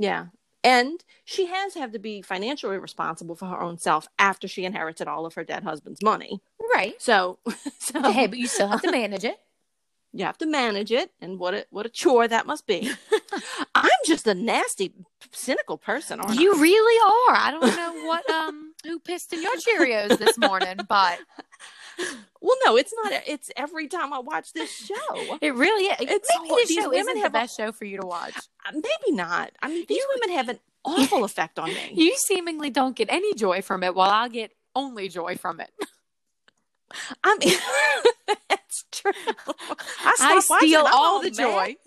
Yeah. 0.02 0.28
And 0.64 1.04
she 1.26 1.48
has 1.48 1.74
had 1.74 1.94
to 1.94 2.00
be 2.00 2.22
financially 2.22 2.78
responsible 2.78 3.36
for 3.36 3.48
her 3.48 3.62
own 3.62 3.78
self 3.80 4.08
after 4.20 4.48
she 4.48 4.66
inherited 4.66 5.08
all 5.08 5.26
of 5.26 5.34
her 5.34 5.44
dead 5.44 5.64
husband's 5.64 6.04
money. 6.04 6.42
Right. 6.76 7.02
So, 7.02 7.40
so 7.80 8.12
Hey, 8.12 8.28
but 8.28 8.38
you 8.38 8.48
still 8.48 8.68
have 8.68 8.82
to 8.84 8.92
manage 8.92 9.24
it. 9.24 9.40
you 10.14 10.26
have 10.26 10.38
to 10.40 10.46
manage 10.46 10.92
it, 10.92 11.12
and 11.22 11.40
what 11.40 11.54
a 11.54 11.66
what 11.70 11.86
a 11.86 11.90
chore 11.90 12.28
that 12.28 12.46
must 12.46 12.68
be. 12.68 12.92
I'm 13.76 13.90
just 14.06 14.28
a 14.28 14.34
nasty, 14.34 14.94
cynical 15.32 15.78
person. 15.78 16.20
Aren't 16.20 16.40
You 16.40 16.56
really 16.60 17.30
are. 17.30 17.36
I 17.38 17.52
don't 17.52 17.76
know 17.76 18.06
what 18.08 18.30
um 18.30 18.74
who 18.84 19.00
pissed 19.00 19.34
in 19.34 19.42
your 19.42 19.56
Cheerios 19.56 20.18
this 20.18 20.38
morning, 20.38 20.78
but 20.78 20.88
I? 20.90 21.20
Well, 22.42 22.56
no, 22.66 22.76
it's 22.76 22.92
not. 23.04 23.14
It's 23.28 23.52
every 23.56 23.88
time 23.88 24.14
I 24.14 24.20
watch 24.20 24.54
this 24.54 24.72
show. 24.76 25.38
it 25.42 25.54
really 25.54 25.86
is. 25.86 25.98
It's 26.00 26.30
Maybe 26.36 26.50
hor- 26.50 26.58
this 26.58 26.70
these 26.70 26.84
show 26.84 26.90
women 26.90 27.18
have 27.18 27.32
the 27.32 27.38
a- 27.38 27.42
best 27.42 27.56
show 27.58 27.72
for 27.72 27.86
you 27.86 28.00
to 28.02 28.06
watch. 28.08 28.36
Uh, 28.66 28.72
Maybe 28.74 29.12
not. 29.16 29.52
I 29.62 29.68
mean, 29.70 29.86
these 29.88 30.02
women 30.16 30.36
have 30.38 30.50
an 30.50 30.60
awful 30.86 31.24
effect 31.24 31.60
on 31.60 31.70
me. 31.70 31.92
You 31.94 32.16
seemingly 32.18 32.70
don't 32.72 32.96
get 32.96 33.10
any 33.12 33.34
joy 33.36 33.62
from 33.62 33.84
it, 33.84 33.94
while 33.94 34.10
I 34.10 34.28
get 34.28 34.52
only 34.76 35.08
joy 35.08 35.36
from 35.36 35.60
it. 35.60 35.70
I 37.24 37.38
mean, 37.38 37.58
that's 38.50 38.86
true. 38.92 39.12
I, 40.04 40.42
I 40.50 40.58
steal 40.60 40.86
all 40.92 41.22
the 41.22 41.32
joy. 41.32 41.76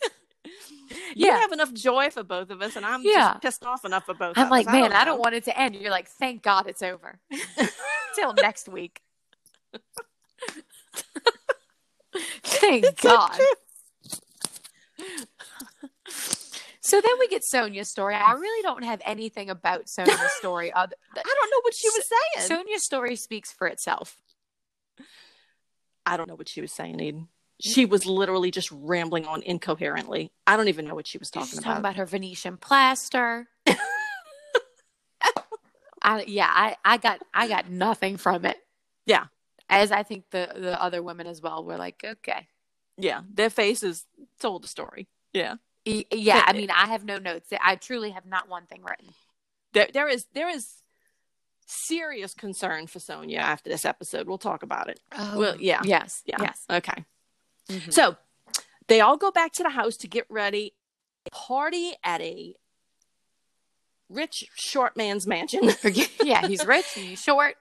You 1.16 1.26
Yeah. 1.28 1.38
have 1.40 1.50
enough 1.50 1.72
joy 1.72 2.10
for 2.10 2.22
both 2.22 2.50
of 2.50 2.60
us, 2.62 2.76
and 2.76 2.84
I'm 2.86 3.00
Yeah. 3.02 3.30
just 3.32 3.42
pissed 3.42 3.64
off 3.64 3.84
enough 3.84 4.04
for 4.04 4.14
both. 4.14 4.36
I'm 4.36 4.50
like, 4.50 4.66
man, 4.66 4.92
I 4.92 5.04
don't 5.04 5.16
know. 5.16 5.22
want 5.22 5.34
it 5.34 5.44
to 5.44 5.58
end. 5.58 5.74
You're 5.74 5.90
like, 5.90 6.08
thank 6.08 6.42
God 6.42 6.66
it's 6.68 6.82
over. 6.82 7.18
Till 8.14 8.32
next 8.34 8.68
week. 8.68 9.00
Thank 12.42 13.00
God. 13.00 13.40
So 16.80 17.00
then 17.00 17.12
we 17.18 17.28
get 17.28 17.42
Sonja's 17.42 17.88
story. 17.88 18.14
I 18.14 18.32
really 18.32 18.62
don't 18.62 18.84
have 18.84 19.00
anything 19.06 19.48
about 19.48 19.86
Sonja's 19.86 20.32
story. 20.38 20.70
Other, 20.70 20.94
I 21.16 21.22
don't 21.22 21.50
know 21.50 21.60
what 21.62 21.74
she 21.74 21.88
was 21.88 22.04
saying. 22.06 22.50
Sonja's 22.50 22.84
story 22.84 23.16
speaks 23.16 23.50
for 23.50 23.66
itself. 23.66 24.18
I 26.04 26.18
don't 26.18 26.28
know 26.28 26.34
what 26.34 26.48
she 26.48 26.60
was 26.60 26.72
saying, 26.72 27.00
Eden. 27.00 27.28
She 27.60 27.86
was 27.86 28.04
literally 28.04 28.50
just 28.50 28.70
rambling 28.70 29.24
on 29.26 29.40
incoherently. 29.42 30.30
I 30.46 30.58
don't 30.58 30.68
even 30.68 30.86
know 30.86 30.94
what 30.94 31.06
she 31.06 31.16
was 31.16 31.30
talking 31.30 31.44
about. 31.44 31.50
She's 31.50 31.58
about. 31.60 31.68
talking 31.70 31.80
about 31.80 31.96
her 31.96 32.04
Venetian 32.04 32.58
plaster. 32.58 33.48
I, 36.02 36.24
yeah, 36.26 36.50
I, 36.52 36.76
I 36.84 36.98
got 36.98 37.20
I 37.32 37.48
got 37.48 37.70
nothing 37.70 38.18
from 38.18 38.44
it. 38.44 38.58
Yeah. 39.06 39.24
As 39.68 39.90
I 39.92 40.02
think 40.02 40.30
the 40.30 40.52
the 40.54 40.80
other 40.82 41.02
women 41.02 41.26
as 41.26 41.40
well 41.40 41.64
were 41.64 41.76
like, 41.76 42.04
okay. 42.04 42.48
Yeah, 42.96 43.22
their 43.32 43.50
faces 43.50 44.06
told 44.38 44.62
the 44.62 44.68
story. 44.68 45.08
Yeah, 45.32 45.56
E- 45.84 46.04
Yeah, 46.12 46.44
I 46.46 46.52
mean, 46.52 46.70
I 46.70 46.86
have 46.86 47.04
no 47.04 47.18
notes. 47.18 47.48
I 47.60 47.74
truly 47.76 48.10
have 48.10 48.24
not 48.26 48.48
one 48.48 48.66
thing 48.66 48.82
written. 48.84 49.08
there, 49.72 49.88
there 49.92 50.08
is 50.08 50.26
there 50.32 50.48
is 50.48 50.82
serious 51.66 52.34
concern 52.34 52.86
for 52.86 52.98
Sonja 53.00 53.38
after 53.38 53.68
this 53.70 53.84
episode. 53.84 54.28
We'll 54.28 54.38
talk 54.38 54.62
about 54.62 54.88
it. 54.88 55.00
Oh, 55.16 55.38
Well, 55.38 55.56
yeah. 55.58 55.80
Yes. 55.84 56.22
Yeah. 56.26 56.36
Yes. 56.42 56.64
Okay. 56.70 57.04
Mhm. 57.70 57.92
So 57.92 58.16
they 58.86 59.00
all 59.00 59.16
go 59.16 59.30
back 59.32 59.52
to 59.54 59.62
the 59.62 59.70
house 59.70 59.96
to 59.96 60.06
get 60.06 60.26
ready. 60.28 60.74
Party 61.32 61.94
at 62.04 62.20
a 62.20 62.54
rich 64.08 64.44
short 64.54 64.96
man's 64.96 65.26
mansion. 65.26 65.62
yeah, 66.22 66.46
he's 66.46 66.64
rich 66.66 66.84
and 66.96 67.06
he's 67.06 67.22
short. 67.22 67.56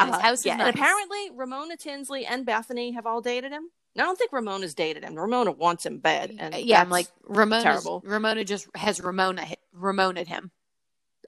His 0.00 0.16
house 0.16 0.38
is 0.40 0.46
yeah, 0.46 0.58
and 0.60 0.68
apparently 0.74 1.30
Ramona 1.34 1.76
Tinsley 1.76 2.24
and 2.26 2.46
Bethenny 2.46 2.94
have 2.94 3.06
all 3.06 3.20
dated 3.20 3.52
him. 3.52 3.70
I 3.96 4.02
don't 4.02 4.16
think 4.16 4.32
Ramona's 4.32 4.74
dated 4.74 5.02
him. 5.04 5.14
Ramona 5.16 5.50
wants 5.50 5.84
him 5.84 5.98
bad, 5.98 6.32
and 6.38 6.54
yeah, 6.54 6.80
I'm 6.80 6.88
like 6.90 7.08
Ramona. 7.24 7.62
terrible. 7.62 8.00
Ramona 8.04 8.44
just 8.44 8.68
has 8.76 9.00
Ramona 9.00 9.46
Ramona 9.72 10.22
him. 10.24 10.50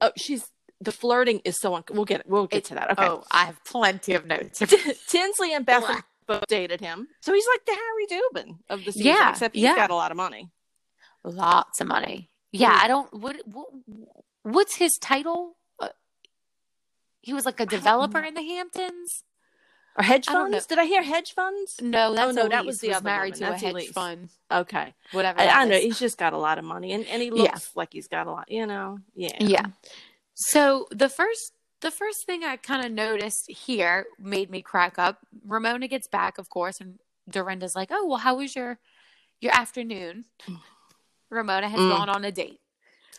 oh, 0.00 0.12
she's 0.16 0.46
the 0.80 0.92
flirting 0.92 1.40
is 1.44 1.58
so. 1.60 1.74
Un- 1.74 1.84
we'll 1.90 2.04
get 2.04 2.28
we'll 2.28 2.46
get 2.46 2.58
It- 2.58 2.64
to 2.66 2.74
that. 2.74 2.90
Okay, 2.92 3.06
Oh, 3.06 3.24
I 3.30 3.46
have 3.46 3.62
plenty 3.64 4.14
of 4.14 4.24
notes. 4.26 4.58
Tinsley 5.08 5.52
and 5.52 5.66
Bethenny 5.66 6.02
both 6.28 6.46
dated 6.46 6.80
him, 6.80 7.08
so 7.20 7.32
he's 7.34 7.46
like 7.52 7.66
the 7.66 7.72
Harry 7.72 8.06
Dubin 8.46 8.58
of 8.68 8.84
the 8.84 8.92
season, 8.92 9.06
Yeah, 9.08 9.30
except 9.30 9.56
he's 9.56 9.64
yeah. 9.64 9.74
got 9.74 9.90
a 9.90 9.94
lot 9.96 10.10
of 10.12 10.16
money. 10.16 10.50
Lots 11.24 11.80
of 11.80 11.86
money. 11.88 12.30
Yeah, 12.52 12.72
Mm. 12.78 12.82
I 12.84 12.88
don't. 12.88 13.12
What, 13.20 13.36
what 13.46 13.68
what's 14.42 14.76
his 14.76 14.96
title? 15.00 15.56
He 17.20 17.32
was 17.32 17.44
like 17.46 17.60
a 17.60 17.66
developer 17.66 18.20
in 18.20 18.34
the 18.34 18.42
Hamptons. 18.42 19.24
Or 19.96 20.04
hedge 20.04 20.28
I 20.28 20.32
funds? 20.32 20.66
Did 20.66 20.78
I 20.78 20.84
hear 20.84 21.02
hedge 21.02 21.34
funds? 21.34 21.74
No, 21.82 22.14
that's 22.14 22.34
no, 22.34 22.48
that 22.48 22.64
was 22.64 22.78
the 22.78 22.88
who's 22.88 22.96
other 22.96 23.04
married 23.04 23.34
woman. 23.34 23.38
to 23.38 23.50
That's 23.50 23.62
a 23.62 23.66
hedge 23.66 23.74
Elise. 23.74 23.90
fund. 23.92 24.28
Okay, 24.50 24.94
Whatever. 25.12 25.40
I, 25.40 25.46
I 25.48 25.64
know 25.66 25.78
he's 25.78 25.98
just 25.98 26.16
got 26.16 26.32
a 26.32 26.38
lot 26.38 26.58
of 26.58 26.64
money, 26.64 26.92
and 26.92 27.04
and 27.06 27.20
he 27.20 27.30
looks 27.30 27.42
Yeah. 27.44 27.58
like 27.74 27.92
he's 27.92 28.06
got 28.08 28.26
a 28.26 28.30
lot. 28.30 28.50
You 28.50 28.66
know, 28.66 28.98
yeah, 29.14 29.36
Yeah. 29.40 29.66
So 30.34 30.86
the 30.92 31.08
first 31.08 31.52
the 31.80 31.90
first 31.90 32.24
thing 32.24 32.44
I 32.44 32.56
kind 32.56 32.86
of 32.86 32.92
noticed 32.92 33.50
here 33.50 34.06
made 34.18 34.48
me 34.48 34.62
crack 34.62 34.98
up. 34.98 35.18
Ramona 35.44 35.88
gets 35.88 36.06
back, 36.06 36.38
of 36.38 36.48
course, 36.50 36.80
and 36.80 36.98
Dorinda's 37.28 37.74
like, 37.74 37.88
"Oh, 37.90 38.06
well, 38.06 38.18
how 38.18 38.36
was 38.36 38.54
your 38.54 38.78
your 39.40 39.52
afternoon?" 39.54 40.24
Ramona 41.30 41.68
has 41.68 41.80
Mm. 41.80 41.90
gone 41.90 42.08
on 42.08 42.24
a 42.24 42.32
date. 42.32 42.60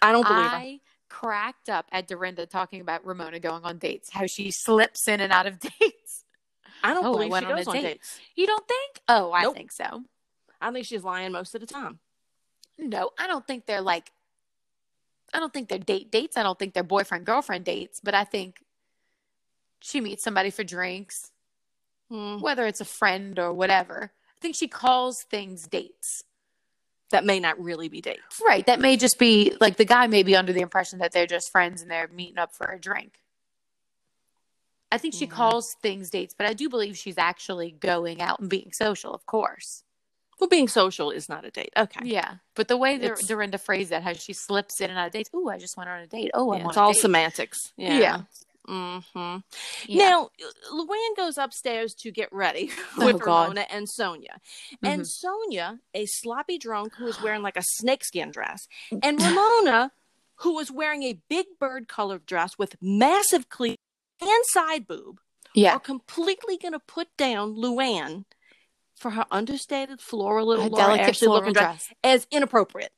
I 0.02 0.12
don't 0.12 0.26
believe 0.28 0.50
her. 0.52 0.56
I 0.58 0.80
cracked 1.12 1.70
up 1.70 1.86
at 1.92 2.08
Dorinda 2.08 2.46
talking 2.46 2.80
about 2.80 3.06
Ramona 3.06 3.40
going 3.40 3.64
on 3.66 3.78
dates, 3.78 4.10
how 4.12 4.26
she 4.26 4.50
slips 4.50 5.08
in 5.10 5.20
and 5.20 5.32
out 5.34 5.46
of 5.46 5.60
dates. 5.80 6.24
I 6.84 6.94
don't 6.94 7.06
Oh, 7.06 7.12
believe 7.14 7.30
went 7.32 7.46
she 7.48 7.54
goes 7.54 7.68
on 7.68 7.76
date. 7.76 7.82
dates. 7.84 8.20
You 8.36 8.48
don't 8.48 8.66
think? 8.68 9.02
Oh, 9.10 9.32
I 9.34 9.44
Nope. 9.44 9.56
think 9.56 9.72
so. 9.72 10.04
I 10.62 10.72
think 10.72 10.86
she's 10.86 11.04
lying 11.04 11.32
most 11.34 11.54
of 11.54 11.62
the 11.62 11.68
time. 11.68 12.00
No, 12.78 13.12
I 13.20 13.28
don't 13.28 13.46
think 13.46 13.66
they're 13.66 13.82
like 13.82 14.12
I 15.34 15.40
don't 15.40 15.54
think 15.54 15.70
they're 15.70 15.78
date 15.80 16.12
dates. 16.12 16.36
I 16.38 16.44
don't 16.44 16.58
think 16.60 16.74
they're 16.74 16.84
boyfriend 16.84 17.26
girlfriend 17.26 17.64
dates, 17.66 18.00
but 18.04 18.14
I 18.14 18.24
think 18.26 18.58
she 19.80 20.02
meets 20.02 20.24
somebody 20.24 20.50
for 20.50 20.64
drinks, 20.64 21.32
Hmm. 22.10 22.40
whether 22.40 22.66
it's 22.68 22.82
a 22.82 22.86
friend 22.86 23.38
or 23.40 23.54
whatever. 23.54 24.12
I 24.14 24.40
think 24.42 24.56
she 24.56 24.68
calls 24.68 25.24
things 25.24 25.68
dates. 25.68 26.24
That 27.12 27.26
may 27.26 27.40
not 27.40 27.62
really 27.62 27.88
be 27.90 28.02
dates. 28.02 28.42
Right. 28.46 28.66
That 28.66 28.80
may 28.80 28.98
just 28.98 29.20
be 29.20 29.54
like 29.62 29.78
the 29.78 29.86
guy 29.86 30.08
may 30.08 30.24
be 30.24 30.36
under 30.36 30.52
the 30.54 30.62
impression 30.62 31.00
that 31.00 31.12
they're 31.12 31.28
just 31.28 31.52
friends 31.52 31.82
and 31.82 31.90
they're 31.92 32.08
meeting 32.08 32.38
up 32.38 32.54
for 32.56 32.66
a 32.68 32.80
drink. 32.80 33.20
I 34.92 34.98
think 34.98 35.14
she 35.14 35.26
Mhm. 35.28 35.32
calls 35.32 35.74
things 35.82 36.10
dates, 36.10 36.34
but 36.38 36.48
I 36.48 36.54
do 36.54 36.68
believe 36.68 36.98
she's 36.98 37.18
actually 37.18 37.72
going 37.72 38.22
out 38.22 38.40
and 38.40 38.50
being 38.50 38.74
social, 38.74 39.14
of 39.14 39.26
course. 39.26 39.84
Well, 40.40 40.50
being 40.50 40.68
social 40.68 41.12
is 41.12 41.30
not 41.30 41.46
a 41.46 41.52
date. 41.52 41.72
Okay. 41.78 42.02
Yeah. 42.04 42.36
But 42.56 42.68
the 42.68 42.76
way 42.76 42.98
that 42.98 43.20
Dorinda 43.28 43.58
phrased 43.58 43.92
that, 43.92 44.04
how 44.04 44.14
she 44.14 44.34
slips 44.34 44.82
in 44.82 44.90
and 44.90 44.98
out 45.00 45.08
of 45.08 45.14
dates. 45.14 45.30
Oh, 45.34 45.48
I 45.50 45.58
just 45.60 45.78
went 45.78 45.90
on 45.90 46.00
a 46.00 46.08
date. 46.08 46.32
Oh, 46.34 46.54
Yeah, 46.56 46.68
it's 46.68 46.78
all 46.78 46.94
date. 46.94 47.00
semantics. 47.02 47.72
Yeah. 47.78 48.00
Yeah. 48.00 48.22
Mm-hmm. 48.72 49.38
Yeah. 49.88 50.10
Now, 50.10 50.30
Luann 50.72 51.18
goes 51.18 51.38
upstairs 51.38 51.94
to 51.96 52.12
get 52.12 52.32
ready 52.32 52.72
Oh, 52.98 53.06
with 53.06 53.22
God. 53.22 53.42
Ramona 53.50 53.66
and 53.70 53.88
Sonja. 54.00 54.38
And 54.84 55.02
Mhm. 55.02 55.26
Sonja, 55.26 55.80
a 55.94 56.06
sloppy 56.06 56.58
drunk 56.58 56.94
who 56.98 57.08
is 57.08 57.22
wearing 57.22 57.42
like 57.42 57.58
a 57.58 57.64
snakeskin 57.64 58.32
dress, 58.32 58.68
and 59.04 59.22
Ramona, 59.22 59.92
who 60.36 60.54
was 60.56 60.72
wearing 60.72 61.04
a 61.04 61.20
big 61.30 61.46
bird 61.60 61.88
colored 61.88 62.26
dress 62.26 62.58
with 62.58 62.76
massive 62.82 63.50
cleavage 63.50 63.78
and 64.22 64.46
side 64.46 64.88
boob, 64.88 65.20
yeah. 65.54 65.74
are 65.76 65.80
completely 65.80 66.58
going 66.58 66.74
to 66.74 66.80
put 66.80 67.10
down 67.18 67.56
Luann 67.56 68.24
for 68.96 69.12
her 69.12 69.26
understated 69.32 70.00
floral 70.00 70.48
little 70.48 70.68
Laura 70.68 70.86
delicate 70.86 71.10
Ashley 71.10 71.26
floral 71.26 71.40
looking 71.42 71.54
dress 71.54 71.88
dress. 71.88 71.94
as 72.04 72.28
inappropriate. 72.32 72.92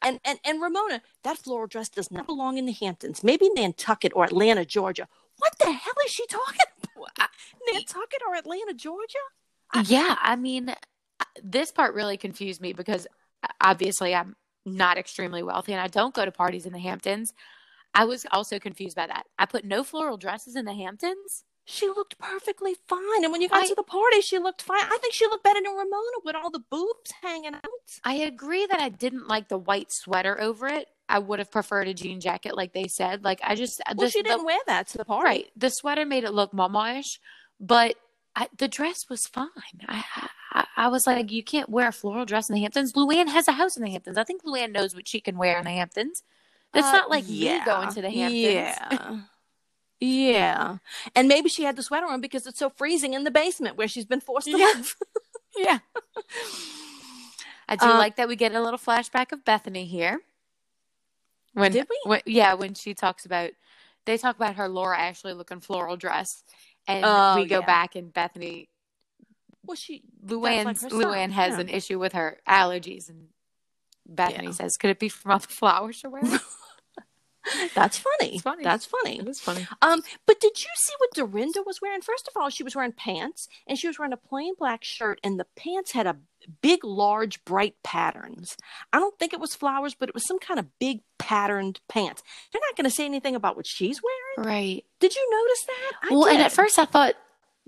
And, 0.00 0.20
and 0.24 0.38
and 0.44 0.60
Ramona, 0.60 1.02
that 1.24 1.38
floral 1.38 1.66
dress 1.66 1.88
does 1.88 2.10
not 2.10 2.26
belong 2.26 2.58
in 2.58 2.66
the 2.66 2.72
Hamptons. 2.72 3.22
Maybe 3.24 3.48
Nantucket 3.50 4.12
or 4.14 4.24
Atlanta, 4.24 4.64
Georgia. 4.64 5.08
What 5.38 5.58
the 5.58 5.72
hell 5.72 5.94
is 6.04 6.12
she 6.12 6.26
talking 6.26 6.60
about? 6.96 7.30
Nantucket 7.72 8.22
or 8.28 8.34
Atlanta, 8.36 8.74
Georgia? 8.74 9.18
Yeah, 9.84 10.16
I 10.20 10.36
mean, 10.36 10.68
uh, 10.68 11.24
this 11.42 11.72
part 11.72 11.94
really 11.94 12.16
confused 12.16 12.60
me 12.60 12.72
because 12.72 13.06
uh, 13.42 13.48
obviously 13.60 14.14
I'm 14.14 14.36
not 14.66 14.98
extremely 14.98 15.42
wealthy 15.42 15.72
and 15.72 15.80
I 15.80 15.88
don't 15.88 16.14
go 16.14 16.24
to 16.24 16.32
parties 16.32 16.66
in 16.66 16.72
the 16.72 16.78
Hamptons. 16.78 17.32
I 17.94 18.04
was 18.04 18.26
also 18.30 18.58
confused 18.58 18.96
by 18.96 19.06
that. 19.06 19.26
I 19.38 19.46
put 19.46 19.64
no 19.64 19.84
floral 19.84 20.16
dresses 20.16 20.56
in 20.56 20.64
the 20.64 20.74
Hamptons. 20.74 21.44
She 21.64 21.86
looked 21.88 22.18
perfectly 22.18 22.74
fine. 22.88 23.22
And 23.22 23.30
when 23.32 23.40
you 23.40 23.48
got 23.48 23.64
I- 23.64 23.68
to 23.68 23.74
the 23.74 23.82
party, 23.84 24.20
she 24.20 24.38
looked 24.38 24.62
fine. 24.62 24.80
I 24.82 24.98
think 25.00 25.14
she 25.14 25.26
looked 25.26 25.44
better 25.44 25.60
than 25.62 25.72
Ramona 25.72 26.18
with 26.24 26.34
all 26.36 26.50
the 26.50 26.62
boobs 26.70 27.12
hanging 27.22 27.54
out. 27.54 27.62
I 28.04 28.14
agree 28.14 28.66
that 28.66 28.80
I 28.80 28.88
didn't 28.88 29.28
like 29.28 29.48
the 29.48 29.58
white 29.58 29.92
sweater 29.92 30.40
over 30.40 30.66
it. 30.68 30.88
I 31.08 31.18
would 31.18 31.38
have 31.40 31.50
preferred 31.50 31.88
a 31.88 31.94
jean 31.94 32.20
jacket, 32.20 32.56
like 32.56 32.72
they 32.72 32.88
said. 32.88 33.22
Like 33.22 33.40
I 33.44 33.54
just 33.54 33.80
Well, 33.86 34.06
the- 34.06 34.10
she 34.10 34.22
didn't 34.22 34.44
wear 34.44 34.58
that 34.66 34.88
to 34.88 34.98
the 34.98 35.04
party. 35.04 35.24
right. 35.28 35.50
The 35.56 35.70
sweater 35.70 36.04
made 36.06 36.24
it 36.24 36.32
look 36.32 36.52
mama-ish, 36.52 37.20
but 37.60 37.96
I, 38.34 38.48
the 38.56 38.66
dress 38.68 39.08
was 39.10 39.26
fine. 39.26 39.48
I, 39.88 40.02
I 40.52 40.66
I 40.76 40.88
was 40.88 41.06
like, 41.06 41.30
you 41.30 41.44
can't 41.44 41.68
wear 41.68 41.88
a 41.88 41.92
floral 41.92 42.24
dress 42.24 42.48
in 42.48 42.54
the 42.54 42.62
Hamptons. 42.62 42.92
Luann 42.94 43.28
has 43.28 43.46
a 43.46 43.52
house 43.52 43.76
in 43.76 43.84
the 43.84 43.90
Hamptons. 43.90 44.16
I 44.18 44.24
think 44.24 44.42
Luann 44.42 44.72
knows 44.72 44.94
what 44.94 45.06
she 45.06 45.20
can 45.20 45.36
wear 45.36 45.58
in 45.58 45.64
the 45.64 45.70
Hamptons. 45.70 46.22
That's 46.72 46.86
Uh, 46.86 46.92
not 46.92 47.10
like 47.10 47.24
yeah. 47.26 47.58
me 47.58 47.64
going 47.66 47.92
to 47.92 48.00
the 48.02 48.10
Hamptons. 48.10 48.42
Yeah. 48.42 49.20
Yeah. 50.04 50.78
And 51.14 51.28
maybe 51.28 51.48
she 51.48 51.62
had 51.62 51.76
the 51.76 51.82
sweater 51.82 52.06
on 52.06 52.20
because 52.20 52.44
it's 52.46 52.58
so 52.58 52.68
freezing 52.70 53.14
in 53.14 53.22
the 53.22 53.30
basement 53.30 53.76
where 53.76 53.86
she's 53.86 54.04
been 54.04 54.20
forced 54.20 54.46
to 54.48 54.58
Yeah. 54.58 54.72
live. 54.74 54.96
Yeah. 55.56 55.78
I 57.68 57.76
do 57.76 57.86
Uh, 57.86 57.98
like 57.98 58.16
that 58.16 58.26
we 58.26 58.36
get 58.36 58.54
a 58.54 58.60
little 58.62 58.78
flashback 58.78 59.32
of 59.32 59.44
Bethenny 59.44 59.86
here. 59.86 60.20
When, 61.54 61.70
Did 61.72 61.86
we? 61.88 61.98
When, 62.04 62.20
yeah, 62.24 62.54
when 62.54 62.74
she 62.74 62.94
talks 62.94 63.26
about, 63.26 63.50
they 64.06 64.16
talk 64.16 64.36
about 64.36 64.56
her 64.56 64.68
Laura 64.68 64.98
Ashley 64.98 65.34
looking 65.34 65.60
floral 65.60 65.96
dress, 65.98 66.42
and 66.88 67.04
Oh, 67.06 67.36
we 67.36 67.44
go 67.46 67.60
yeah. 67.60 67.66
back 67.66 67.94
and 67.94 68.12
Bethenny, 68.12 68.68
Well, 69.64 69.76
she 69.76 70.02
Luann's, 70.24 70.82
like 70.82 70.92
Luann 70.92 71.30
has 71.30 71.52
yeah. 71.52 71.60
an 71.60 71.68
issue 71.68 71.98
with 71.98 72.14
her 72.14 72.38
allergies, 72.48 73.08
and 73.10 73.28
Bethenny 74.12 74.52
says, 74.54 74.76
"Could 74.78 74.90
it 74.90 74.98
be 74.98 75.08
from 75.10 75.32
all 75.32 75.38
the 75.38 75.46
flowers 75.60 76.02
you're 76.02 76.10
wearing?" 76.10 76.40
That's 77.74 77.98
funny. 77.98 78.34
It's 78.34 78.42
funny. 78.42 78.64
That's 78.64 78.86
funny. 78.86 79.18
it 79.18 79.28
is 79.28 79.40
funny. 79.40 79.66
Um, 79.80 80.02
but 80.26 80.40
did 80.40 80.58
you 80.58 80.70
see 80.74 80.94
what 80.98 81.14
Dorinda 81.14 81.62
was 81.64 81.80
wearing? 81.80 82.00
First 82.00 82.28
of 82.28 82.40
all, 82.40 82.50
she 82.50 82.62
was 82.62 82.76
wearing 82.76 82.92
pants 82.92 83.48
and 83.66 83.78
she 83.78 83.86
was 83.86 83.98
wearing 83.98 84.12
a 84.12 84.16
plain 84.16 84.54
black 84.58 84.84
shirt, 84.84 85.20
and 85.22 85.38
the 85.38 85.46
pants 85.56 85.92
had 85.92 86.06
a 86.06 86.16
big, 86.60 86.84
large, 86.84 87.44
bright 87.44 87.76
patterns. 87.82 88.56
I 88.92 88.98
don't 88.98 89.18
think 89.18 89.32
it 89.32 89.40
was 89.40 89.54
flowers, 89.54 89.94
but 89.94 90.08
it 90.08 90.14
was 90.14 90.26
some 90.26 90.38
kind 90.38 90.58
of 90.58 90.66
big 90.78 91.00
patterned 91.18 91.80
pants. 91.88 92.22
They're 92.52 92.62
not 92.68 92.76
going 92.76 92.88
to 92.88 92.94
say 92.94 93.04
anything 93.04 93.34
about 93.34 93.56
what 93.56 93.66
she's 93.66 94.00
wearing. 94.02 94.48
Right. 94.48 94.84
Did 95.00 95.14
you 95.14 95.30
notice 95.30 95.64
that? 95.66 95.92
I 96.02 96.14
well, 96.14 96.26
and 96.26 96.42
at 96.42 96.52
first 96.52 96.78
I 96.78 96.84
thought 96.84 97.14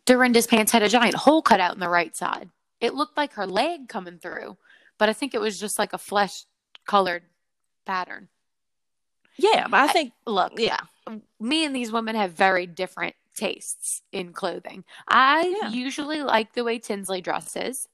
Dorinda's 0.07 0.47
pants 0.47 0.73
had 0.73 0.83
a 0.83 0.89
giant 0.89 1.15
hole 1.15 1.43
cut 1.43 1.61
out 1.61 1.75
in 1.75 1.81
the 1.81 1.89
right 1.89 2.15
side. 2.17 2.51
It 2.81 2.95
looked 2.95 3.17
like 3.17 3.35
her 3.35 3.47
leg 3.47 3.89
coming 3.89 4.19
through, 4.19 4.57
but 4.99 5.09
I 5.09 5.13
think 5.13 5.35
it 5.35 5.41
was 5.41 5.59
just 5.59 5.79
like 5.79 5.93
a 5.93 5.99
flesh 5.99 6.45
colored 6.87 7.23
pattern. 7.87 8.29
Yeah, 9.37 9.67
but 9.69 9.81
I 9.81 9.93
think 9.93 10.13
Look, 10.27 10.53
yeah, 10.59 10.79
me 11.41 11.65
and 11.65 11.75
these 11.75 11.91
women 11.93 12.15
have 12.17 12.33
very 12.33 12.67
different 12.67 13.15
tastes 13.35 14.03
in 14.13 14.33
clothing. 14.33 14.85
I 15.09 15.57
Yeah. 15.63 15.71
usually 15.71 16.23
like 16.23 16.53
the 16.53 16.65
way 16.65 16.79
Tinsley 16.79 17.21
dresses. 17.21 17.89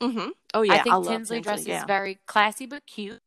mm-hmm. 0.00 0.30
oh 0.54 0.62
yeah, 0.62 0.74
I 0.74 0.82
think 0.82 0.94
love 0.94 1.06
Tinsley, 1.06 1.40
dresses 1.40 1.66
yeah. 1.66 1.80
is 1.80 1.84
very 1.84 2.18
classy 2.26 2.66
but 2.66 2.86
cute. 2.86 3.20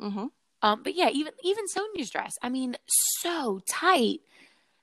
mm-hmm. 0.00 0.26
Um, 0.64 0.82
but 0.82 0.94
yeah, 0.94 1.08
even 1.10 1.32
even 1.42 1.66
Sonja's 1.66 2.10
dress. 2.10 2.38
I 2.42 2.48
mean, 2.48 2.76
so 3.20 3.60
tight. 3.66 4.20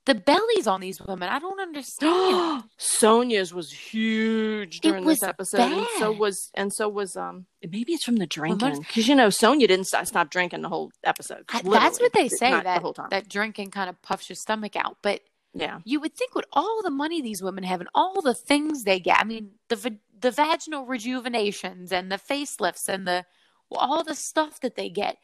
The 0.09 0.15
bellies 0.15 0.65
on 0.65 0.81
these 0.81 0.99
women, 0.99 1.29
I 1.29 1.37
don't 1.37 1.59
understand. 1.59 2.63
Sonja's 2.79 3.53
was 3.53 3.71
huge 3.71 4.79
during 4.79 5.05
was 5.05 5.19
this 5.19 5.29
episode, 5.29 5.61
and 5.61 5.85
so 5.99 6.11
was 6.11 6.49
and 6.55 6.73
so 6.73 6.89
was 6.89 7.15
um. 7.15 7.45
Maybe 7.61 7.93
it's 7.93 8.05
from 8.05 8.15
the 8.15 8.25
drinking 8.25 8.79
because 8.79 9.07
you 9.07 9.13
know 9.13 9.27
Sonja 9.27 9.67
didn't 9.67 9.85
stop, 9.85 10.07
stop 10.07 10.31
drinking 10.31 10.63
the 10.63 10.69
whole 10.69 10.89
episode. 11.03 11.43
I- 11.49 11.61
That's 11.61 11.99
what 11.99 12.13
they 12.13 12.27
say 12.27 12.49
Not 12.49 12.63
that 12.63 12.77
the 12.77 12.81
whole 12.81 12.93
time. 12.95 13.09
that 13.11 13.29
drinking 13.29 13.69
kind 13.69 13.87
of 13.87 14.01
puffs 14.01 14.29
your 14.29 14.35
stomach 14.35 14.75
out. 14.75 14.97
But 15.03 15.21
yeah, 15.53 15.81
you 15.85 15.99
would 15.99 16.15
think 16.15 16.33
with 16.33 16.45
all 16.53 16.81
the 16.81 16.89
money 16.89 17.21
these 17.21 17.43
women 17.43 17.63
have 17.63 17.79
and 17.79 17.89
all 17.93 18.23
the 18.23 18.33
things 18.33 18.85
they 18.85 18.99
get, 18.99 19.19
I 19.19 19.25
mean, 19.25 19.51
the 19.67 19.99
the 20.19 20.31
vaginal 20.31 20.87
rejuvenations 20.87 21.91
and 21.91 22.11
the 22.11 22.17
facelifts 22.17 22.87
and 22.87 23.07
the 23.07 23.25
all 23.71 24.03
the 24.03 24.15
stuff 24.15 24.59
that 24.61 24.75
they 24.75 24.89
get, 24.89 25.17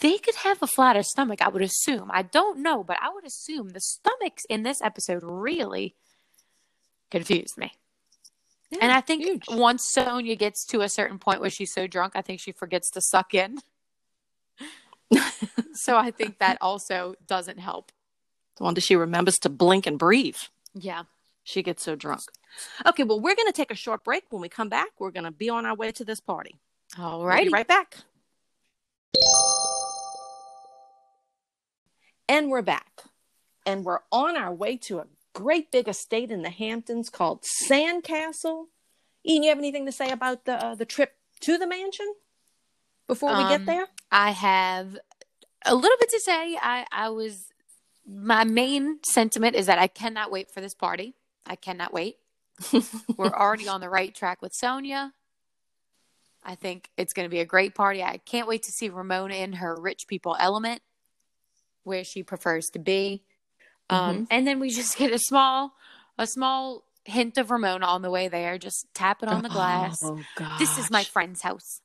they 0.00 0.18
could 0.18 0.34
have 0.36 0.62
a 0.62 0.66
flatter 0.66 1.02
stomach. 1.02 1.40
I 1.40 1.48
would 1.48 1.62
assume. 1.62 2.10
I 2.12 2.22
don't 2.22 2.60
know, 2.60 2.84
but 2.84 2.98
I 3.00 3.10
would 3.12 3.24
assume 3.24 3.70
the 3.70 3.80
stomachs 3.80 4.44
in 4.48 4.62
this 4.62 4.82
episode 4.82 5.22
really 5.22 5.94
confused 7.10 7.56
me. 7.56 7.72
and 8.80 8.90
I 8.92 9.00
think 9.00 9.22
huge. 9.22 9.44
once 9.48 9.92
Sonja 9.96 10.36
gets 10.38 10.66
to 10.66 10.80
a 10.80 10.88
certain 10.88 11.18
point 11.18 11.40
where 11.40 11.50
she's 11.50 11.72
so 11.72 11.86
drunk, 11.86 12.14
I 12.16 12.22
think 12.22 12.40
she 12.40 12.52
forgets 12.52 12.90
to 12.90 13.00
suck 13.00 13.34
in. 13.34 13.58
so 15.74 15.96
I 15.96 16.10
think 16.10 16.38
that 16.38 16.58
also 16.60 17.14
doesn't 17.26 17.58
help. 17.58 17.92
the 18.56 18.64
one 18.64 18.74
that 18.74 18.82
she 18.82 18.96
remembers 18.96 19.36
to 19.42 19.48
blink 19.48 19.86
and 19.86 19.98
breathe. 19.98 20.36
Yeah. 20.74 21.04
She 21.44 21.62
gets 21.62 21.84
so 21.84 21.94
drunk. 21.94 22.22
Okay, 22.86 23.04
well, 23.04 23.20
we're 23.20 23.34
going 23.36 23.46
to 23.48 23.52
take 23.52 23.70
a 23.70 23.76
short 23.76 24.02
break. 24.02 24.24
When 24.30 24.40
we 24.40 24.48
come 24.48 24.68
back, 24.68 24.88
we're 24.98 25.10
going 25.10 25.24
to 25.24 25.30
be 25.30 25.50
on 25.50 25.66
our 25.66 25.76
way 25.76 25.92
to 25.92 26.04
this 26.04 26.20
party. 26.20 26.58
All 26.98 27.24
right. 27.24 27.44
We'll 27.44 27.52
right 27.52 27.68
back. 27.68 27.98
And 32.28 32.50
we're 32.50 32.62
back. 32.62 33.02
And 33.66 33.84
we're 33.84 34.00
on 34.12 34.36
our 34.36 34.52
way 34.52 34.76
to 34.78 34.98
a 34.98 35.06
great 35.32 35.70
big 35.70 35.88
estate 35.88 36.30
in 36.30 36.42
the 36.42 36.50
Hamptons 36.50 37.10
called 37.10 37.44
Sandcastle. 37.68 38.66
Eden, 39.24 39.42
you 39.42 39.48
have 39.48 39.58
anything 39.58 39.86
to 39.86 39.92
say 39.92 40.10
about 40.10 40.44
the 40.44 40.62
uh, 40.62 40.74
the 40.74 40.84
trip 40.84 41.14
to 41.40 41.56
the 41.56 41.66
mansion 41.66 42.14
before 43.06 43.30
we 43.36 43.42
get 43.44 43.60
Um, 43.60 43.66
there? 43.66 43.86
I 44.12 44.30
have 44.32 44.98
a 45.64 45.74
little 45.74 45.96
bit 45.98 46.10
to 46.10 46.20
say. 46.20 46.58
I, 46.60 46.86
I 46.92 47.08
was, 47.08 47.46
my 48.06 48.44
main 48.44 49.00
sentiment 49.02 49.56
is 49.56 49.66
that 49.66 49.78
I 49.78 49.86
cannot 49.86 50.30
wait 50.30 50.50
for 50.50 50.60
this 50.60 50.74
party. 50.74 51.14
I 51.46 51.56
cannot 51.56 51.92
wait. 51.92 52.18
We're 53.16 53.28
already 53.28 53.66
on 53.66 53.80
the 53.80 53.88
right 53.88 54.14
track 54.14 54.42
with 54.42 54.52
Sonja. 54.52 55.12
I 56.42 56.54
think 56.54 56.90
it's 56.98 57.14
going 57.14 57.24
to 57.24 57.30
be 57.30 57.40
a 57.40 57.46
great 57.46 57.74
party. 57.74 58.02
I 58.02 58.18
can't 58.18 58.46
wait 58.46 58.62
to 58.64 58.72
see 58.72 58.90
Ramona 58.90 59.34
in 59.34 59.54
her 59.54 59.74
rich 59.74 60.06
people 60.06 60.36
element 60.38 60.82
where 61.84 62.04
she 62.04 62.22
prefers 62.22 62.66
to 62.70 62.78
be. 62.78 63.22
Um, 63.90 64.26
and 64.30 64.46
then 64.46 64.60
we 64.60 64.70
just 64.70 64.96
get 64.96 65.12
a 65.12 65.18
small, 65.18 65.74
a 66.18 66.26
small 66.26 66.84
hint 67.04 67.38
of 67.38 67.50
Ramona 67.50 67.86
on 67.86 68.02
the 68.02 68.10
way 68.10 68.28
there, 68.28 68.58
just 68.58 68.86
tapping 68.94 69.28
on 69.28 69.42
the 69.42 69.48
glass. 69.48 70.02
Oh. 70.02 70.18
This 70.58 70.78
is 70.78 70.90
my 70.90 71.04
friend's 71.04 71.42
house. 71.42 71.80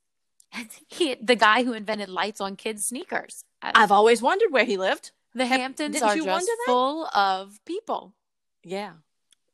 He, 0.87 1.15
the 1.21 1.35
guy 1.35 1.63
who 1.63 1.73
invented 1.73 2.09
lights 2.09 2.41
on 2.41 2.55
kids' 2.55 2.85
sneakers. 2.87 3.43
I've 3.61 3.91
always 3.91 4.19
wondered 4.19 4.51
where 4.51 4.65
he 4.65 4.77
lived. 4.77 5.11
the 5.35 5.45
Hamptons 5.45 5.93
didn't 5.93 6.09
are 6.09 6.15
just 6.15 6.49
full 6.65 7.05
of 7.13 7.59
people. 7.65 8.15
Yeah. 8.63 8.93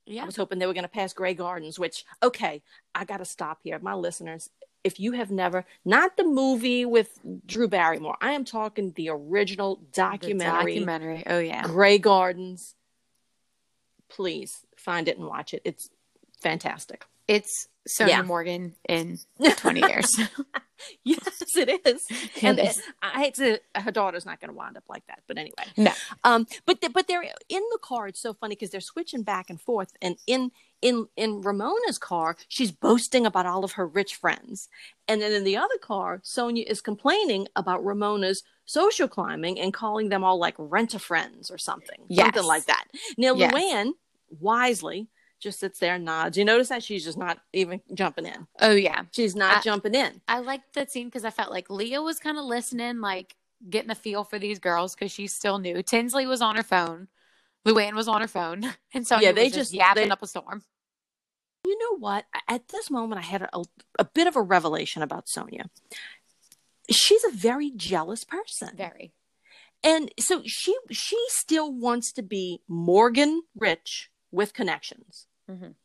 Yeah. 0.05 0.23
I 0.23 0.25
was 0.25 0.37
hoping 0.37 0.59
they 0.59 0.67
were 0.67 0.73
going 0.73 0.83
to 0.83 0.89
pass 0.89 1.11
Grey 1.11 1.33
Gardens, 1.33 1.77
which, 1.77 2.05
okay, 2.23 2.61
I 2.93 3.03
got 3.03 3.17
to 3.17 3.25
stop 3.25 3.59
here. 3.63 3.77
My 3.79 3.93
listeners, 3.93 4.49
if 4.85 4.99
you 4.99 5.13
have 5.13 5.31
never, 5.31 5.65
not 5.83 6.15
the 6.15 6.23
movie 6.23 6.85
with 6.85 7.19
Drew 7.45 7.67
Barrymore, 7.67 8.17
I 8.21 8.33
am 8.33 8.45
talking 8.45 8.91
the 8.91 9.09
original 9.09 9.77
The 9.77 9.85
documentary, 9.91 10.75
documentary. 10.75 11.23
Oh 11.25 11.39
yeah. 11.39 11.63
Grey 11.63 11.97
Gardens. 11.97 12.75
Please 14.07 14.61
find 14.77 15.07
it 15.07 15.17
and 15.17 15.25
watch 15.27 15.55
it. 15.55 15.63
It's 15.65 15.89
fantastic. 16.39 17.05
It's 17.27 17.67
Sonja 17.87 18.07
Yeah. 18.09 18.21
Morgan 18.23 18.75
in 18.87 19.17
20 19.57 19.79
years. 19.79 20.15
yes, 21.03 21.41
it 21.55 21.85
is. 21.85 22.05
and 22.41 22.59
is. 22.59 22.81
I 23.01 23.19
hate 23.23 23.35
to. 23.35 23.59
Her 23.75 23.91
daughter's 23.91 24.25
not 24.25 24.39
going 24.39 24.49
to 24.51 24.55
wind 24.55 24.77
up 24.77 24.83
like 24.89 25.05
that, 25.07 25.19
but 25.27 25.37
anyway. 25.37 25.63
No. 25.77 25.91
Um, 26.23 26.47
but 26.65 26.81
the, 26.81 26.89
but 26.89 27.07
they're 27.07 27.23
in 27.23 27.61
the 27.71 27.79
car. 27.81 28.07
It's 28.07 28.21
so 28.21 28.33
funny 28.33 28.55
because 28.55 28.69
they're 28.71 28.81
switching 28.81 29.23
back 29.23 29.49
and 29.49 29.59
forth, 29.61 29.93
and 30.01 30.17
in 30.27 30.51
in 30.81 31.07
in 31.15 31.41
Ramona's 31.41 31.97
car, 31.97 32.37
she's 32.47 32.71
boasting 32.71 33.25
about 33.25 33.45
all 33.45 33.63
of 33.63 33.73
her 33.73 33.87
rich 33.87 34.15
friends, 34.15 34.67
and 35.07 35.21
then 35.21 35.31
in 35.31 35.43
the 35.43 35.57
other 35.57 35.77
car, 35.81 36.21
Sonja 36.23 36.63
is 36.65 36.81
complaining 36.81 37.47
about 37.55 37.83
Ramona's 37.85 38.43
social 38.65 39.07
climbing 39.07 39.59
and 39.59 39.73
calling 39.73 40.09
them 40.09 40.23
all 40.23 40.39
like 40.39 40.55
rent 40.57 40.93
a 40.95 40.99
friends 40.99 41.49
or 41.51 41.57
something, 41.57 41.99
Yes. 42.07 42.25
something 42.25 42.43
like 42.43 42.65
that. 42.65 42.85
Now 43.17 43.35
Yes. 43.35 43.53
Luann 43.53 43.91
wisely 44.39 45.07
just 45.45 45.59
sits 45.59 45.79
there 45.79 45.95
and 45.95 46.03
nods. 46.03 46.37
You 46.37 46.43
notice 46.43 46.67
that 46.69 46.83
she's 46.83 47.05
just 47.05 47.17
not 47.17 47.39
even 47.53 47.79
jumping 47.93 48.25
in. 48.25 48.47
Oh, 48.59 48.71
yeah. 48.71 49.03
She's 49.13 49.35
not 49.35 49.57
I- 49.59 49.61
jumping 49.61 49.95
in. 49.95 50.19
I 50.27 50.39
liked 50.39 50.73
that 50.73 50.91
scene 50.91 51.07
because 51.07 51.23
I 51.23 51.29
felt 51.29 51.51
like 51.51 51.69
Leah 51.69 52.01
was 52.01 52.19
kind 52.19 52.37
of 52.37 52.43
listening, 52.45 52.99
like 52.99 53.35
getting 53.69 53.91
a 53.91 53.95
feel 53.95 54.23
for 54.25 54.37
these 54.37 54.59
girls 54.59 54.93
because 54.95 55.11
she's 55.11 55.33
still 55.33 55.57
new. 55.59 55.81
Tinsley 55.81 56.25
was 56.25 56.41
on 56.41 56.55
her 56.57 56.63
phone. 56.63 57.07
Luann 57.65 57.93
was 57.93 58.07
on 58.09 58.19
her 58.21 58.27
phone. 58.27 58.63
And 58.93 59.05
Sonja 59.05 59.21
Yeah, 59.21 59.31
they 59.31 59.45
was 59.45 59.53
just, 59.53 59.71
just- 59.71 59.73
yapping 59.73 60.03
they- 60.05 60.09
up 60.09 60.21
a 60.21 60.27
storm. 60.27 60.63
You 61.65 61.77
know 61.79 61.97
what? 61.97 62.25
At 62.47 62.67
this 62.67 62.91
moment, 62.91 63.19
I 63.19 63.23
had 63.25 63.41
a, 63.41 63.63
a 63.97 64.05
bit 64.05 64.27
of 64.27 64.35
a 64.35 64.41
revelation 64.41 65.01
about 65.01 65.25
Sonja. 65.25 65.65
She's 66.91 67.23
a 67.23 67.31
very 67.31 67.71
jealous 67.71 68.23
person. 68.23 68.69
Very. 68.75 69.13
And 69.83 70.11
so 70.19 70.41
she 70.45 70.75
she 70.91 71.17
still 71.29 71.71
wants 71.71 72.11
to 72.13 72.21
be 72.23 72.61
Morgan 72.67 73.41
rich 73.55 74.09
with 74.31 74.53
connections. 74.53 75.27
Mhm. 75.49 75.75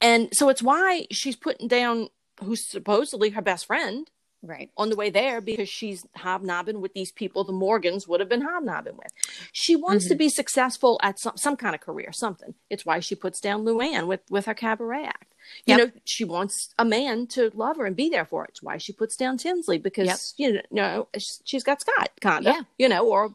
And 0.00 0.28
so 0.34 0.48
it's 0.48 0.62
why 0.62 1.06
she's 1.10 1.36
putting 1.36 1.68
down 1.68 2.08
who's 2.42 2.66
supposedly 2.66 3.30
her 3.30 3.40
best 3.42 3.66
friend 3.66 4.10
Right. 4.42 4.70
on 4.76 4.90
the 4.90 4.96
way 4.96 5.08
there 5.10 5.40
because 5.40 5.68
she's 5.68 6.06
hobnobbing 6.16 6.80
with 6.82 6.92
these 6.92 7.10
people 7.10 7.42
the 7.44 7.52
Morgans 7.52 8.06
would 8.06 8.20
have 8.20 8.28
been 8.28 8.42
hobnobbing 8.42 8.96
with. 8.96 9.10
She 9.52 9.74
wants 9.74 10.06
to 10.08 10.14
be 10.14 10.28
successful 10.28 11.00
at 11.02 11.18
some, 11.18 11.36
some 11.36 11.56
kind 11.56 11.74
of 11.74 11.80
career, 11.80 12.12
something. 12.12 12.54
It's 12.68 12.84
why 12.84 13.00
she 13.00 13.14
puts 13.14 13.40
down 13.40 13.64
Luann 13.64 14.06
with, 14.06 14.20
with 14.30 14.44
her 14.46 14.54
cabaret 14.54 15.04
act. 15.04 15.34
You 15.64 15.76
Yep. 15.76 15.78
know, 15.94 16.00
she 16.04 16.24
wants 16.24 16.74
a 16.78 16.84
man 16.84 17.26
to 17.28 17.50
love 17.54 17.76
her 17.78 17.86
and 17.86 17.96
be 17.96 18.08
there 18.10 18.26
for 18.26 18.42
her. 18.42 18.46
It's 18.48 18.62
why 18.62 18.76
she 18.78 18.92
puts 18.92 19.16
down 19.16 19.38
Tinsley 19.38 19.78
because, 19.78 20.34
you 20.36 20.60
know, 20.70 21.08
she's 21.44 21.64
got 21.64 21.80
Scott, 21.80 22.10
kind 22.20 22.46
of, 22.46 22.54
Yeah. 22.54 22.62
you 22.78 22.88
know, 22.88 23.08
or 23.08 23.34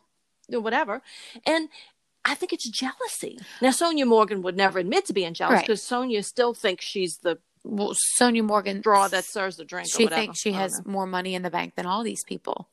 whatever. 0.50 1.02
And 1.46 1.70
I 2.24 2.36
think 2.36 2.54
it's 2.54 2.70
jealousy. 2.70 3.40
Now, 3.62 3.70
Sonja 3.70 4.06
Morgan 4.06 4.42
would 4.44 4.56
never 4.56 4.78
admit 4.80 5.06
to 5.08 5.14
being 5.14 5.34
jealous 5.34 5.56
Right. 5.56 5.66
because 5.68 5.82
Sonja 5.82 6.24
still 6.24 6.54
thinks 6.54 6.86
she's 6.86 7.18
the 7.18 7.40
Well, 7.64 7.94
Sonja 8.20 8.44
Morgan, 8.44 8.82
straw 8.82 9.08
that 9.08 9.26
serves 9.26 9.58
the 9.58 9.66
drink. 9.66 9.88
or 9.88 9.90
she 9.90 10.04
whatever. 10.06 10.22
thinks 10.22 10.40
she 10.40 10.52
has 10.52 10.80
know. 10.86 10.92
more 10.92 11.08
money 11.08 11.34
in 11.36 11.42
the 11.42 11.50
bank 11.50 11.76
than 11.76 11.86
all 11.86 12.04
these 12.04 12.24
people. 12.26 12.70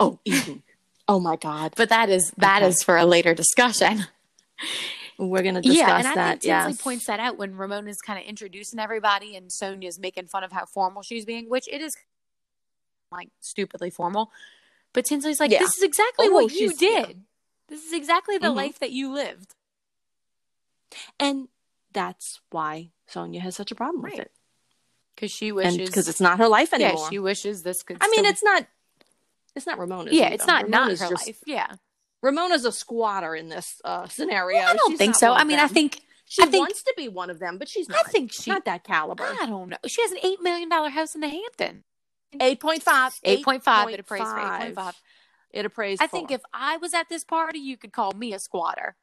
Oh, 0.00 0.18
Eden. 0.24 0.62
oh 1.08 1.20
my 1.20 1.36
God. 1.36 1.72
But 1.76 1.88
that 1.88 2.08
is 2.10 2.32
that 2.38 2.62
is 2.62 2.76
Okay. 2.76 2.84
for 2.84 2.96
a 2.98 3.06
later 3.06 3.32
discussion. 3.34 4.06
We're 5.18 5.42
going 5.42 5.54
to 5.54 5.60
discuss 5.60 5.78
yeah, 5.88 5.98
and 5.98 6.06
I 6.08 6.14
that. 6.14 6.30
think 6.40 6.42
Tinsley 6.42 6.72
yes. 6.72 6.82
points 6.82 7.06
that 7.06 7.20
out 7.20 7.38
when 7.38 7.56
Ramona's 7.56 7.98
kind 8.00 8.18
of 8.18 8.24
introducing 8.24 8.80
everybody 8.80 9.36
and 9.36 9.48
Sonja's 9.48 9.98
making 9.98 10.26
fun 10.26 10.42
of 10.42 10.50
how 10.50 10.64
formal 10.66 11.02
she's 11.02 11.24
being, 11.24 11.48
which 11.48 11.68
it 11.70 11.80
is 11.80 11.94
like 13.12 13.28
stupidly 13.40 13.90
formal. 13.90 14.32
But 14.92 15.04
Tinsley's 15.04 15.38
like, 15.38 15.52
Yeah. 15.52 15.60
this 15.60 15.76
is 15.76 15.82
exactly 15.84 16.26
Oh, 16.28 16.32
what 16.32 16.52
you 16.52 16.72
did. 16.74 17.08
yeah. 17.08 17.14
This 17.68 17.84
is 17.86 17.92
exactly 17.92 18.38
the 18.38 18.48
Mhm. 18.48 18.56
life 18.56 18.78
that 18.78 18.90
you 18.92 19.10
lived. 19.12 19.54
And 21.18 21.48
that's 21.92 22.40
why 22.50 22.90
Sonja 23.10 23.40
has 23.40 23.56
such 23.56 23.70
a 23.70 23.74
problem 23.74 24.02
with 24.02 24.18
it. 24.18 24.32
Because 25.14 25.30
she 25.30 25.52
wishes, 25.52 25.88
because 25.88 26.08
it's 26.08 26.20
not 26.20 26.38
her 26.38 26.48
life 26.48 26.70
yeah, 26.72 26.88
anymore. 26.88 27.08
she 27.10 27.18
wishes 27.18 27.62
this 27.62 27.82
could. 27.82 27.98
I 28.00 28.08
mean, 28.08 28.24
it's 28.24 28.42
not. 28.42 28.66
It's 29.54 29.66
not 29.66 29.78
Ramona's. 29.78 30.12
yeah, 30.12 30.28
it's 30.28 30.46
not 30.46 30.68
not 30.68 30.80
Ramona's 30.80 31.00
her 31.00 31.08
just- 31.10 31.26
life. 31.28 31.40
Yeah, 31.46 31.76
Ramona's 32.20 32.64
a 32.64 32.72
squatter 32.72 33.34
in 33.36 33.48
this 33.48 33.80
uh, 33.84 34.08
scenario. 34.08 34.58
I 34.60 34.74
don't 34.74 34.90
She's 34.90 34.98
think 34.98 35.14
so. 35.14 35.32
I 35.32 35.44
mean, 35.44 35.60
I 35.60 35.68
think 35.68 36.00
she 36.26 36.42
I 36.42 36.46
think- 36.46 36.62
wants 36.62 36.82
to 36.82 36.94
be 36.96 37.06
one 37.08 37.30
of 37.30 37.38
them, 37.38 37.58
but 37.58 37.68
she's 37.68 37.88
not. 37.88 38.04
I 38.06 38.10
think 38.10 38.32
she. 38.32 38.50
not 38.50 38.64
that 38.64 38.82
caliber. 38.82 39.24
I 39.40 39.46
don't 39.46 39.68
know. 39.68 39.76
She 39.86 40.02
has 40.02 40.10
an 40.10 40.18
eight 40.24 40.42
million 40.42 40.68
dollar 40.68 40.90
house 40.90 41.14
in 41.14 41.20
the 41.20 41.28
Hampton. 41.28 41.84
Eight 42.40 42.58
point 42.58 42.82
five. 42.82 43.16
Eight 43.22 43.44
point 43.44 43.62
five. 43.62 43.88
It 43.90 44.00
appraised 44.00 44.24
for 44.26 44.38
eight 44.40 44.60
point 44.60 44.74
five. 44.74 45.00
It 45.54 45.64
appraised. 45.64 46.02
I 46.02 46.08
think 46.08 46.30
if 46.30 46.42
I 46.52 46.76
was 46.78 46.92
at 46.94 47.08
this 47.08 47.22
party, 47.22 47.60
you 47.60 47.76
could 47.76 47.92
call 47.92 48.12
me 48.12 48.34
a 48.34 48.38
squatter. 48.38 48.96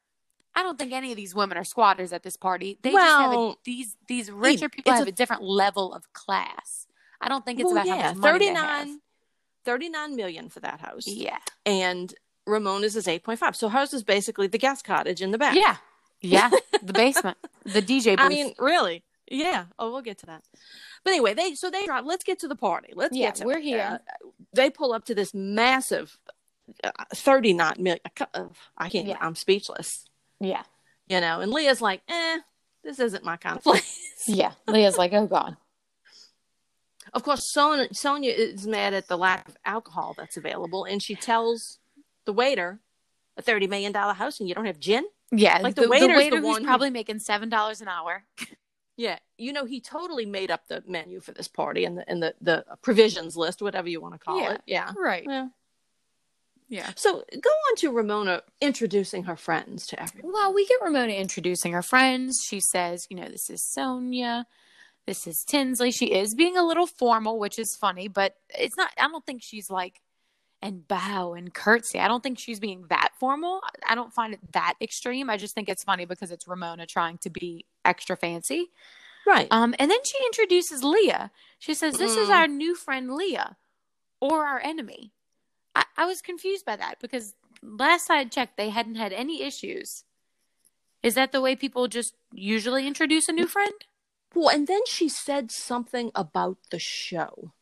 I 0.54 0.62
don't 0.62 0.78
think 0.78 0.92
any 0.92 1.10
of 1.10 1.16
these 1.16 1.34
women 1.34 1.56
are 1.56 1.64
squatters 1.64 2.12
at 2.12 2.22
this 2.22 2.36
party. 2.36 2.78
They 2.82 2.92
just 2.92 3.20
have 3.20 3.32
a, 3.32 3.54
these 3.64 3.96
these 4.06 4.30
richer 4.30 4.68
people 4.68 4.92
have 4.92 5.06
a- 5.06 5.08
a, 5.08 5.12
different 5.12 5.42
level 5.42 5.94
of 5.94 6.12
class. 6.12 6.86
I 7.22 7.28
don't 7.28 7.44
think 7.44 7.58
it's 7.58 7.64
well, 7.64 7.74
about 7.78 7.86
yeah, 7.86 8.02
how 8.02 8.08
much 8.14 8.16
money 8.18 8.38
39, 8.46 8.54
they 8.54 8.90
have. 8.90 8.98
39 9.64 10.16
million 10.16 10.48
for 10.50 10.60
that 10.60 10.80
house. 10.80 11.06
Yeah, 11.06 11.38
and 11.64 12.14
Ramona's 12.46 12.96
is 12.96 13.08
eight 13.08 13.24
point 13.24 13.38
five. 13.38 13.56
So 13.56 13.70
hers 13.70 13.94
is 13.94 14.02
basically 14.02 14.46
the 14.46 14.58
guest 14.58 14.84
cottage 14.84 15.22
in 15.22 15.30
the 15.30 15.38
back. 15.38 15.56
yeah, 15.56 15.76
yeah. 16.20 16.50
the 16.82 16.92
basement, 16.92 17.38
the 17.64 17.80
DJ 17.80 18.16
booth. 18.16 18.26
I 18.26 18.28
mean, 18.28 18.52
really? 18.58 19.04
Yeah. 19.30 19.66
Oh, 19.78 19.90
we'll 19.90 20.02
get 20.02 20.18
to 20.18 20.26
that. 20.26 20.42
But 21.04 21.12
anyway, 21.12 21.32
they 21.32 21.54
so 21.54 21.70
they 21.70 21.86
drive. 21.86 22.04
Let's 22.04 22.24
get 22.24 22.38
to 22.40 22.48
the 22.48 22.56
party. 22.56 22.92
Let's 22.94 23.16
Yeah, 23.16 23.28
get 23.28 23.36
to 23.36 23.46
we're 23.46 23.58
it. 23.58 23.64
here. 23.64 24.00
Uh, 24.02 24.28
they 24.52 24.68
pull 24.68 24.92
up 24.92 25.06
to 25.06 25.14
this 25.14 25.32
massive, 25.32 26.18
uh, 26.84 26.90
thirty 27.14 27.52
not 27.52 27.78
million. 27.78 28.00
I 28.78 28.88
can't. 28.88 29.06
Yeah. 29.08 29.18
I'm 29.20 29.34
speechless. 29.34 30.04
yeah, 30.40 30.62
You 31.08 31.20
know, 31.20 31.40
and 31.40 31.52
Leah's 31.52 31.80
like, 31.80 32.02
eh, 32.08 32.38
this 32.84 32.98
isn't 32.98 33.24
my 33.24 33.36
kind 33.36 33.56
of 33.58 33.62
place. 33.64 33.98
yeah. 34.26 34.52
Leah's 34.66 34.96
like, 34.98 35.12
oh 35.12 35.26
god. 35.26 35.56
Of 37.14 37.24
course, 37.24 37.52
Sonja, 37.54 37.90
Sonja 37.90 38.34
is 38.34 38.66
mad 38.66 38.94
at 38.94 39.08
the 39.08 39.18
lack 39.18 39.46
of 39.48 39.56
alcohol 39.66 40.14
that's 40.16 40.36
available, 40.38 40.84
and 40.84 41.02
she 41.02 41.14
tells 41.14 41.78
the 42.24 42.32
waiter, 42.32 42.80
"A 43.36 43.42
thirty 43.42 43.66
million 43.66 43.92
dollar 43.92 44.14
house, 44.14 44.40
and 44.40 44.48
you 44.48 44.54
don't 44.54 44.64
have 44.64 44.78
gin." 44.80 45.04
Yeah, 45.30 45.58
Like, 45.58 45.74
the, 45.74 45.82
the 45.82 45.88
waiter's 45.88 46.08
the 46.08 46.14
waiter 46.16 46.36
who's 46.36 46.44
one 46.46 46.60
who- 46.62 46.66
probably 46.68 46.90
making 46.90 47.18
seven 47.18 47.48
dollars 47.48 47.80
an 47.80 47.88
hour. 47.88 48.24
Yeah, 48.98 49.18
you 49.38 49.54
know, 49.54 49.64
he 49.64 49.80
totally 49.80 50.26
made 50.26 50.50
up 50.50 50.68
the 50.68 50.84
menu 50.86 51.20
for 51.20 51.32
this 51.32 51.48
party 51.48 51.86
and 51.86 51.96
the 51.96 52.08
and 52.08 52.22
the 52.22 52.34
the 52.42 52.64
provisions 52.82 53.36
list, 53.36 53.62
whatever 53.62 53.88
you 53.88 54.02
want 54.02 54.12
to 54.14 54.18
call 54.18 54.38
Yeah. 54.38 54.52
it. 54.52 54.62
Yeah. 54.66 54.92
Right. 54.96 55.24
Yeah. 55.26 55.48
Yeah. 56.72 56.90
So 56.96 57.22
go 57.38 57.50
on 57.50 57.76
to 57.76 57.92
Ramona 57.92 58.42
introducing 58.62 59.24
her 59.24 59.36
friends 59.36 59.86
to 59.88 60.02
everyone. 60.02 60.32
Well, 60.32 60.54
we 60.54 60.66
get 60.66 60.80
Ramona 60.82 61.12
introducing 61.12 61.72
her 61.72 61.82
friends. 61.82 62.42
She 62.42 62.60
says, 62.60 63.06
you 63.10 63.16
know, 63.18 63.28
this 63.28 63.50
is 63.50 63.60
Sonja. 63.60 64.46
This 65.06 65.26
is 65.26 65.44
Tinsley. 65.44 65.90
She 65.90 66.06
is 66.06 66.34
being 66.34 66.56
a 66.56 66.64
little 66.64 66.86
formal, 66.86 67.38
which 67.38 67.58
is 67.58 67.76
funny, 67.76 68.08
but 68.08 68.36
it's 68.58 68.74
not, 68.78 68.90
I 68.98 69.06
don't 69.08 69.26
think 69.26 69.42
she's 69.42 69.68
like, 69.68 70.00
and 70.62 70.88
bow 70.88 71.34
and 71.34 71.52
curtsy. 71.52 71.98
I 71.98 72.08
don't 72.08 72.22
think 72.22 72.38
she's 72.38 72.58
being 72.60 72.86
that 72.88 73.10
formal. 73.20 73.60
I 73.86 73.94
don't 73.94 74.14
find 74.14 74.32
it 74.32 74.40
that 74.52 74.74
extreme. 74.80 75.28
I 75.28 75.36
just 75.36 75.54
think 75.54 75.68
it's 75.68 75.84
funny 75.84 76.06
because 76.06 76.30
it's 76.30 76.48
Ramona 76.48 76.86
trying 76.86 77.18
to 77.18 77.28
be 77.28 77.66
extra 77.84 78.16
fancy. 78.16 78.70
Right. 79.26 79.48
Um, 79.50 79.74
and 79.78 79.90
then 79.90 79.98
she 80.04 80.16
introduces 80.24 80.82
Leah. 80.82 81.32
She 81.58 81.74
says, 81.74 81.98
This 81.98 82.16
is 82.16 82.28
Mm. 82.28 82.34
our 82.34 82.46
new 82.48 82.74
friend 82.74 83.12
Leah 83.12 83.56
or 84.20 84.46
our 84.46 84.60
enemy. 84.60 85.12
I, 85.74 85.84
I 85.96 86.04
was 86.06 86.22
confused 86.22 86.64
by 86.64 86.76
that 86.76 86.98
because 87.00 87.34
last 87.62 88.10
I 88.10 88.24
checked, 88.24 88.56
they 88.56 88.70
hadn't 88.70 88.96
had 88.96 89.12
any 89.12 89.42
issues. 89.42 90.04
Is 91.02 91.14
that 91.14 91.32
the 91.32 91.40
way 91.40 91.56
people 91.56 91.88
just 91.88 92.14
usually 92.32 92.86
introduce 92.86 93.28
a 93.28 93.32
new 93.32 93.46
friend? 93.46 93.72
well, 94.34 94.48
and 94.48 94.66
then 94.66 94.80
she 94.86 95.08
said 95.10 95.50
something 95.50 96.10
about 96.14 96.56
the 96.70 96.78
show. 96.78 97.52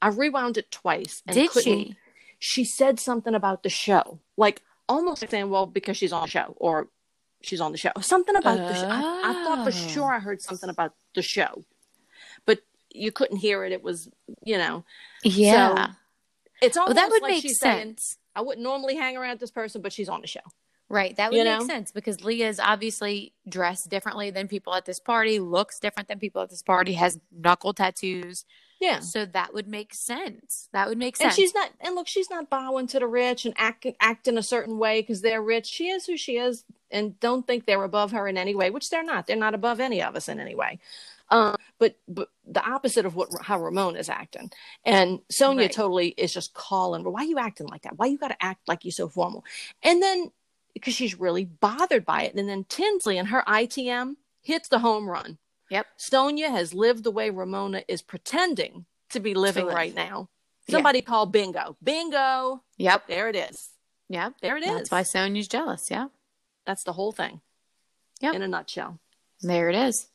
I 0.00 0.08
rewound 0.08 0.56
it 0.56 0.70
twice. 0.70 1.22
And 1.26 1.34
Did 1.34 1.50
she? 1.52 1.96
She 2.38 2.64
said 2.64 3.00
something 3.00 3.34
about 3.34 3.62
the 3.64 3.68
show, 3.70 4.20
like 4.36 4.62
almost 4.88 5.28
saying, 5.28 5.50
"Well, 5.50 5.66
because 5.66 5.96
she's 5.96 6.12
on 6.12 6.22
the 6.22 6.28
show," 6.30 6.54
or 6.58 6.88
"She's 7.42 7.60
on 7.60 7.72
the 7.72 7.78
show." 7.78 7.90
Something 8.00 8.36
about 8.36 8.58
the 8.58 8.74
show. 8.74 8.86
I, 8.88 9.00
I 9.24 9.32
thought 9.42 9.64
for 9.64 9.76
Oh. 9.76 9.88
sure 9.88 10.12
I 10.12 10.20
heard 10.20 10.40
something 10.42 10.68
about 10.70 10.92
the 11.14 11.22
show, 11.22 11.64
but 12.44 12.60
you 12.92 13.10
couldn't 13.10 13.38
hear 13.38 13.64
it. 13.64 13.72
It 13.72 13.82
was, 13.82 14.08
you 14.44 14.58
know, 14.58 14.84
Yeah. 15.24 15.94
It's 16.62 16.76
almost 16.76 16.96
well, 16.96 17.04
that 17.04 17.10
would 17.10 17.22
like 17.22 17.32
make 17.32 17.42
she's 17.42 17.58
saying, 17.58 17.78
sense. 17.78 18.16
I 18.34 18.40
wouldn't 18.42 18.62
normally 18.62 18.96
hang 18.96 19.16
around 19.16 19.40
this 19.40 19.50
person, 19.50 19.82
but 19.82 19.92
she's 19.92 20.08
on 20.08 20.20
the 20.20 20.26
show. 20.26 20.40
Right. 20.88 21.16
That 21.16 21.30
would 21.32 21.38
You 21.38 21.44
make 21.44 21.60
know? 21.60 21.66
sense 21.66 21.90
because 21.90 22.22
Leah 22.22 22.48
is 22.48 22.60
obviously 22.60 23.32
dressed 23.48 23.90
differently 23.90 24.30
than 24.30 24.46
people 24.46 24.72
at 24.72 24.84
this 24.84 25.00
party, 25.00 25.40
looks 25.40 25.80
different 25.80 26.08
than 26.08 26.20
people 26.20 26.42
at 26.42 26.50
this 26.50 26.62
party, 26.62 26.92
has 26.92 27.18
knuckle 27.32 27.74
tattoos. 27.74 28.44
Yeah. 28.80 29.00
So 29.00 29.24
that 29.24 29.52
would 29.52 29.66
make 29.66 29.94
sense. 29.94 30.68
That 30.72 30.88
would 30.88 30.98
make 30.98 31.16
sense. 31.16 31.34
And 31.34 31.34
she's 31.34 31.54
not, 31.54 31.70
and 31.80 31.94
look, 31.94 32.06
she's 32.06 32.30
not 32.30 32.50
bowing 32.50 32.86
to 32.88 33.00
the 33.00 33.06
rich 33.06 33.44
and 33.46 33.54
acting 33.56 33.94
acting 34.00 34.38
a 34.38 34.42
certain 34.42 34.78
way 34.78 35.00
because 35.00 35.22
they're 35.22 35.42
rich. 35.42 35.66
She 35.66 35.88
is 35.88 36.06
who 36.06 36.16
she 36.16 36.36
is, 36.36 36.64
and 36.90 37.18
don't 37.18 37.46
think 37.46 37.64
they're 37.64 37.82
above 37.82 38.12
her 38.12 38.28
in 38.28 38.36
any 38.36 38.54
way, 38.54 38.70
which 38.70 38.90
they're 38.90 39.02
not. 39.02 39.26
They're 39.26 39.34
not 39.34 39.54
above 39.54 39.80
any 39.80 40.02
of 40.02 40.14
us 40.14 40.28
in 40.28 40.38
any 40.38 40.54
way. 40.54 40.78
Um, 41.28 41.56
but 41.78 41.96
but 42.06 42.28
the 42.46 42.64
opposite 42.64 43.04
of 43.04 43.16
what 43.16 43.28
how 43.42 43.60
Ramon 43.60 43.96
is 43.96 44.08
acting, 44.08 44.50
and 44.84 45.20
Sonja 45.32 45.58
Right. 45.58 45.72
totally 45.72 46.08
is 46.08 46.32
just 46.32 46.54
calling. 46.54 47.02
Why 47.04 47.22
you 47.22 47.38
acting 47.38 47.66
like 47.66 47.82
that? 47.82 47.98
Why 47.98 48.06
you 48.06 48.16
got 48.18 48.28
to 48.28 48.44
act 48.44 48.68
like 48.68 48.84
you 48.84 48.92
so 48.92 49.08
formal? 49.08 49.44
And 49.82 50.02
then 50.02 50.30
because 50.74 50.94
she's 50.94 51.18
really 51.18 51.44
bothered 51.44 52.04
by 52.04 52.22
it, 52.22 52.34
and 52.34 52.48
then 52.48 52.64
Tinsley 52.68 53.18
and 53.18 53.28
her 53.28 53.42
ITM 53.48 54.16
hits 54.42 54.68
the 54.68 54.78
home 54.80 55.08
run. 55.08 55.38
Yep. 55.70 55.86
Sonja 55.98 56.48
has 56.50 56.72
lived 56.74 57.02
the 57.02 57.10
way 57.10 57.30
Ramona 57.30 57.82
is 57.88 58.02
pretending 58.02 58.84
to 59.10 59.18
be 59.18 59.34
living 59.34 59.66
live. 59.66 59.74
right 59.74 59.94
now. 59.94 60.28
Yeah. 60.68 60.74
Somebody 60.74 61.02
call 61.02 61.26
bingo. 61.26 61.76
Bingo. 61.82 62.62
Yep. 62.76 63.08
There 63.08 63.28
it 63.28 63.34
is. 63.36 63.70
Yep. 64.08 64.34
There 64.42 64.56
it 64.56 64.62
is. 64.62 64.88
That's 64.88 64.90
why 64.92 65.02
Sonja's 65.02 65.48
jealous. 65.48 65.88
Yeah. 65.90 66.08
That's 66.66 66.84
the 66.84 66.92
whole 66.92 67.10
thing. 67.10 67.40
Yep. 68.20 68.34
In 68.34 68.42
a 68.42 68.48
nutshell. 68.48 69.00
There 69.40 69.68
it 69.68 69.74
is. 69.76 70.06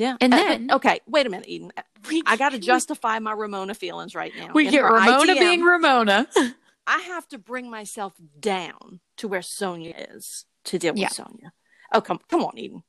Yeah. 0.00 0.16
And 0.20 0.32
Uh, 0.32 0.36
then- 0.36 0.70
okay, 0.72 1.00
wait 1.06 1.26
a 1.26 1.30
minute, 1.30 1.46
Eden. 1.48 1.72
We, 2.08 2.22
I 2.26 2.36
got 2.36 2.52
to 2.52 2.58
justify 2.58 3.18
my 3.18 3.32
Ramona 3.32 3.74
feelings 3.74 4.14
right 4.14 4.32
now. 4.36 4.52
we 4.54 4.66
In 4.66 4.72
get 4.72 4.80
Ramona 4.82 5.34
ITM, 5.34 5.38
being 5.38 5.62
Ramona. 5.62 6.26
I 6.86 6.98
have 7.00 7.28
to 7.28 7.38
bring 7.38 7.70
myself 7.70 8.14
down 8.40 9.00
to 9.18 9.28
where 9.28 9.40
Sonja 9.42 10.16
is 10.16 10.46
to 10.64 10.78
deal 10.78 10.92
with 10.94 11.00
Yeah. 11.02 11.08
Sonja. 11.08 11.50
Oh, 11.92 12.00
come, 12.00 12.20
come 12.30 12.42
on, 12.44 12.56
Eden, 12.56 12.82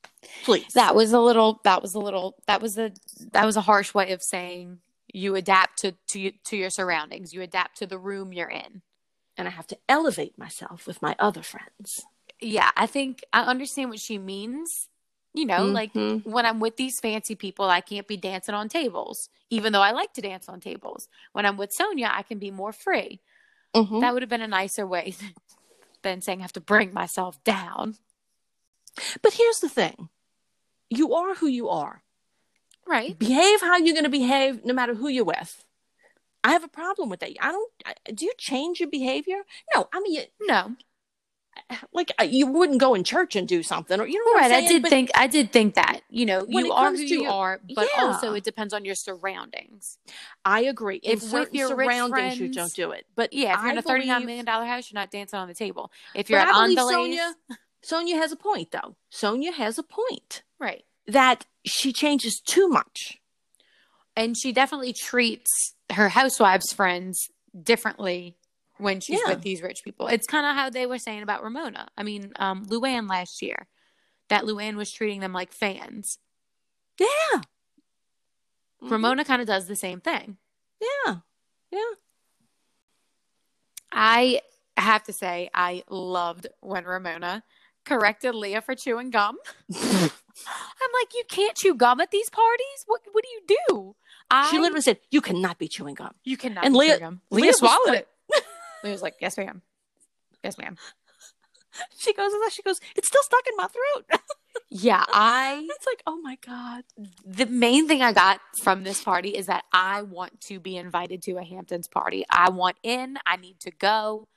please. 0.44 0.72
that 0.74 0.94
was 0.94 1.12
a 1.12 1.18
little. 1.20 1.60
That 1.64 1.82
was 1.82 1.94
a 1.94 1.98
little. 1.98 2.36
That 2.46 2.62
was 2.62 2.78
a. 2.78 2.92
That 3.32 3.44
was 3.44 3.56
a 3.56 3.60
harsh 3.60 3.92
way 3.92 4.12
of 4.12 4.22
saying 4.22 4.78
you 5.12 5.34
adapt 5.34 5.80
to 5.80 5.92
to 6.08 6.30
to 6.44 6.56
your 6.56 6.70
surroundings. 6.70 7.34
You 7.34 7.42
adapt 7.42 7.78
to 7.78 7.86
the 7.86 7.98
room 7.98 8.32
you're 8.32 8.48
in. 8.48 8.80
and 9.36 9.48
I 9.48 9.50
have 9.50 9.66
to 9.68 9.78
elevate 9.88 10.38
myself 10.38 10.86
with 10.86 11.02
my 11.02 11.14
other 11.18 11.42
friends. 11.42 12.06
Yeah, 12.40 12.70
I 12.76 12.86
think 12.86 13.22
I 13.32 13.42
understand 13.42 13.90
what 13.90 13.98
she 14.00 14.18
means. 14.18 14.88
You 15.34 15.46
know, 15.46 15.64
like 15.64 15.92
Mhm. 15.94 16.24
when 16.26 16.44
I'm 16.44 16.60
with 16.60 16.76
these 16.76 17.00
fancy 17.00 17.34
people, 17.34 17.64
I 17.64 17.80
can't 17.80 18.06
be 18.06 18.16
dancing 18.18 18.54
on 18.54 18.68
tables, 18.68 19.30
even 19.48 19.72
though 19.72 19.80
I 19.80 19.90
like 19.92 20.12
to 20.14 20.20
dance 20.20 20.48
on 20.48 20.60
tables. 20.60 21.08
When 21.32 21.46
I'm 21.46 21.56
with 21.56 21.74
Sonja, 21.76 22.10
I 22.12 22.22
can 22.22 22.38
be 22.38 22.50
more 22.50 22.72
free. 22.72 23.20
Mhm. 23.74 24.00
That 24.02 24.12
would 24.12 24.22
have 24.22 24.28
been 24.28 24.42
a 24.42 24.48
nicer 24.48 24.86
way 24.86 25.14
than 26.02 26.20
saying 26.20 26.40
I 26.40 26.42
have 26.42 26.52
to 26.52 26.60
bring 26.60 26.92
myself 26.92 27.42
down. 27.44 27.96
But 29.22 29.32
here's 29.34 29.60
the 29.60 29.70
thing: 29.70 30.10
you 30.90 31.14
are 31.14 31.34
who 31.36 31.46
you 31.46 31.68
are. 31.70 32.02
Right. 32.86 33.18
Behave 33.18 33.60
how 33.62 33.76
you're 33.78 33.94
going 33.94 34.04
to 34.04 34.10
behave, 34.10 34.64
no 34.64 34.74
matter 34.74 34.94
who 34.94 35.08
you're 35.08 35.24
with. 35.24 35.64
I 36.44 36.50
have 36.50 36.64
a 36.64 36.68
problem 36.68 37.08
with 37.08 37.20
that. 37.20 37.30
I 37.40 37.52
don't. 37.52 37.72
I, 37.86 37.94
do 38.12 38.24
you 38.26 38.32
change 38.36 38.80
your 38.80 38.90
behavior? 38.90 39.44
No. 39.74 39.88
I 39.92 40.00
mean, 40.00 40.14
you, 40.14 40.22
No. 40.40 40.76
Like 41.92 42.12
uh, 42.20 42.24
you 42.24 42.46
wouldn't 42.46 42.80
go 42.80 42.94
in 42.94 43.04
church 43.04 43.36
and 43.36 43.46
do 43.46 43.62
something, 43.62 44.00
or 44.00 44.06
you 44.06 44.18
know 44.18 44.32
what 44.32 44.50
Right. 44.50 44.64
I 44.64 44.66
did 44.68 44.82
But- 44.82 44.90
think 44.90 45.10
I 45.14 45.26
did 45.26 45.52
think 45.52 45.74
that. 45.74 46.00
You 46.08 46.26
know, 46.26 46.44
you 46.48 46.72
are 46.72 46.90
who 46.90 46.96
to 46.96 47.06
you 47.06 47.24
are, 47.30 47.60
but 47.74 47.88
Yeah. 47.94 48.04
also 48.04 48.34
it 48.34 48.44
depends 48.44 48.72
on 48.74 48.84
your 48.84 48.94
surroundings. 48.94 49.98
I 50.44 50.62
agree. 50.62 51.00
If 51.02 51.32
with 51.32 51.52
your 51.54 51.68
surroundings, 51.68 52.38
you 52.38 52.48
don't 52.52 52.72
do 52.74 52.90
it. 52.92 53.06
But 53.14 53.32
Yeah, 53.32 53.54
if 53.54 53.60
you're 53.60 53.68
I 53.68 53.72
in 53.72 53.78
a 53.78 53.82
thirty 53.82 54.06
nine 54.06 54.16
believe- 54.20 54.26
million 54.26 54.44
dollar 54.46 54.64
house, 54.66 54.90
you're 54.90 55.00
not 55.00 55.10
dancing 55.10 55.38
on 55.38 55.48
the 55.48 55.54
table. 55.54 55.90
If 56.14 56.28
you're 56.30 56.38
at 56.40 56.52
believe 56.52 56.78
Sonja, 56.78 57.34
Sonja 57.84 58.14
has 58.16 58.32
a 58.32 58.36
point, 58.36 58.70
though. 58.70 58.96
Sonja 59.12 59.52
has 59.52 59.78
a 59.78 59.82
point 59.82 60.42
right. 60.58 60.84
that 61.06 61.46
she 61.64 61.92
changes 61.92 62.40
too 62.44 62.68
much. 62.68 63.18
And 64.16 64.36
she 64.38 64.52
definitely 64.52 64.92
treats 64.92 65.50
her 65.92 66.10
housewives 66.10 66.72
friends 66.72 67.28
differently 67.62 68.36
when 68.82 69.00
she's 69.00 69.20
Yeah. 69.24 69.34
with 69.34 69.42
these 69.42 69.62
rich 69.62 69.82
people. 69.84 70.08
It's 70.08 70.26
kind 70.26 70.44
of 70.46 70.54
how 70.54 70.68
they 70.70 70.86
were 70.86 70.98
saying 70.98 71.22
about 71.22 71.42
Ramona. 71.42 71.88
I 71.96 72.02
mean, 72.02 72.32
um, 72.36 72.66
Luann 72.66 73.08
last 73.08 73.40
year, 73.42 73.68
that 74.28 74.44
Luann 74.44 74.76
was 74.76 74.90
treating 74.92 75.20
them 75.20 75.32
like 75.32 75.52
fans. 75.52 76.18
Yeah. 76.98 77.06
Mhm. 78.82 78.90
Ramona 78.90 79.24
kind 79.24 79.40
of 79.40 79.46
does 79.48 79.66
the 79.66 79.76
same 79.76 80.00
thing. 80.00 80.36
Yeah. 80.80 81.16
Yeah. 81.70 81.90
I 83.90 84.40
have 84.76 85.02
to 85.04 85.12
say, 85.12 85.50
I 85.54 85.84
loved 85.88 86.46
when 86.60 86.84
Ramona 86.84 87.44
corrected 87.84 88.34
Leah 88.34 88.62
for 88.62 88.74
chewing 88.74 89.10
gum. 89.10 89.36
I'm 89.74 90.90
like, 91.00 91.14
you 91.14 91.24
can't 91.28 91.56
chew 91.56 91.74
gum 91.74 92.00
at 92.00 92.10
these 92.10 92.30
parties. 92.30 92.84
What 92.86 93.02
What 93.12 93.24
do 93.24 93.30
you 93.30 93.56
do? 93.68 93.96
I, 94.30 94.50
She 94.50 94.58
literally 94.58 94.80
said, 94.80 94.98
"You 95.10 95.20
cannot 95.20 95.58
be 95.58 95.68
chewing 95.68 95.94
gum." 95.94 96.14
you 96.24 96.38
cannot. 96.38 96.64
and 96.64 96.72
be 96.72 96.78
Leah- 96.78 96.88
chewing 96.98 97.00
gum. 97.00 97.20
Leah 97.30 97.42
Leah, 97.42 97.52
swallowed 97.52 97.88
like- 97.88 97.98
it. 98.00 98.08
Leah 98.82 98.92
was 98.92 99.02
like, 99.02 99.16
yes, 99.20 99.36
ma'am. 99.36 99.62
Yes, 100.42 100.58
ma'am. 100.58 100.76
She 101.96 102.12
goes, 102.12 102.30
she 102.50 102.60
goes, 102.60 102.80
"It's 102.96 103.08
still 103.08 103.22
stuck 103.22 103.46
in 103.48 103.56
my 103.56 103.66
throat." 103.66 104.20
Yeah, 104.74 105.04
I. 105.08 105.66
it's 105.70 105.86
like, 105.86 106.02
oh 106.06 106.18
my 106.20 106.36
god. 106.46 106.84
The 107.26 107.46
main 107.46 107.88
thing 107.88 108.00
I 108.00 108.12
got 108.12 108.40
from 108.58 108.84
this 108.84 109.02
party 109.02 109.30
is 109.30 109.46
that 109.46 109.64
I 109.72 110.02
want 110.02 110.40
to 110.42 110.60
be 110.60 110.76
invited 110.76 111.22
to 111.22 111.38
a 111.38 111.42
Hamptons 111.44 111.88
party. 111.88 112.24
I 112.30 112.50
want 112.50 112.76
in. 112.82 113.18
I 113.26 113.36
need 113.36 113.60
to 113.60 113.70
go. 113.70 114.28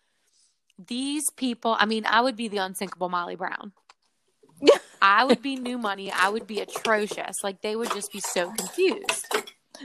These 0.77 1.29
people. 1.31 1.75
I 1.79 1.85
mean, 1.85 2.05
I 2.05 2.21
would 2.21 2.35
be 2.35 2.49
the 2.49 2.57
unsinkable 2.57 3.07
Molly 3.07 3.35
Brown. 3.35 3.71
I 5.01 5.23
would 5.23 5.41
be 5.41 5.55
new 5.55 5.77
money. 5.77 6.11
I 6.11 6.29
would 6.29 6.47
be 6.47 6.59
atrocious. 6.59 7.43
Like 7.43 7.61
they 7.61 7.75
would 7.75 7.91
just 7.91 8.11
be 8.11 8.19
so 8.19 8.51
confused. 8.51 9.27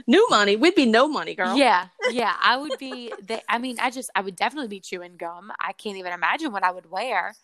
New 0.07 0.27
money. 0.29 0.55
We'd 0.55 0.75
be 0.75 0.85
no 0.85 1.07
money, 1.07 1.35
girl. 1.35 1.55
Yeah, 1.57 1.87
yeah. 2.09 2.33
I 2.41 2.57
would 2.57 2.77
be. 2.79 3.11
They, 3.21 3.41
I 3.49 3.57
mean, 3.57 3.77
I 3.79 3.89
just, 3.91 4.09
I 4.15 4.21
would 4.21 4.35
definitely 4.35 4.67
be 4.69 4.79
chewing 4.79 5.17
gum. 5.17 5.51
I 5.59 5.73
can't 5.73 5.97
even 5.97 6.13
imagine 6.13 6.51
what 6.51 6.63
I 6.63 6.71
would 6.71 6.89
wear. 6.89 7.35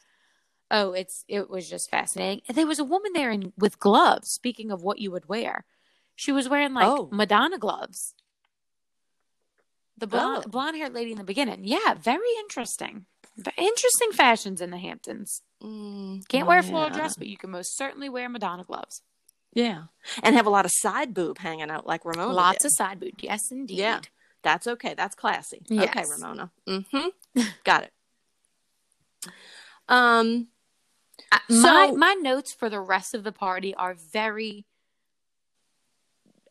Oh, 0.69 0.91
it's, 0.91 1.23
it 1.27 1.49
was 1.49 1.69
just 1.69 1.89
fascinating. 1.89 2.41
And 2.47 2.57
there 2.57 2.67
was 2.67 2.79
a 2.79 2.83
woman 2.83 3.13
there 3.13 3.31
in 3.31 3.53
with 3.57 3.79
gloves. 3.79 4.29
Speaking 4.29 4.69
of 4.71 4.81
what 4.83 4.99
you 4.99 5.11
would 5.11 5.29
wear, 5.29 5.63
she 6.15 6.31
was 6.31 6.49
wearing 6.49 6.73
like 6.73 6.87
Oh. 6.87 7.07
Madonna 7.11 7.57
gloves. 7.57 8.13
The 9.97 10.07
blonde, 10.07 10.43
Oh. 10.45 10.49
blonde 10.49 10.77
haired 10.77 10.93
lady 10.93 11.11
in 11.11 11.17
the 11.17 11.23
beginning. 11.23 11.61
Yeah, 11.63 11.93
very 11.95 12.27
interesting. 12.39 13.05
Interesting 13.57 14.11
fashions 14.11 14.61
in 14.61 14.71
the 14.71 14.77
Hamptons. 14.77 15.41
Mm, 15.63 16.27
Can't 16.27 16.47
wear 16.47 16.59
a 16.59 16.63
floral 16.63 16.89
yeah. 16.89 16.95
dress, 16.97 17.15
but 17.15 17.27
you 17.27 17.37
can 17.37 17.49
most 17.51 17.75
certainly 17.77 18.09
wear 18.09 18.27
Madonna 18.29 18.63
gloves. 18.63 19.01
Yeah, 19.53 19.83
and 20.23 20.35
have 20.35 20.45
a 20.45 20.49
lot 20.51 20.65
of 20.65 20.71
side 20.71 21.13
boob 21.13 21.39
hanging 21.39 21.69
out 21.71 21.87
like 21.87 22.05
Ramona. 22.05 22.33
Lots 22.33 22.59
did. 22.63 22.67
of 22.67 22.71
side 22.73 22.99
boob. 22.99 23.13
Yes, 23.19 23.51
indeed. 23.51 23.79
Yeah. 23.79 24.01
That's 24.43 24.67
okay. 24.67 24.93
That's 24.95 25.15
classy. 25.15 25.61
Okay, 25.71 26.03
Ramona. 26.09 26.51
Mm-hmm. 26.67 27.41
Got 27.63 27.83
it. 27.83 27.93
Um. 29.89 30.47
I- 31.31 31.39
my 31.49 31.87
So- 31.89 31.95
my 31.97 32.13
notes 32.13 32.53
for 32.53 32.69
the 32.69 32.79
rest 32.79 33.13
of 33.15 33.23
the 33.23 33.31
party 33.31 33.73
are 33.75 33.93
very 33.95 34.65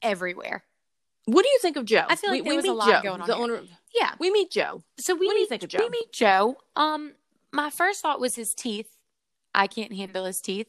everywhere. 0.03 0.65
What 1.27 1.43
do 1.43 1.49
you 1.49 1.59
think 1.61 1.77
of 1.77 1.85
Joe? 1.85 2.05
I 2.09 2.17
feel 2.17 2.31
like 2.31 2.45
there 2.45 2.55
was 2.55 2.65
a 2.65 2.69
meet 2.69 2.75
lot 2.77 2.89
Joe, 2.89 3.03
going 3.03 3.21
on 3.23 3.27
the 3.29 3.35
here. 3.35 3.43
owner. 3.45 3.63
Yeah. 3.95 4.13
We 4.19 4.31
meet 4.31 4.51
Joe. 4.51 4.83
So 4.99 5.15
we 5.15 5.27
What 5.27 5.35
do 5.35 5.41
you 5.41 5.47
think 5.47 5.63
of 5.63 5.69
Joe? 5.71 5.79
We 5.81 5.89
meet 5.89 6.13
Joe. 6.13 6.57
Um, 6.77 7.13
my 7.53 7.71
first 7.71 8.01
thought 8.03 8.21
was 8.21 8.35
his 8.37 8.55
teeth. 8.55 8.97
I 9.55 9.67
can't 9.67 9.93
handle 9.93 10.25
his 10.25 10.41
teeth. 10.41 10.69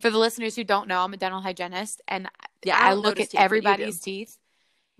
For 0.00 0.10
the 0.10 0.18
listeners 0.18 0.56
who 0.56 0.64
don't 0.64 0.88
know, 0.88 1.00
I'm 1.00 1.14
a 1.14 1.16
dental 1.16 1.40
hygienist, 1.40 2.02
and 2.06 2.28
Yeah, 2.64 2.78
I 2.78 2.90
I 2.90 2.94
look 2.94 3.18
at 3.18 3.30
teeth, 3.30 3.32
but 3.32 3.38
you 3.40 3.44
everybody's 3.44 4.00
teeth. 4.00 4.38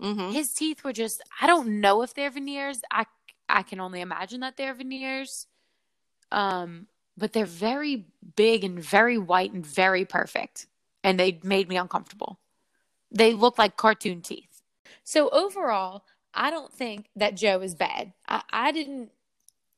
Mm-hmm. 0.01 0.31
His 0.31 0.53
teeth 0.53 0.83
were 0.83 0.93
just. 0.93 1.21
I 1.41 1.47
don't 1.47 1.81
know 1.81 2.01
if 2.01 2.13
they're 2.13 2.31
veneers. 2.31 2.81
I 2.91 3.05
I 3.49 3.63
can 3.63 3.79
only 3.79 4.01
imagine 4.01 4.41
that 4.41 4.57
they're 4.57 4.73
veneers. 4.73 5.47
Um, 6.31 6.87
but 7.17 7.33
they're 7.33 7.45
very 7.45 8.05
big 8.35 8.63
and 8.63 8.79
very 8.79 9.17
white 9.17 9.51
and 9.51 9.65
very 9.65 10.05
perfect, 10.05 10.67
and 11.03 11.19
they 11.19 11.39
made 11.43 11.67
me 11.67 11.77
uncomfortable. 11.77 12.39
They 13.11 13.33
look 13.33 13.57
like 13.57 13.77
cartoon 13.77 14.21
teeth. 14.21 14.61
So 15.03 15.29
overall, 15.29 16.03
I 16.33 16.51
don't 16.51 16.71
think 16.71 17.09
that 17.15 17.35
Joe 17.35 17.61
is 17.61 17.73
bad. 17.73 18.13
I, 18.27 18.43
I 18.51 18.71
didn't. 18.71 19.11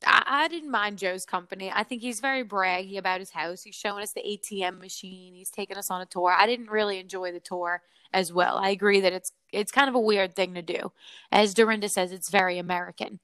I, 0.06 0.24
I 0.26 0.48
didn't 0.48 0.72
mind 0.72 0.98
Joe's 0.98 1.26
company. 1.26 1.72
I 1.74 1.84
think 1.84 2.02
he's 2.02 2.20
very 2.20 2.44
braggy 2.44 2.98
about 2.98 3.20
his 3.20 3.32
house. 3.32 3.64
He's 3.64 3.76
showing 3.76 4.04
us 4.04 4.14
the 4.14 4.22
ATM 4.22 4.80
machine. 4.80 5.36
He's 5.36 5.50
taking 5.50 5.78
us 5.78 5.92
on 5.92 6.02
a 6.02 6.06
tour. 6.06 6.32
I 6.38 6.48
didn't 6.48 6.70
really 6.70 7.00
enjoy 7.00 7.32
the 7.32 7.40
tour 7.40 7.82
as 8.14 8.32
well. 8.34 8.58
I 8.58 8.70
agree 8.70 9.00
that 9.02 9.14
it's 9.14 9.32
it's 9.52 9.72
kind 9.72 9.90
of 9.90 9.96
a 9.96 10.00
weird 10.00 10.36
thing 10.36 10.54
to 10.56 10.62
do. 10.62 10.92
As 11.32 11.54
Dorinda 11.54 11.90
says, 11.90 12.12
it's 12.12 12.30
very 12.30 12.58
American. 12.58 13.20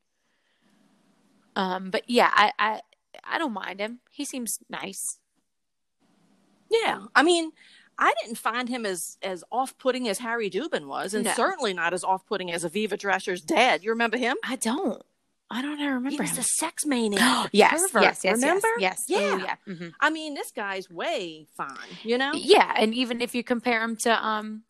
Um, 1.56 1.90
but 1.90 2.04
yeah, 2.08 2.30
I, 2.34 2.52
I 2.60 2.82
I 3.24 3.38
don't 3.38 3.54
mind 3.54 3.80
him. 3.80 4.00
He 4.12 4.26
seems 4.26 4.60
nice. 4.70 5.20
Yeah, 6.70 7.06
I 7.16 7.24
mean, 7.24 7.52
I 7.98 8.14
didn't 8.22 8.38
find 8.38 8.68
him 8.68 8.86
as 8.86 9.18
as 9.24 9.44
off 9.52 9.78
putting 9.78 10.08
as 10.10 10.20
Harry 10.20 10.50
Dubin 10.50 10.88
was, 10.88 11.14
and 11.14 11.24
No. 11.26 11.34
certainly 11.34 11.74
not 11.74 11.94
as 11.94 12.04
off 12.04 12.26
putting 12.26 12.52
as 12.52 12.66
Aviva 12.66 12.98
Drescher's 12.98 13.42
dad. 13.42 13.84
You 13.84 13.92
remember 13.92 14.18
him? 14.18 14.36
I 14.44 14.56
don't. 14.58 15.04
I 15.50 15.62
don't 15.62 15.80
remember 15.80 16.10
He 16.10 16.18
was 16.18 16.32
him. 16.32 16.40
a 16.40 16.44
sex 16.44 16.86
maniac. 16.86 17.50
yes, 17.54 17.72
pervert, 17.92 18.02
yes, 18.04 18.22
yes, 18.24 18.42
Remember? 18.42 18.68
Yes, 18.80 19.04
yes. 19.08 19.22
Yeah. 19.22 19.32
Oh, 19.32 19.38
yeah. 19.68 19.74
Mhm. 19.74 19.94
I 20.00 20.10
mean, 20.10 20.34
this 20.34 20.52
guy's 20.52 20.90
way 20.90 21.46
fine. 21.56 21.78
You 22.04 22.18
know? 22.18 22.32
Yeah, 22.34 22.74
and 22.76 22.94
even 22.96 23.22
if 23.22 23.36
you 23.36 23.44
compare 23.44 23.82
him 23.84 23.96
to 23.98 24.26
um 24.28 24.64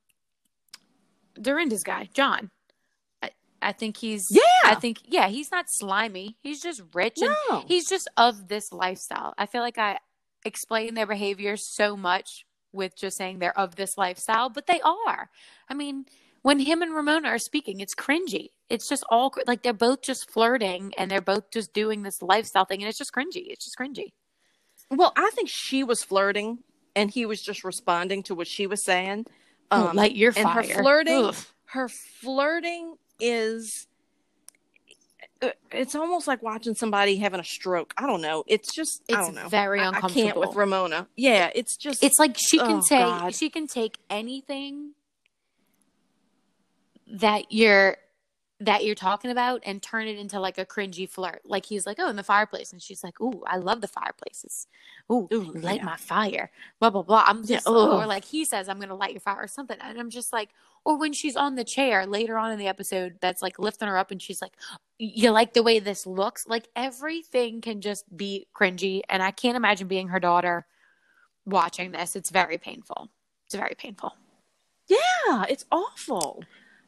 Dorinda's 1.42 1.84
guy, 1.84 2.10
John, 2.14 2.52
I, 3.22 3.32
I 3.62 3.72
think 3.72 3.98
he's 3.98 4.28
Yeah. 4.30 4.42
I 4.64 4.76
think 4.76 5.02
yeah, 5.06 5.28
he's 5.28 5.52
not 5.52 5.66
slimy. 5.70 6.38
He's 6.42 6.62
just 6.62 6.82
rich 6.94 7.20
and 7.22 7.36
he's 7.68 7.88
just 7.90 8.08
of 8.18 8.48
this 8.48 8.72
lifestyle. 8.72 9.34
I 9.38 9.46
feel 9.46 9.62
like 9.62 9.78
I 9.78 10.00
explain 10.46 10.94
their 10.94 11.08
behavior 11.08 11.58
so 11.58 11.98
much 11.98 12.46
with 12.72 12.96
just 12.98 13.18
saying 13.18 13.40
they're 13.40 13.58
of 13.58 13.76
this 13.76 13.98
lifestyle, 13.98 14.50
but 14.50 14.68
they 14.68 14.82
are. 14.82 15.30
I 15.70 15.74
mean, 15.74 16.06
when 16.46 16.60
him 16.60 16.84
and 16.84 16.94
Ramona 16.94 17.30
are 17.30 17.40
speaking, 17.40 17.80
it's 17.80 17.96
cringy. 17.96 18.50
It's 18.70 18.88
just 18.88 19.04
all 19.10 19.34
like 19.48 19.64
they're 19.64 19.74
both 19.74 20.04
just 20.04 20.30
flirting 20.30 20.94
and 20.96 21.10
they're 21.10 21.20
both 21.20 21.50
just 21.52 21.74
doing 21.74 22.04
this 22.04 22.22
lifestyle 22.22 22.66
thing, 22.66 22.82
and 22.84 22.88
it's 22.90 23.00
just 23.00 23.12
cringy. 23.12 23.46
It's 23.48 23.66
just 23.66 23.76
cringy. 23.80 24.14
Well, 24.92 25.12
I 25.18 25.32
think 25.34 25.50
she 25.50 25.84
was 25.84 26.04
flirting 26.04 26.60
and 26.96 27.10
he 27.10 27.26
was 27.26 27.42
just 27.42 27.64
responding 27.64 28.22
to 28.24 28.36
what 28.36 28.48
she 28.48 28.68
was 28.68 28.86
saying. 28.86 29.26
Oh, 29.72 29.88
Um, 29.88 29.96
light 29.96 30.16
your 30.16 30.34
and 30.38 30.44
fire. 30.44 30.62
her 30.68 30.84
flirting, 30.84 31.26
Ugh. 31.26 31.36
her 31.66 31.90
flirting 31.90 32.98
is. 33.20 33.88
uh, 35.42 35.50
It's 35.72 35.96
almost 35.96 36.28
like 36.28 36.44
watching 36.44 36.76
somebody 36.76 37.16
having 37.18 37.40
a 37.40 37.44
stroke. 37.44 37.96
I 37.98 38.06
don't 38.06 38.22
know. 38.22 38.44
It's 38.46 38.72
just 38.76 39.02
I 39.12 39.18
It's 39.18 39.26
don't 39.28 39.36
know. 39.36 39.50
very 39.50 39.80
I- 39.80 39.86
I 39.86 39.88
uncomfortable. 39.88 40.22
can't 40.24 40.38
with 40.40 40.56
Ramona. 40.56 41.08
Yeah, 41.16 41.50
it's 41.56 41.76
just 41.76 42.04
It's 42.04 42.20
like 42.20 42.36
she 42.38 42.60
can 42.60 42.78
Oh, 42.78 42.82
say 42.82 43.00
God. 43.00 43.34
she 43.34 43.50
can 43.50 43.66
take 43.66 43.98
anything 44.12 44.92
that 47.08 47.52
you're 47.52 47.98
that 48.62 48.86
you're 48.86 48.96
talking 48.96 49.32
about 49.32 49.62
and 49.66 49.82
turn 49.82 50.08
it 50.08 50.18
into 50.18 50.40
like 50.40 50.58
a 50.58 50.66
cringy 50.66 51.10
flirt. 51.10 51.42
Like 51.44 51.66
he's 51.66 51.86
like, 51.86 51.98
"Oh, 52.00 52.10
in 52.10 52.16
the 52.16 52.24
fireplace," 52.24 52.72
and 52.72 52.82
she's 52.82 53.04
like, 53.04 53.20
"Ooh, 53.20 53.44
I 53.46 53.58
love 53.58 53.82
the 53.82 53.88
fireplaces. 53.88 54.68
Ooh, 55.12 55.28
Ooh, 55.34 55.52
light 55.54 55.82
yeah. 55.82 55.86
my 55.86 55.98
fire." 55.98 56.52
Blah 56.80 56.90
blah 56.92 57.02
blah. 57.04 57.26
I'm 57.28 57.46
just, 57.46 57.68
Yeah, 57.68 57.74
or 57.74 58.06
like 58.06 58.24
he 58.26 58.46
says, 58.46 58.70
"I'm 58.70 58.80
gonna 58.80 58.96
light 58.96 59.12
your 59.12 59.20
fire" 59.20 59.42
or 59.44 59.48
something, 59.48 59.78
and 59.82 60.00
I'm 60.00 60.10
just 60.10 60.32
like, 60.32 60.52
or 60.86 60.98
when 60.98 61.12
she's 61.12 61.36
on 61.36 61.56
the 61.56 61.66
chair 61.66 62.06
later 62.06 62.38
on 62.38 62.52
in 62.52 62.58
the 62.60 62.68
episode, 62.68 63.18
that's 63.20 63.42
like 63.42 63.60
lifting 63.60 63.90
her 63.90 63.98
up, 63.98 64.10
and 64.12 64.22
she's 64.22 64.42
like, 64.42 64.54
"You 64.98 65.32
like 65.32 65.54
the 65.54 65.64
way 65.64 65.80
this 65.80 66.08
looks?" 66.08 66.48
Like 66.48 66.70
everything 66.78 67.60
can 67.60 67.82
just 67.82 68.06
be 68.16 68.48
cringy, 68.56 69.02
and 69.10 69.22
I 69.22 69.32
can't 69.32 69.58
imagine 69.58 69.88
being 69.90 70.08
her 70.10 70.20
daughter 70.20 70.66
watching 71.46 71.92
this. 71.92 72.16
It's 72.16 72.30
very 72.30 72.58
painful. 72.58 73.10
It's 73.46 73.56
very 73.56 73.76
painful. 73.78 74.16
yeah, 74.88 75.46
it's 75.50 75.66
awful. 75.72 76.44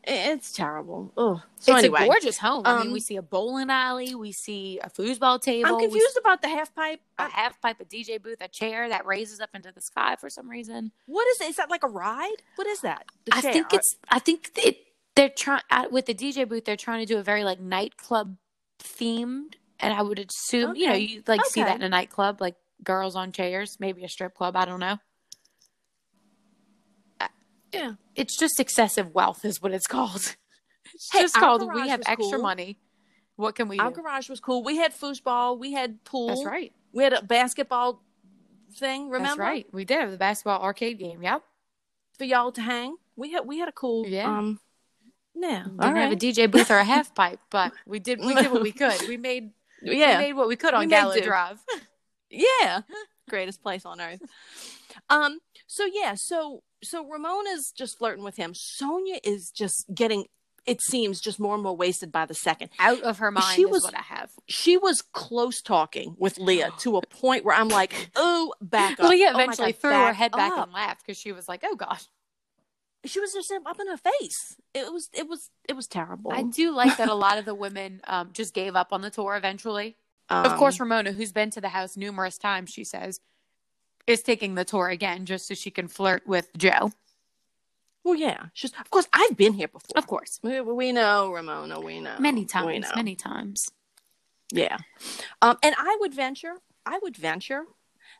It's 0.10 0.54
terrible. 0.54 1.12
Oh, 1.18 1.44
so 1.60 1.74
it's 1.74 1.84
anyway, 1.84 2.04
a 2.04 2.06
gorgeous 2.06 2.38
home. 2.38 2.62
I 2.66 2.78
mean, 2.78 2.88
um, 2.88 2.94
we 2.94 3.02
see 3.02 3.18
a 3.18 3.22
bowling 3.22 3.70
alley, 3.70 4.16
we 4.16 4.32
see 4.32 4.80
a 4.82 4.90
foosball 4.90 5.42
table, 5.42 5.70
I'm 5.70 5.80
confused 5.80 6.18
about 6.18 6.42
the 6.42 6.48
half 6.48 6.74
pipe. 6.74 7.02
a 7.20 7.28
half 7.30 7.60
pipe, 7.62 7.82
a 7.82 7.86
DJ 7.86 8.22
booth, 8.22 8.38
a 8.40 8.48
chair 8.48 8.88
that 8.88 9.06
raises 9.06 9.42
up 9.42 9.50
into 9.54 9.72
the 9.74 9.82
sky 9.82 10.16
for 10.16 10.30
some 10.30 10.50
reason. 10.50 10.94
What 11.08 11.28
is 11.28 11.42
it? 11.42 11.50
Is 11.50 11.56
that 11.58 11.70
like 11.70 11.84
a 11.84 11.90
ride? 11.90 12.38
What 12.56 12.68
is 12.68 12.80
that? 12.82 13.06
I 13.34 13.42
think 13.42 13.74
it's. 13.74 13.96
I 14.10 14.20
think 14.20 14.52
it. 14.56 14.78
They're 15.18 15.30
trying 15.30 15.64
with 15.92 16.06
the 16.06 16.14
DJ 16.14 16.48
booth. 16.48 16.64
They're 16.64 16.78
trying 16.78 17.06
to 17.06 17.06
do 17.06 17.20
a 17.20 17.24
very 17.24 17.44
like 17.44 17.60
nightclub 17.60 18.38
themed, 18.80 19.56
and 19.80 19.94
I 19.94 20.02
would 20.04 20.20
assume 20.20 20.76
you 20.78 20.88
know 20.88 20.94
you 20.94 21.22
like 21.28 21.44
see 21.46 21.64
that 21.64 21.76
in 21.76 21.82
a 21.82 21.90
nightclub, 21.90 22.40
like 22.40 22.56
girls 22.82 23.18
on 23.18 23.34
chairs, 23.34 23.78
maybe 23.80 24.06
a 24.06 24.10
strip 24.10 24.36
club. 24.36 24.56
I 24.56 24.64
don't 24.64 24.80
know. 24.80 25.00
Yeah. 27.74 27.94
It's 28.16 28.38
just 28.38 28.60
excessive 28.60 29.14
wealth, 29.14 29.46
is 29.46 29.62
what 29.62 29.72
it's 29.72 29.88
called. 29.88 30.36
It's 30.94 31.12
Hey, 31.12 31.22
just 31.24 31.36
called 31.36 31.70
we 31.74 31.90
have 31.90 32.00
extra 32.08 32.38
cool. 32.38 32.42
money. 32.42 32.80
What 33.36 33.56
can 33.56 33.68
we 33.68 33.78
do? 33.78 33.84
Our 33.84 33.90
do? 33.90 34.02
garage 34.02 34.30
was 34.30 34.40
cool. 34.40 34.64
We 34.64 34.78
had 34.78 34.94
foosball. 34.94 35.60
We 35.60 35.74
had 35.74 36.02
pool. 36.06 36.30
That's 36.30 36.46
right. 36.46 36.72
We 36.94 37.04
had 37.04 37.12
a 37.12 37.22
basketball 37.22 38.02
thing. 38.76 39.10
Remember? 39.10 39.28
That's 39.28 39.38
right. 39.38 39.68
We 39.72 39.86
did 39.86 40.00
have 40.00 40.12
the 40.12 40.18
basketball 40.18 40.62
arcade 40.62 40.98
game. 40.98 41.22
Yep. 41.22 41.44
For 42.18 42.24
y'all 42.24 42.52
to 42.54 42.62
hang. 42.62 42.96
We 43.16 43.32
had 43.34 43.46
we 43.46 43.60
had 43.60 43.70
a 43.70 43.74
cool. 43.74 44.08
Yeah. 44.08 44.28
Um. 44.28 44.60
Yeah. 45.36 45.66
We 45.66 45.72
didn't 45.72 45.84
all 45.84 45.96
have 45.96 46.12
a. 46.12 46.16
DJ 46.16 46.50
booth 46.50 46.72
or 46.72 46.78
a 46.78 46.84
half 46.84 47.14
pipe, 47.16 47.40
but 47.50 47.74
we 47.86 48.00
did 48.00 48.20
we 48.20 48.34
did 48.34 48.52
what 48.52 48.62
we 48.62 48.72
could. 48.72 49.08
We 49.08 49.18
made 49.18 49.52
we 49.84 50.00
yeah. 50.00 50.18
made 50.18 50.34
what 50.34 50.48
we 50.48 50.56
could 50.56 50.74
on 50.74 50.88
Gallo 50.88 51.14
do. 51.14 51.22
Drive. 51.22 51.60
Yeah. 52.30 52.82
Greatest 53.30 53.62
place 53.62 53.86
on 53.86 54.02
earth. 54.02 54.22
Um. 55.10 55.40
So 55.68 55.86
yeah. 55.86 56.16
So 56.16 56.64
so 56.84 57.06
Ramona's 57.08 57.72
just 57.76 57.98
flirting 57.98 58.24
with 58.24 58.38
him. 58.38 58.54
Sonja 58.54 59.20
is 59.24 59.52
just 59.56 59.86
getting. 59.94 60.26
It 60.66 60.82
seems 60.82 61.22
just 61.22 61.40
more 61.40 61.54
and 61.54 61.64
more 61.64 61.76
wasted 61.78 62.12
by 62.12 62.26
the 62.26 62.34
second. 62.34 62.72
Out 62.78 63.02
of 63.04 63.20
her 63.20 63.32
mind 63.32 63.56
She 63.56 63.62
is 63.64 63.70
was- 63.72 63.84
what 63.84 63.96
I 63.96 64.02
have. 64.02 64.32
She 64.48 64.76
was 64.76 65.02
close 65.14 65.62
talking 65.62 66.16
with 66.20 66.38
Leah 66.38 66.72
to 66.80 66.98
a 66.98 67.02
point 67.08 67.46
where 67.46 67.56
I'm 67.56 67.70
like, 67.70 68.10
oh, 68.18 68.54
back 68.62 69.00
up. 69.00 69.10
Leah 69.10 69.32
Oh 69.34 69.40
eventually 69.40 69.72
God, 69.72 69.82
threw 69.82 69.92
her 69.92 70.12
head 70.14 70.34
back 70.34 70.52
up. 70.52 70.66
and 70.66 70.74
laughed 70.74 71.06
because 71.06 71.18
she 71.18 71.32
was 71.32 71.48
like, 71.48 71.64
"Oh 71.66 71.76
God." 71.76 72.00
She 73.06 73.20
was 73.22 73.32
just 73.32 73.54
up 73.66 73.80
in 73.80 73.88
her 73.88 73.96
face. 73.98 74.58
It 74.74 74.92
was 74.92 75.10
it 75.14 75.30
was 75.30 75.50
it 75.70 75.74
was 75.76 75.88
terrible. 75.88 76.32
I 76.34 76.44
do 76.44 76.72
like 76.76 76.98
that 76.98 77.08
a 77.08 77.14
lot 77.14 77.38
of 77.38 77.46
the 77.46 77.56
women 77.56 78.02
um, 78.06 78.32
just 78.34 78.54
gave 78.54 78.76
up 78.76 78.92
on 78.92 79.02
the 79.02 79.10
tour 79.10 79.36
eventually. 79.38 79.96
Um, 80.30 80.46
of 80.52 80.58
course, 80.58 80.80
Ramona, 80.80 81.14
who's 81.14 81.32
been 81.32 81.50
to 81.52 81.62
the 81.62 81.70
house 81.70 81.96
numerous 81.96 82.38
times, 82.38 82.72
she 82.72 82.84
says, 82.84 83.22
is 84.08 84.22
taking 84.24 84.56
the 84.56 84.66
tour 84.66 84.88
again 84.90 85.26
just 85.26 85.48
so 85.48 85.54
she 85.54 85.70
can 85.70 85.88
flirt 85.88 86.26
with 86.26 86.50
Joe. 86.58 86.92
Well, 88.04 88.16
yeah. 88.16 88.46
She's 88.54 88.72
of 88.80 88.90
course 88.90 89.08
I've 89.14 89.36
been 89.36 89.54
here 89.54 89.68
before. 89.68 89.98
Of 89.98 90.08
course, 90.08 90.40
We, 90.42 90.62
we 90.62 90.92
know 90.94 91.32
Ramona. 91.32 91.80
We 91.82 92.00
know 92.00 92.16
many 92.20 92.42
We 92.42 92.46
times, 92.48 92.86
know. 92.86 92.92
many 92.96 93.16
times. 93.16 93.66
Yeah. 94.52 94.78
Um, 95.42 95.58
and 95.62 95.76
I 95.78 95.98
would 96.00 96.14
venture, 96.14 96.54
I 96.86 97.00
would 97.02 97.18
venture 97.18 97.64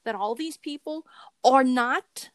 that 0.04 0.14
all 0.14 0.36
these 0.36 0.58
people 0.58 1.06
are 1.44 1.64
not 1.64 2.30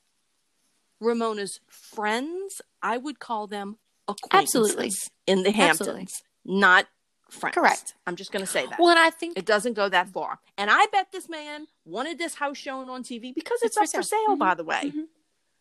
Ramona's 0.98 1.60
friends. 1.68 2.62
I 2.82 2.96
would 2.96 3.18
call 3.18 3.46
them 3.46 3.76
acquaintances 4.08 4.70
Absolutely. 4.70 4.90
in 5.26 5.42
the 5.42 5.50
Hamptons, 5.52 5.88
Absolutely. 5.88 6.06
not 6.44 6.86
friends. 7.32 7.54
Correct. 7.54 7.94
I'm 8.06 8.16
just 8.16 8.30
going 8.32 8.44
to 8.44 8.50
say 8.50 8.66
that. 8.66 8.78
Well, 8.78 8.90
and 8.90 8.98
I 8.98 9.10
think 9.10 9.36
it 9.38 9.46
doesn't 9.46 9.74
go 9.74 9.88
that 9.88 10.08
far. 10.10 10.38
And 10.58 10.70
I 10.70 10.86
bet 10.92 11.12
this 11.12 11.28
man 11.28 11.66
wanted 11.84 12.18
this 12.18 12.34
house 12.36 12.56
shown 12.58 12.88
on 12.90 13.02
TV 13.02 13.34
because 13.34 13.62
it's, 13.62 13.76
It's 13.76 13.94
up 13.94 14.00
for 14.00 14.02
sale. 14.02 14.18
sale, 14.26 14.36
Mhm. 14.36 14.38
by 14.38 14.54
the 14.54 14.64
way. 14.64 14.92
Mhm. 14.94 15.06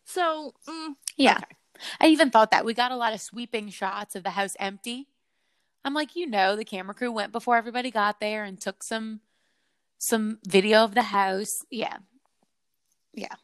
So, 0.04 0.54
mm, 0.68 0.96
Yeah. 1.16 1.38
Okay. 1.38 1.56
I 2.00 2.06
even 2.08 2.30
thought 2.30 2.50
that. 2.52 2.64
We 2.64 2.74
got 2.74 2.92
a 2.92 2.96
lot 2.96 3.12
of 3.12 3.20
sweeping 3.20 3.68
shots 3.70 4.14
of 4.14 4.22
the 4.22 4.30
house 4.30 4.54
empty. 4.60 5.08
I'm 5.84 5.94
like, 5.94 6.14
you 6.14 6.26
know, 6.26 6.54
the 6.54 6.64
camera 6.64 6.94
crew 6.94 7.10
went 7.10 7.32
before 7.32 7.56
everybody 7.56 7.90
got 7.90 8.20
there 8.20 8.44
and 8.44 8.60
took 8.60 8.82
some 8.82 9.20
some 9.98 10.38
video 10.46 10.82
of 10.84 10.94
the 10.94 11.02
house. 11.02 11.64
Yeah. 11.70 11.98
Yeah. 13.14 13.34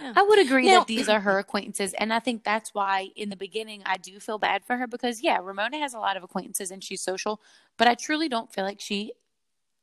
Yeah. 0.00 0.12
I 0.16 0.22
would 0.22 0.38
agree 0.38 0.66
Now- 0.66 0.80
that 0.80 0.86
these 0.86 1.08
are 1.08 1.20
her 1.20 1.38
acquaintances. 1.38 1.94
And 1.94 2.12
I 2.12 2.18
think 2.18 2.44
that's 2.44 2.74
why 2.74 3.10
in 3.16 3.28
the 3.30 3.36
beginning 3.36 3.82
I 3.86 3.96
do 3.96 4.18
feel 4.20 4.38
bad 4.38 4.64
for 4.64 4.76
her 4.76 4.86
because 4.86 5.22
yeah, 5.22 5.38
Ramona 5.42 5.78
has 5.78 5.94
a 5.94 5.98
lot 5.98 6.16
of 6.16 6.22
acquaintances 6.22 6.70
and 6.70 6.82
she's 6.82 7.02
social, 7.02 7.40
but 7.76 7.88
I 7.88 7.94
truly 7.94 8.28
don't 8.28 8.52
feel 8.52 8.64
like 8.64 8.80
she 8.80 9.12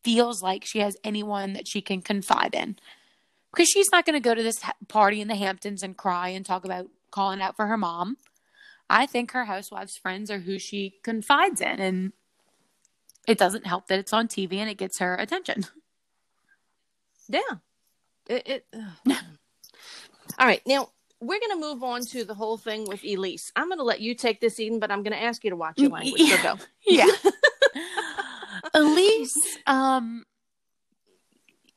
feels 0.03 0.41
like 0.43 0.65
she 0.65 0.79
has 0.79 0.97
anyone 1.03 1.53
that 1.53 1.67
she 1.67 1.81
can 1.81 2.01
confide 2.01 2.53
in 2.53 2.77
because 3.51 3.69
she's 3.69 3.91
not 3.91 4.05
going 4.05 4.15
to 4.15 4.19
go 4.19 4.35
to 4.35 4.43
this 4.43 4.61
party 4.87 5.21
in 5.21 5.27
the 5.27 5.35
Hamptons 5.35 5.83
and 5.83 5.95
cry 5.95 6.29
and 6.29 6.45
talk 6.45 6.65
about 6.65 6.87
calling 7.11 7.41
out 7.41 7.55
for 7.55 7.67
her 7.67 7.77
mom. 7.77 8.17
I 8.89 9.05
think 9.05 9.31
her 9.31 9.45
housewives' 9.45 9.95
friends 9.97 10.29
are 10.29 10.39
who 10.39 10.59
she 10.59 10.95
confides 11.03 11.61
in, 11.61 11.79
and 11.79 12.11
it 13.27 13.37
doesn't 13.37 13.65
help 13.65 13.87
that 13.87 13.97
it's 13.99 14.11
on 14.11 14.27
TV 14.27 14.55
and 14.57 14.69
it 14.69 14.77
gets 14.77 14.99
her 14.99 15.15
attention. 15.15 15.65
yeah. 17.29 17.39
It, 18.27 18.47
it. 18.47 18.65
All 20.38 20.47
right. 20.47 20.61
Now, 20.65 20.89
we're 21.19 21.39
going 21.39 21.59
to 21.59 21.67
move 21.67 21.84
on 21.84 22.01
to 22.07 22.25
the 22.25 22.34
whole 22.34 22.57
thing 22.57 22.86
with 22.88 23.03
Elise. 23.03 23.51
I'm 23.55 23.67
going 23.67 23.77
to 23.77 23.84
let 23.84 24.01
you 24.01 24.15
take 24.15 24.41
this, 24.41 24.59
Eden, 24.59 24.79
but 24.79 24.91
I'm 24.91 25.03
going 25.03 25.13
to 25.13 25.21
ask 25.21 25.43
you 25.43 25.51
to 25.51 25.55
watch 25.55 25.79
your 25.79 25.89
language. 25.89 26.21
So 26.21 26.43
go. 26.43 26.55
Yeah. 26.86 27.07
Elise, 28.73 29.38
um, 29.67 30.25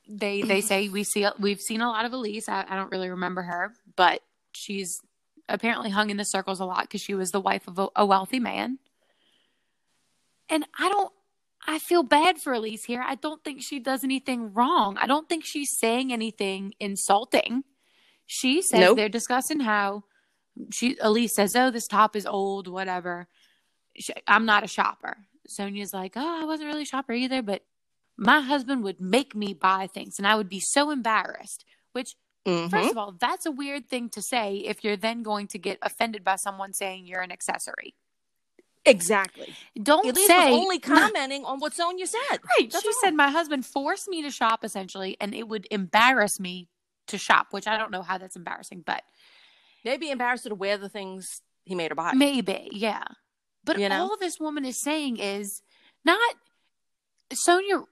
they 0.08 0.42
they 0.42 0.60
say 0.60 0.88
we 0.88 1.04
see 1.04 1.26
we've 1.38 1.60
seen 1.60 1.80
a 1.80 1.88
lot 1.88 2.04
of 2.04 2.12
Elise. 2.12 2.48
I, 2.48 2.64
I 2.68 2.76
don't 2.76 2.90
really 2.90 3.10
remember 3.10 3.42
her, 3.42 3.72
but 3.96 4.20
she's 4.52 5.00
apparently 5.48 5.90
hung 5.90 6.10
in 6.10 6.16
the 6.16 6.24
circles 6.24 6.60
a 6.60 6.64
lot 6.64 6.82
because 6.82 7.00
she 7.00 7.14
was 7.14 7.30
the 7.30 7.40
wife 7.40 7.68
of 7.68 7.78
a, 7.78 7.88
a 7.96 8.06
wealthy 8.06 8.40
man. 8.40 8.78
And 10.48 10.64
I 10.78 10.88
don't. 10.88 11.12
I 11.66 11.80
feel 11.80 12.04
bad 12.04 12.38
for 12.38 12.52
Elise 12.52 12.84
here. 12.84 13.02
I 13.04 13.16
don't 13.16 13.42
think 13.42 13.62
she 13.62 13.80
does 13.80 14.04
anything 14.04 14.52
wrong. 14.54 14.96
I 14.98 15.06
don't 15.06 15.28
think 15.28 15.44
she's 15.44 15.76
saying 15.76 16.12
anything 16.12 16.74
insulting. 16.78 17.64
She 18.26 18.60
says 18.62 18.80
Nope. 18.80 18.96
they're 18.96 19.08
discussing 19.08 19.60
how 19.60 20.04
she 20.72 20.96
Elise 21.00 21.34
says, 21.34 21.54
"Oh, 21.54 21.70
this 21.70 21.86
top 21.86 22.16
is 22.16 22.26
old, 22.26 22.66
whatever." 22.68 23.28
She, 23.96 24.12
I'm 24.26 24.44
not 24.46 24.64
a 24.64 24.68
shopper. 24.68 25.16
Sonja's 25.48 25.92
like, 25.94 26.14
"Oh, 26.16 26.40
I 26.42 26.44
wasn't 26.44 26.68
really 26.68 26.82
a 26.82 26.86
shopper 26.86 27.12
either, 27.12 27.40
but 27.42 27.62
my 28.16 28.40
husband 28.40 28.82
would 28.82 29.00
make 29.00 29.34
me 29.34 29.54
buy 29.54 29.86
things, 29.86 30.18
and 30.18 30.26
I 30.26 30.34
would 30.34 30.48
be 30.48 30.60
so 30.60 30.90
embarrassed." 30.90 31.64
Which, 31.92 32.14
Mhm. 32.46 32.70
first 32.70 32.90
of 32.90 32.98
all, 32.98 33.12
that's 33.12 33.46
a 33.46 33.50
weird 33.50 33.88
thing 33.88 34.08
to 34.10 34.22
say 34.22 34.56
if 34.58 34.82
you're 34.84 34.96
then 34.96 35.22
going 35.22 35.46
to 35.48 35.58
get 35.58 35.78
offended 35.82 36.24
by 36.24 36.36
someone 36.36 36.72
saying 36.72 37.06
you're 37.06 37.22
an 37.22 37.32
accessory. 37.32 37.94
Exactly. 38.84 39.54
Don't 39.82 40.06
Elise 40.06 40.26
say 40.28 40.50
was 40.52 40.60
only 40.60 40.78
commenting 40.78 41.44
on 41.44 41.58
what 41.58 41.72
Sonja 41.74 42.06
said. 42.06 42.38
Right. 42.58 42.70
That's 42.70 42.82
she 42.84 42.88
all. 42.88 42.94
said 43.02 43.14
my 43.14 43.30
husband 43.30 43.66
forced 43.66 44.06
me 44.08 44.22
to 44.22 44.30
shop 44.30 44.64
essentially, 44.64 45.16
and 45.20 45.34
it 45.34 45.48
would 45.48 45.66
embarrass 45.70 46.38
me 46.38 46.68
to 47.08 47.18
shop, 47.18 47.48
which 47.50 47.66
I 47.66 47.76
don't 47.76 47.90
know 47.90 48.02
how 48.02 48.18
that's 48.18 48.36
embarrassing, 48.36 48.82
but 48.86 49.02
Maybe 49.84 50.10
embarrassed 50.10 50.44
to 50.44 50.54
wear 50.54 50.78
the 50.78 50.88
things 50.88 51.42
he 51.64 51.76
made 51.76 51.92
her 51.92 51.94
buy. 51.94 52.12
maybe, 52.12 52.68
yeah. 52.72 53.04
But 53.64 53.78
You 53.78 53.88
know? 53.88 54.02
all 54.02 54.16
this 54.16 54.40
woman 54.40 54.64
is 54.64 54.80
saying 54.82 55.18
is 55.18 55.62
not 56.04 56.18
Sonja. 57.32 57.84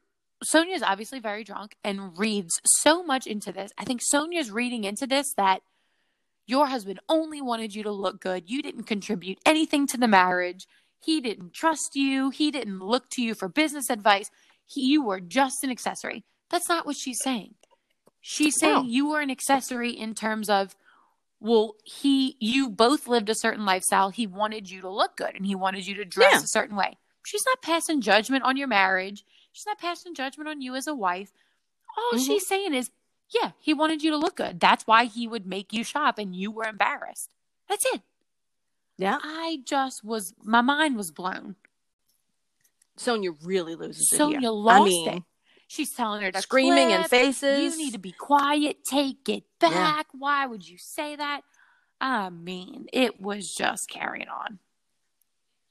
Sonja's 0.44 0.82
obviously 0.82 1.20
very 1.20 1.44
drunk 1.44 1.76
and 1.84 2.18
reads 2.18 2.60
so 2.64 3.02
much 3.04 3.26
into 3.26 3.52
this. 3.52 3.70
I 3.78 3.84
think 3.84 4.00
Sonja's 4.02 4.50
reading 4.50 4.84
into 4.84 5.06
this 5.06 5.32
that 5.36 5.60
your 6.46 6.66
husband 6.66 7.00
only 7.08 7.40
wanted 7.40 7.74
you 7.74 7.82
to 7.84 7.90
look 7.92 8.20
good. 8.20 8.50
You 8.50 8.60
didn't 8.60 8.84
contribute 8.84 9.38
anything 9.46 9.86
to 9.88 9.96
the 9.96 10.08
marriage. 10.08 10.66
He 11.00 11.20
didn't 11.20 11.54
trust 11.54 11.94
you. 11.94 12.30
He 12.30 12.50
didn't 12.50 12.80
look 12.80 13.08
to 13.10 13.22
you 13.22 13.34
for 13.34 13.48
business 13.48 13.88
advice. 13.88 14.30
He, 14.66 14.82
you 14.82 15.04
were 15.04 15.20
just 15.20 15.62
an 15.64 15.70
accessory. 15.70 16.24
That's 16.50 16.68
not 16.68 16.86
what 16.86 16.96
she's 16.96 17.20
saying. 17.22 17.54
She's 18.26 18.58
saying 18.58 18.72
No. 18.72 18.82
you 18.84 19.06
were 19.10 19.20
an 19.20 19.30
accessory 19.30 19.90
in 19.90 20.14
terms 20.14 20.48
of, 20.48 20.74
well, 21.40 21.74
he, 21.84 22.36
you 22.40 22.70
both 22.70 23.06
lived 23.06 23.28
a 23.28 23.34
certain 23.34 23.66
lifestyle. 23.66 24.08
He 24.08 24.26
wanted 24.26 24.70
you 24.70 24.80
to 24.80 24.88
look 24.88 25.14
good 25.18 25.34
and 25.34 25.44
he 25.44 25.54
wanted 25.54 25.86
you 25.86 25.94
to 25.96 26.06
dress 26.06 26.32
Yeah. 26.32 26.38
a 26.38 26.46
certain 26.46 26.74
way. 26.74 26.96
She's 27.26 27.44
not 27.44 27.60
passing 27.60 28.00
judgment 28.00 28.42
on 28.44 28.56
your 28.56 28.66
marriage. 28.66 29.26
She's 29.52 29.66
not 29.66 29.78
passing 29.78 30.14
judgment 30.14 30.48
on 30.48 30.62
you 30.62 30.74
as 30.74 30.86
a 30.86 30.94
wife. 30.94 31.32
All 31.98 32.18
Mhm. 32.18 32.24
she's 32.26 32.46
saying 32.48 32.72
is, 32.72 32.90
yeah, 33.28 33.50
he 33.60 33.74
wanted 33.74 34.02
you 34.02 34.10
to 34.10 34.16
look 34.16 34.36
good. 34.36 34.58
That's 34.58 34.86
why 34.86 35.04
he 35.04 35.28
would 35.28 35.44
make 35.46 35.74
you 35.74 35.84
shop 35.84 36.18
and 36.18 36.34
you 36.34 36.50
were 36.50 36.64
embarrassed. 36.64 37.30
That's 37.68 37.84
it. 37.92 38.00
Yeah. 38.96 39.18
I 39.22 39.60
just 39.66 40.02
was, 40.02 40.32
my 40.42 40.62
mind 40.62 40.96
was 40.96 41.10
blown. 41.10 41.56
Sonja 42.96 43.36
really 43.42 43.74
loses 43.74 44.10
it 44.10 44.18
Sonja 44.18 44.50
lost 44.50 44.80
I 44.80 44.84
mean, 44.84 45.08
it. 45.08 45.22
She's 45.74 45.90
telling 45.90 46.22
her 46.22 46.30
to 46.30 46.40
screaming 46.40 46.90
in 46.90 47.02
faces. 47.04 47.60
You 47.60 47.76
need 47.76 47.94
to 47.94 47.98
be 47.98 48.12
quiet. 48.12 48.84
Take 48.84 49.28
it 49.28 49.42
Yeah. 49.60 49.70
back. 49.70 50.06
Why 50.12 50.46
would 50.46 50.68
you 50.68 50.78
say 50.78 51.16
that? 51.16 51.40
I 52.00 52.30
mean, 52.30 52.86
it 52.92 53.20
was 53.20 53.52
just 53.52 53.88
carrying 53.88 54.28
on. 54.28 54.60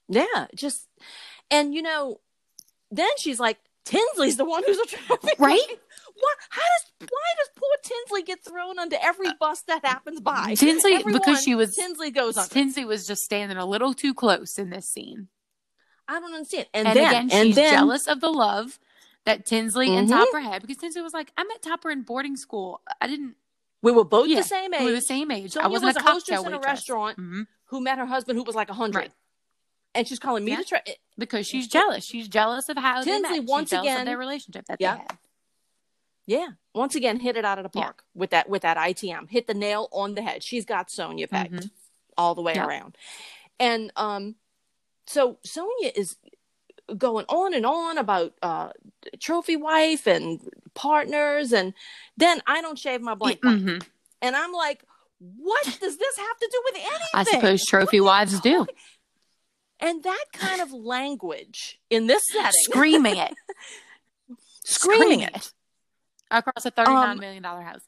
Yeah, 0.10 0.48
just 0.56 0.90
and 1.50 1.74
you 1.74 1.82
know, 1.82 2.20
then 2.92 3.10
she's 3.18 3.40
like, 3.40 3.60
Tinsley's 3.86 4.36
the 4.36 4.44
one 4.44 4.64
who's 4.66 4.78
a 4.78 4.86
traffic 4.86 5.36
Right? 5.40 5.62
What? 6.16 6.38
How 6.50 6.62
does 6.62 7.10
why 7.10 7.30
does 7.38 7.50
poor 7.56 7.76
Tinsley 7.84 8.24
get 8.24 8.44
thrown 8.44 8.78
under 8.78 8.98
every 9.02 9.30
uh, 9.30 9.34
bus 9.40 9.62
that 9.64 9.84
happens 9.84 10.22
by? 10.22 10.54
Tinsley, 10.56 10.96
Everyone, 10.96 11.14
because 11.14 11.44
she 11.44 11.56
was 11.56 11.76
Tinsley 11.76 12.12
goes 12.12 12.38
under. 12.38 12.54
Tinsley 12.54 12.86
was 12.86 13.08
just 13.08 13.24
standing 13.24 13.58
a 13.58 13.66
little 13.66 13.94
too 13.94 14.14
close 14.14 14.60
in 14.60 14.70
this 14.70 14.88
scene. 14.88 15.30
I 16.08 16.20
don't 16.20 16.34
understand. 16.34 16.68
And, 16.74 16.88
And, 16.90 16.98
then 16.98 17.08
again, 17.08 17.30
and 17.32 17.48
she's 17.48 17.56
then 17.56 17.74
jealous 17.74 18.08
of 18.08 18.22
the 18.22 18.30
love 18.30 18.80
that 19.26 19.46
Tinsley 19.46 19.96
and 19.96 20.08
Mhm. 20.08 20.12
Topper 20.12 20.40
had 20.42 20.62
because 20.62 20.78
Tinsley 20.78 21.02
was 21.02 21.14
like, 21.14 21.32
I 21.38 21.44
met 21.44 21.62
Topper 21.62 21.90
in 21.92 22.02
boarding 22.02 22.36
school. 22.38 22.82
I 23.02 23.08
didn't. 23.08 23.36
we 23.82 23.92
were 23.92 24.06
both 24.06 24.28
Yeah, 24.30 24.38
the 24.38 24.44
same 24.44 24.74
age. 24.74 24.80
We 24.80 24.86
were 24.88 24.92
the 24.94 25.02
same 25.02 25.30
age. 25.32 25.58
I 25.58 25.68
wasn't 25.68 25.88
was 25.96 25.96
a 25.98 26.00
a 26.00 26.04
hostess 26.04 26.30
cocktail 26.38 26.48
in 26.48 26.54
a 26.54 26.58
waitress. 26.58 26.66
restaurant. 26.68 27.18
Mhm. 27.20 27.48
who 27.66 27.82
met 27.82 27.98
her 27.98 28.06
husband 28.06 28.38
who 28.38 28.44
was 28.44 28.54
like 28.56 28.70
a 28.70 28.74
hundred. 28.74 29.00
Right. 29.00 29.12
And 29.96 30.08
she's 30.08 30.20
calling 30.20 30.46
me 30.46 30.52
Yeah. 30.52 30.58
to 30.60 30.64
try. 30.64 30.82
because 31.18 31.46
she's 31.48 31.68
jealous. 31.68 32.04
She's 32.06 32.28
jealous 32.28 32.70
of 32.70 32.78
how 32.78 33.00
they 33.04 33.12
Tinsley, 33.12 33.40
once 33.40 33.72
again- 33.72 34.06
their 34.06 34.18
relationship 34.18 34.66
that 34.68 34.78
Yeah. 34.80 34.96
they 34.96 35.02
had. 35.02 35.18
Yeah. 36.26 36.48
Once 36.74 36.96
again, 36.96 37.20
hit 37.20 37.36
it 37.38 37.46
out 37.46 37.58
of 37.60 37.64
the 37.72 37.78
Yeah. 37.78 37.84
park 37.86 38.04
with 38.16 38.30
that 38.32 38.48
with 38.50 38.62
that 38.62 38.78
ITM. 38.78 39.28
Hit 39.30 39.48
the 39.48 39.54
nail 39.54 39.90
on 39.92 40.16
the 40.16 40.22
head. 40.22 40.44
She's 40.44 40.66
got 40.66 40.88
Sonja 40.90 41.30
pegged 41.30 41.54
Mhm. 41.64 41.72
all 42.18 42.36
the 42.36 42.42
way 42.42 42.54
Yeah. 42.56 42.66
around. 42.66 42.98
And 43.60 43.92
um 43.96 44.36
so 45.06 45.40
Sonja 45.46 45.92
is 45.96 46.16
going 46.98 47.26
on 47.30 47.54
and 47.54 47.66
on 47.66 47.98
about 47.98 48.34
uh 48.42 48.70
trophy 49.20 49.56
wife 49.56 50.06
and 50.08 50.40
partners 50.74 51.52
and 51.54 51.74
then 52.18 52.42
I 52.48 52.62
don't 52.62 52.78
shave 52.78 53.02
my 53.02 53.16
blank. 53.16 53.42
Mhm. 53.42 53.84
And 54.22 54.36
I'm 54.36 54.52
like, 54.54 54.84
what 55.20 55.64
does 55.64 55.98
this 55.98 56.18
have 56.18 56.38
to 56.40 56.50
do 56.52 56.62
with 56.66 56.76
anything? 56.76 57.08
I 57.14 57.24
suppose 57.24 57.66
trophy 57.66 57.98
you 57.98 58.04
wives 58.06 58.40
do. 58.42 58.66
And 59.80 60.04
that 60.04 60.26
kind 60.34 60.62
of 60.62 60.72
language 60.72 61.80
in 61.90 62.08
this 62.08 62.22
setting, 62.32 62.52
Screaming 62.64 63.18
it. 63.18 63.34
screaming 64.64 65.22
it. 65.22 65.52
across 66.32 66.66
a 66.66 66.72
thirty-nine 66.72 67.12
Um, 67.12 67.20
million 67.20 67.44
dollar 67.44 67.62
house. 67.62 67.82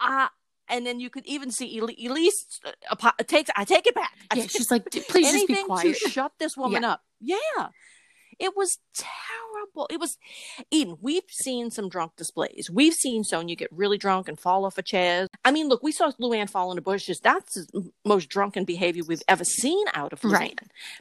uh, 0.00 0.28
and 0.68 0.86
then 0.86 1.00
you 1.00 1.10
could 1.10 1.26
even 1.26 1.50
see 1.50 1.76
Eli- 1.76 1.94
Elise 2.06 2.60
uh, 2.88 3.10
takes. 3.26 3.50
I 3.56 3.64
take 3.64 3.86
it 3.86 3.94
back. 3.94 4.12
I 4.30 4.36
Yeah, 4.36 4.46
she's 4.46 4.70
like, 4.70 4.84
please 4.90 5.32
just 5.32 5.48
be 5.48 5.62
quiet. 5.64 5.96
shut 5.96 6.32
this 6.38 6.56
woman 6.56 6.84
up. 6.84 7.02
Yeah, 7.20 7.68
it 8.38 8.56
was 8.56 8.78
terrible. 8.94 9.86
It 9.90 10.00
was 10.00 10.16
Eden. 10.70 10.96
We've 11.02 11.22
seen 11.30 11.70
some 11.70 11.88
drunk 11.88 12.16
displays. 12.16 12.70
We've 12.72 12.94
seen 12.94 13.22
Sonja 13.22 13.56
get 13.56 13.68
really 13.70 13.98
drunk 13.98 14.28
and 14.28 14.38
fall 14.40 14.64
off 14.64 14.78
a 14.78 14.82
chair. 14.82 15.26
I 15.44 15.50
mean, 15.50 15.68
look, 15.68 15.82
we 15.82 15.92
saw 15.92 16.10
Luann 16.12 16.48
fall 16.48 16.70
in 16.72 16.76
the 16.76 16.82
bushes. 16.82 17.20
That's 17.20 17.54
the 17.54 17.90
most 18.04 18.28
drunken 18.30 18.64
behavior 18.64 19.02
we've 19.06 19.22
ever 19.28 19.44
seen 19.44 19.84
out 19.94 20.12
of 20.14 20.20
Luann. 20.22 20.32
Right. 20.32 20.60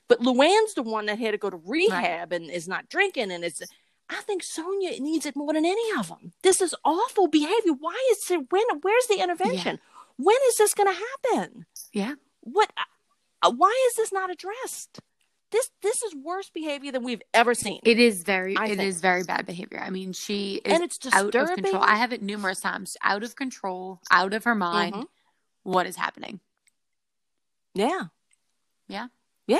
But 0.09 0.19
Luann's 0.19 0.73
the 0.75 0.83
one 0.83 1.05
that 1.05 1.19
had 1.19 1.31
to 1.31 1.37
go 1.37 1.49
to 1.49 1.61
rehab 1.65 2.33
and 2.33 2.49
is 2.51 2.67
not 2.67 2.89
drinking 2.89 3.31
and 3.31 3.43
is. 3.45 3.61
I 4.09 4.21
think 4.23 4.41
Sonja 4.43 4.99
needs 4.99 5.25
it 5.27 5.35
more 5.35 5.53
than 5.53 5.65
any 5.65 5.97
of 5.97 6.07
them. 6.09 6.33
This 6.41 6.61
is 6.61 6.75
awful 6.83 7.27
behavior. 7.27 7.73
Why 7.79 7.95
is 8.11 8.31
it? 8.31 8.51
When? 8.51 8.63
Where's 8.81 9.05
the 9.07 9.21
intervention? 9.21 9.79
When 10.17 10.35
is 10.49 10.57
this 10.57 10.73
going 10.73 10.93
to 10.93 10.99
happen? 11.33 11.65
Yeah. 11.93 12.15
what 12.41 12.71
uh, 13.41 13.51
why 13.51 13.73
is 13.89 13.95
this 13.95 14.11
not 14.11 14.29
addressed 14.31 14.99
this 15.51 15.69
this 15.81 16.01
is 16.03 16.13
worse 16.15 16.49
behavior 16.49 16.91
than 16.91 17.03
we've 17.03 17.21
ever 17.33 17.53
seen 17.55 17.79
It 17.83 17.99
is 17.99 18.23
very, 18.23 18.55
I 18.57 18.67
it 18.67 18.79
is 18.79 18.95
think. 18.95 19.01
very 19.01 19.23
bad 19.23 19.45
behavior. 19.45 19.79
I 19.81 19.89
mean, 19.89 20.13
she 20.13 20.55
is 20.65 20.73
and 20.73 20.83
it's 20.83 20.99
out 21.11 21.33
of 21.35 21.53
control. 21.55 21.81
I 21.83 21.95
have 21.95 22.13
it 22.13 22.21
numerous 22.21 22.59
times. 22.59 22.95
Out 23.03 23.23
of 23.23 23.35
control, 23.35 23.99
out 24.11 24.33
of 24.33 24.43
her 24.43 24.55
mind. 24.55 24.93
Mhm. 24.95 25.05
What 25.63 25.87
is 25.87 25.95
happening? 25.95 26.39
yeah 27.75 28.05
Yeah. 28.87 29.07
yeah 29.47 29.57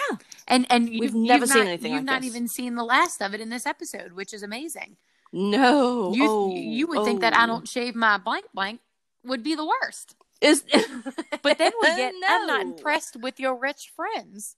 And 0.47 0.65
and 0.69 0.89
you've, 0.89 0.99
We've 1.01 1.15
never 1.15 1.41
you've 1.45 1.49
seen 1.49 1.63
not- 1.63 1.67
anything 1.67 1.91
You've 1.91 1.99
like 2.01 2.05
not 2.05 2.21
this. 2.21 2.29
even 2.31 2.47
seen 2.47 2.75
the 2.75 2.83
last 2.83 3.21
of 3.21 3.33
it 3.33 3.41
in 3.41 3.49
this 3.49 3.65
episode, 3.65 4.13
which 4.13 4.33
is 4.33 4.43
amazing. 4.43 4.97
no 5.31 6.13
You 6.13 6.25
oh, 6.29 6.55
you 6.55 6.87
would 6.87 7.05
think 7.05 7.21
that 7.21 7.35
I 7.35 7.43
oh. 7.43 7.47
don't 7.47 7.67
shave 7.67 7.95
my 7.95 8.17
blank 8.17 8.45
blank 8.53 8.81
would 9.23 9.43
be 9.43 9.55
the 9.55 9.65
worst. 9.65 10.15
is 10.41 10.63
But 11.43 11.57
then 11.57 11.71
we 11.81 11.87
get 11.95 12.13
I'm 12.27 12.47
not 12.47 12.61
impressed 12.61 13.15
with 13.17 13.39
your 13.39 13.55
rich 13.55 13.91
friends 13.95 14.55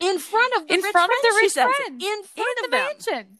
in 0.00 0.18
front 0.18 0.54
of 0.56 0.66
the 0.68 0.74
in 0.74 0.80
rich 0.80 0.92
front 0.92 1.10
of 1.12 1.22
the 1.22 1.36
rich 1.40 1.56
it. 1.56 1.74
friends 1.76 2.04
in 2.04 2.22
front 2.24 2.58
in 2.58 2.64
of 2.64 2.70
the 2.70 2.76
them 2.76 2.86
mansion. 2.86 3.38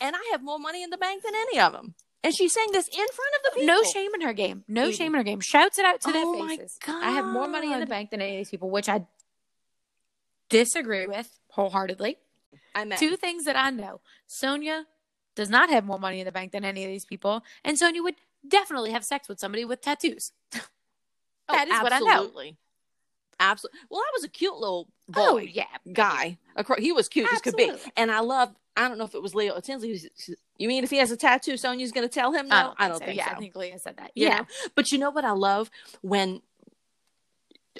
and 0.00 0.16
i 0.16 0.28
have 0.32 0.42
more 0.42 0.58
money 0.58 0.82
in 0.82 0.90
the 0.90 0.96
bank 0.96 1.22
than 1.22 1.34
any 1.34 1.58
of 1.60 1.72
them 1.72 1.94
and 2.22 2.34
she's 2.34 2.54
saying 2.54 2.68
this 2.72 2.88
in 2.88 2.94
front 2.94 3.34
of 3.36 3.42
the 3.44 3.50
people 3.60 3.66
No 3.66 3.82
shame 3.82 4.14
in 4.14 4.22
her 4.22 4.32
game. 4.32 4.64
No 4.66 4.84
Eden. 4.84 4.92
shame 4.94 5.14
in 5.14 5.18
her 5.18 5.24
game. 5.24 5.40
Shouts 5.40 5.78
it 5.78 5.84
out 5.84 6.00
to 6.00 6.08
Oh 6.08 6.12
their 6.12 6.42
my 6.42 6.56
faces. 6.56 6.78
I 6.88 7.10
have 7.10 7.26
more 7.26 7.46
money 7.46 7.70
in 7.70 7.80
the 7.80 7.84
bank 7.86 8.08
than 8.10 8.22
any 8.22 8.36
of 8.36 8.40
these 8.40 8.48
people, 8.48 8.70
which 8.70 8.88
I 8.88 9.04
disagree 10.48 11.06
with 11.06 11.38
wholeheartedly. 11.50 12.16
i 12.74 12.84
meant 12.86 12.98
Two 12.98 13.16
things 13.16 13.44
that 13.44 13.56
I 13.56 13.68
know. 13.68 14.00
Sonja 14.26 14.84
does 15.36 15.50
not 15.50 15.68
have 15.68 15.84
more 15.84 15.98
money 15.98 16.20
in 16.20 16.24
the 16.24 16.32
bank 16.32 16.52
than 16.52 16.64
any 16.64 16.84
of 16.84 16.88
these 16.90 17.04
people, 17.04 17.42
and 17.62 17.76
Sonja 17.76 18.02
would 18.02 18.14
definitely 18.48 18.92
have 18.92 19.04
sex 19.04 19.28
with 19.28 19.38
somebody 19.38 19.64
with 19.66 19.80
tattoos. 19.82 20.32
Oh, 21.46 21.52
that 21.54 21.68
is 21.68 21.82
what 21.82 21.92
I 21.92 21.98
know. 21.98 22.30
Absolutely 23.50 23.78
well 23.90 24.00
that 24.00 24.10
was 24.14 24.24
a 24.24 24.28
cute 24.28 24.54
little 24.56 24.88
boy 25.08 25.20
Oh 25.20 25.38
yeah, 25.38 25.64
guy. 25.92 26.38
He 26.78 26.92
was 26.92 27.08
cute 27.08 27.28
as 27.32 27.40
could 27.40 27.56
be. 27.56 27.72
And 27.96 28.10
I 28.10 28.20
love, 28.20 28.54
I 28.76 28.88
don't 28.88 28.96
know 28.98 29.04
if 29.04 29.14
it 29.14 29.22
was 29.22 29.34
Leah 29.34 29.52
or 29.52 29.60
Tinsley. 29.60 30.00
You 30.56 30.68
mean 30.68 30.84
if 30.84 30.90
he 30.90 30.98
has 30.98 31.10
a 31.10 31.16
tattoo, 31.16 31.54
Sonja's 31.54 31.90
going 31.92 32.08
to 32.08 32.12
tell 32.12 32.32
him 32.32 32.48
no? 32.48 32.74
I 32.78 32.88
don't, 32.88 32.98
think, 33.00 33.16
yeah, 33.16 33.26
so. 33.26 33.32
I 33.32 33.38
think 33.38 33.56
Leah 33.56 33.78
said 33.80 33.96
that. 33.98 34.12
You 34.14 34.28
Yeah, 34.28 34.38
know? 34.38 34.46
But 34.76 34.92
you 34.92 34.98
know 34.98 35.10
what 35.10 35.24
I 35.24 35.32
love? 35.32 35.68
When, 36.00 36.42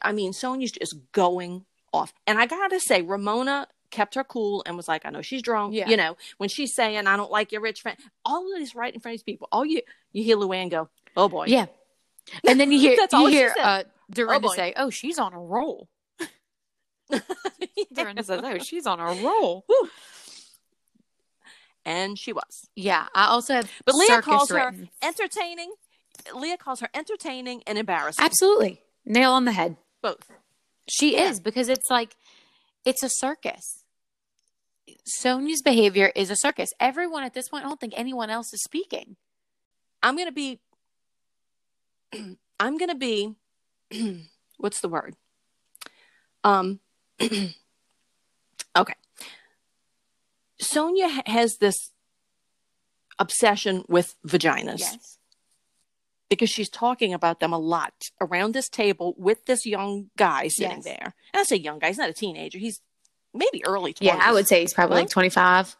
I 0.02 0.12
mean, 0.12 0.32
Sonja's 0.32 0.72
just 0.72 0.96
going 1.12 1.64
off. 1.92 2.12
And 2.26 2.38
I 2.38 2.46
got 2.46 2.68
to 2.68 2.80
say, 2.80 3.00
Ramona 3.02 3.68
kept 3.90 4.16
her 4.16 4.24
cool 4.24 4.64
and 4.66 4.76
was 4.76 4.88
like, 4.88 5.06
I 5.06 5.10
know 5.10 5.22
she's 5.22 5.40
drunk. 5.42 5.74
Yeah. 5.74 5.88
You 5.88 5.96
know, 5.96 6.16
when 6.38 6.48
she's 6.48 6.74
saying, 6.74 7.06
I 7.06 7.16
don't 7.16 7.30
like 7.30 7.52
your 7.52 7.60
rich 7.60 7.80
friend, 7.80 7.96
all 8.24 8.52
of 8.52 8.58
this 8.58 8.74
right 8.74 8.92
in 8.92 9.00
front 9.00 9.14
of 9.14 9.18
these 9.20 9.22
people. 9.24 9.48
All 9.52 9.64
you, 9.64 9.82
you 10.12 10.24
hear 10.24 10.36
Luann 10.36 10.68
go, 10.70 10.88
oh 11.16 11.28
boy. 11.28 11.46
yeah. 11.46 11.66
And 12.46 12.58
then 12.58 12.72
you 12.72 12.80
hear 12.86 12.96
That's 12.96 13.12
you 13.12 13.18
all 13.20 13.28
she 13.28 13.34
hear 13.34 13.52
said. 13.56 13.62
uh, 13.64 13.82
Dorinda 14.10 14.46
oh, 14.46 14.50
boy. 14.50 14.56
say, 14.56 14.72
"Oh, 14.76 14.90
she's 14.90 15.18
on 15.18 15.32
a 15.32 15.38
roll." 15.38 15.88
Dorinda 17.94 18.22
says, 18.22 18.40
"Oh, 18.42 18.58
she's 18.58 18.86
on 18.86 19.00
a 19.00 19.12
roll." 19.22 19.64
and 21.84 22.18
she 22.18 22.32
was. 22.32 22.68
Yeah, 22.74 23.06
I 23.14 23.26
also 23.26 23.54
have 23.54 23.70
But 23.84 23.94
Leah 23.94 24.22
calls 24.22 24.50
her 24.50 24.72
entertaining. 25.02 25.72
Leah 26.34 26.56
calls 26.56 26.80
her 26.80 26.88
entertaining 26.94 27.62
and 27.66 27.78
embarrassing. 27.78 28.24
Absolutely. 28.24 28.80
Nail 29.04 29.32
on 29.32 29.44
the 29.44 29.52
head. 29.52 29.76
Both. 30.02 30.30
She 30.88 31.14
Yeah. 31.14 31.30
is 31.30 31.40
because 31.40 31.68
it's 31.68 31.90
like 31.90 32.16
it's 32.84 33.02
a 33.02 33.08
circus. 33.08 33.84
Sonja's 35.22 35.62
behavior 35.62 36.12
is 36.14 36.30
a 36.30 36.36
circus. 36.36 36.70
Everyone 36.78 37.24
at 37.24 37.34
this 37.34 37.48
point, 37.48 37.64
I 37.64 37.68
don't 37.68 37.80
think 37.80 37.94
anyone 37.96 38.30
else 38.30 38.52
is 38.52 38.62
speaking. 38.62 39.16
I'm 40.02 40.16
gonna 40.16 40.32
be. 40.32 40.60
I'm 42.60 42.78
gonna 42.78 42.94
be. 42.94 43.34
what's 44.58 44.80
the 44.80 44.88
word? 44.88 45.16
Um. 46.42 46.80
okay. 47.20 48.94
Sonja 50.62 51.26
has 51.28 51.56
this 51.58 51.90
obsession 53.18 53.84
with 53.88 54.16
vaginas 54.26 54.96
because 56.28 56.50
she's 56.50 56.68
talking 56.68 57.12
about 57.12 57.38
them 57.40 57.52
a 57.52 57.58
lot 57.58 57.92
around 58.20 58.54
this 58.54 58.68
table 58.68 59.14
with 59.18 59.44
this 59.46 59.66
young 59.66 60.10
guy 60.16 60.48
sitting 60.48 60.78
Yes. 60.78 60.84
there. 60.84 61.14
And 61.32 61.40
I 61.40 61.42
say 61.44 61.56
young 61.56 61.78
guy; 61.78 61.88
he's 61.88 61.98
not 61.98 62.10
a 62.10 62.14
teenager. 62.14 62.58
He's 62.58 62.80
maybe 63.32 63.64
early 63.64 63.92
20s. 63.94 63.98
Yeah, 64.02 64.18
I 64.20 64.32
would 64.32 64.46
say 64.48 64.60
he's 64.60 64.74
probably 64.74 64.96
like 65.02 65.10
25. 65.10 65.76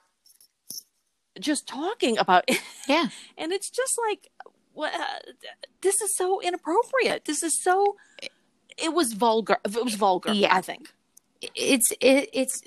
just 1.40 1.66
talking 1.66 2.18
about 2.18 2.44
it. 2.48 2.60
Yeah. 2.88 3.08
and 3.38 3.50
it's 3.52 3.70
just 3.70 3.98
like 4.08 4.28
Uh, 4.76 4.88
this 5.82 6.00
is 6.00 6.16
so 6.16 6.40
inappropriate 6.40 7.24
this 7.24 7.42
is 7.42 7.62
so 7.62 7.96
it 8.76 8.92
was 8.92 9.12
vulgar 9.12 9.56
it 9.64 9.84
was 9.84 9.94
vulgar 9.94 10.32
Yeah. 10.32 10.54
i 10.56 10.60
think 10.60 10.92
it's 11.54 11.90
it, 12.00 12.30
it's 12.32 12.60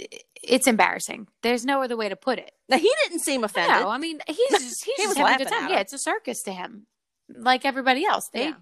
it's 0.43 0.67
embarrassing. 0.67 1.27
There's 1.41 1.65
no 1.65 1.81
other 1.81 1.97
way 1.97 2.09
to 2.09 2.15
put 2.15 2.37
it. 2.37 2.51
Now 2.69 2.77
he 2.77 2.91
didn't 3.03 3.21
seem 3.21 3.43
offended. 3.43 3.71
No, 3.81 3.89
I 3.89 3.97
mean 3.97 4.19
he's 4.27 4.37
just 4.51 4.85
he's 4.85 4.95
He 4.97 5.03
just 5.03 5.07
was 5.07 5.17
having 5.17 5.33
a 5.47 5.49
good 5.49 5.51
time. 5.51 5.69
Yeah, 5.71 5.79
it's 5.79 5.93
a 5.93 5.97
circus 5.97 6.43
to 6.43 6.51
him, 6.53 6.85
like 7.27 7.65
everybody 7.65 8.05
else. 8.05 8.29
They 8.31 8.43
Yeah. 8.49 8.53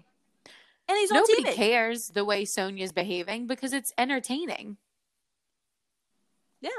and 0.88 0.96
he's 0.98 1.10
on 1.10 1.18
nobody 1.18 1.42
cares 1.54 2.06
the 2.14 2.24
way 2.24 2.46
Sonja's 2.46 2.92
behaving 2.92 3.46
because 3.46 3.74
it's 3.74 3.92
entertaining. 3.98 4.78
Yeah, 6.62 6.70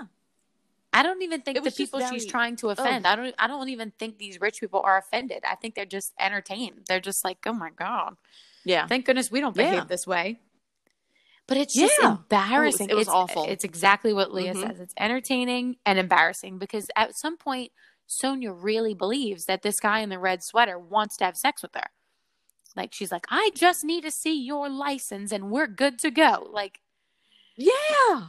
I 0.98 1.04
don't 1.04 1.22
even 1.22 1.42
think 1.42 1.58
the 1.58 1.64
was 1.64 1.76
people 1.76 2.00
she's 2.10 2.26
trying 2.26 2.56
to 2.58 2.70
offend. 2.70 3.06
I 3.06 3.16
don't. 3.16 3.36
I 3.38 3.48
don't 3.48 3.70
even 3.70 3.92
think 4.00 4.18
these 4.18 4.42
rich 4.42 4.60
people 4.60 4.82
are 4.84 4.98
offended. 4.98 5.44
I 5.48 5.56
think 5.56 5.76
they're 5.76 5.86
just 5.86 6.14
entertained. 6.20 6.86
They're 6.88 7.00
just 7.00 7.24
like, 7.24 7.38
oh 7.46 7.54
my 7.54 7.70
god, 7.70 8.16
yeah. 8.66 8.88
thank 8.88 9.06
goodness 9.06 9.30
we 9.32 9.40
don't 9.40 9.56
behave 9.56 9.74
Yeah. 9.74 9.84
this 9.86 10.08
way. 10.08 10.40
But 11.48 11.58
it's 11.58 11.74
just 11.76 11.94
Yeah. 12.02 12.12
embarrassing. 12.18 12.90
it 12.90 12.96
was 12.96 13.08
it's, 13.08 13.14
awful. 13.16 13.46
It's 13.46 13.64
exactly 13.64 14.12
what 14.14 14.34
Leah 14.34 14.54
Mhm. 14.54 14.68
says. 14.68 14.80
It's 14.80 14.94
entertaining 14.98 15.78
and 15.86 15.98
embarrassing 15.98 16.58
because 16.58 16.90
at 16.96 17.16
some 17.16 17.38
point 17.38 17.72
Sonja 18.10 18.54
really 18.54 18.94
believes 18.94 19.46
that 19.46 19.62
this 19.62 19.80
guy 19.80 20.00
in 20.00 20.10
the 20.10 20.20
red 20.20 20.44
sweater 20.44 20.78
wants 20.80 21.16
to 21.18 21.26
have 21.26 21.38
sex 21.38 21.62
with 21.62 21.76
her. 21.76 21.90
Like 22.76 22.94
she's 22.94 23.12
like, 23.12 23.26
I 23.30 23.52
just 23.56 23.84
need 23.86 24.04
to 24.04 24.12
see 24.12 24.38
your 24.40 24.68
license 24.70 25.32
and 25.32 25.50
we're 25.50 25.68
good 25.68 26.00
to 26.00 26.12
go. 26.12 26.48
Like 26.52 26.82
Yeah. 27.56 28.28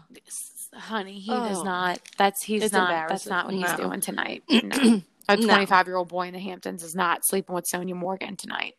S- 0.75 0.81
honey, 0.83 1.19
he 1.21 1.31
Oh. 1.33 1.49
does 1.49 1.63
not. 1.65 2.01
That's 2.17 2.43
he's 2.43 2.65
It's 2.65 2.73
not. 2.73 3.09
That's 3.09 3.27
not 3.27 3.47
what 3.47 3.55
he's 3.55 3.63
No. 3.63 3.77
doing 3.77 4.01
tonight. 4.01 4.43
No. 5.29 5.35
A 5.35 5.37
25 5.37 5.87
year 5.87 5.97
old 5.97 6.09
boy 6.09 6.27
in 6.29 6.33
the 6.33 6.41
Hamptons 6.41 6.83
is 6.83 6.95
not 6.95 7.23
sleeping 7.27 7.55
with 7.55 7.67
Sonja 7.71 7.93
Morgan 7.93 8.35
tonight. 8.35 8.77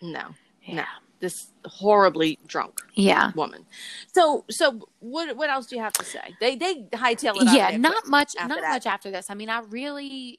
No, 0.00 0.34
Yeah. 0.62 0.74
no. 0.76 0.84
This 1.18 1.48
horribly 1.64 2.38
drunk 2.46 2.80
Yeah. 2.94 3.32
woman. 3.34 3.66
So, 4.14 4.44
so 4.50 4.86
what? 5.00 5.34
What 5.36 5.50
else 5.50 5.66
do 5.66 5.74
you 5.74 5.82
have 5.82 5.94
to 5.94 6.04
say? 6.04 6.36
They 6.40 6.54
they 6.54 6.82
hightail 6.92 7.34
it. 7.40 7.52
Yeah. 7.52 7.76
Not 7.76 7.94
quick 8.02 8.06
much. 8.08 8.36
after 8.38 8.48
Not 8.54 8.60
that. 8.60 8.70
much 8.74 8.86
after 8.86 9.10
this. 9.10 9.28
I 9.30 9.34
mean, 9.34 9.48
I 9.48 9.60
really. 9.60 10.38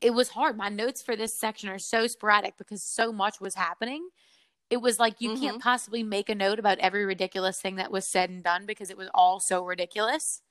It 0.00 0.10
was 0.10 0.28
hard. 0.28 0.56
My 0.58 0.68
notes 0.68 1.02
for 1.02 1.16
this 1.16 1.36
section 1.36 1.70
are 1.70 1.78
so 1.78 2.06
sporadic 2.06 2.56
because 2.58 2.82
so 2.84 3.10
much 3.12 3.40
was 3.40 3.54
happening. 3.54 4.10
It 4.74 4.82
was 4.82 4.98
like 4.98 5.20
you 5.20 5.36
can't 5.36 5.58
mm-hmm. 5.58 5.58
possibly 5.58 6.02
make 6.02 6.28
a 6.28 6.34
note 6.34 6.58
about 6.58 6.80
every 6.80 7.04
ridiculous 7.04 7.60
thing 7.60 7.76
that 7.76 7.92
was 7.92 8.08
said 8.08 8.28
and 8.28 8.42
done 8.42 8.66
because 8.66 8.90
it 8.90 8.96
was 8.96 9.08
all 9.14 9.38
so 9.38 9.64
ridiculous. 9.64 10.42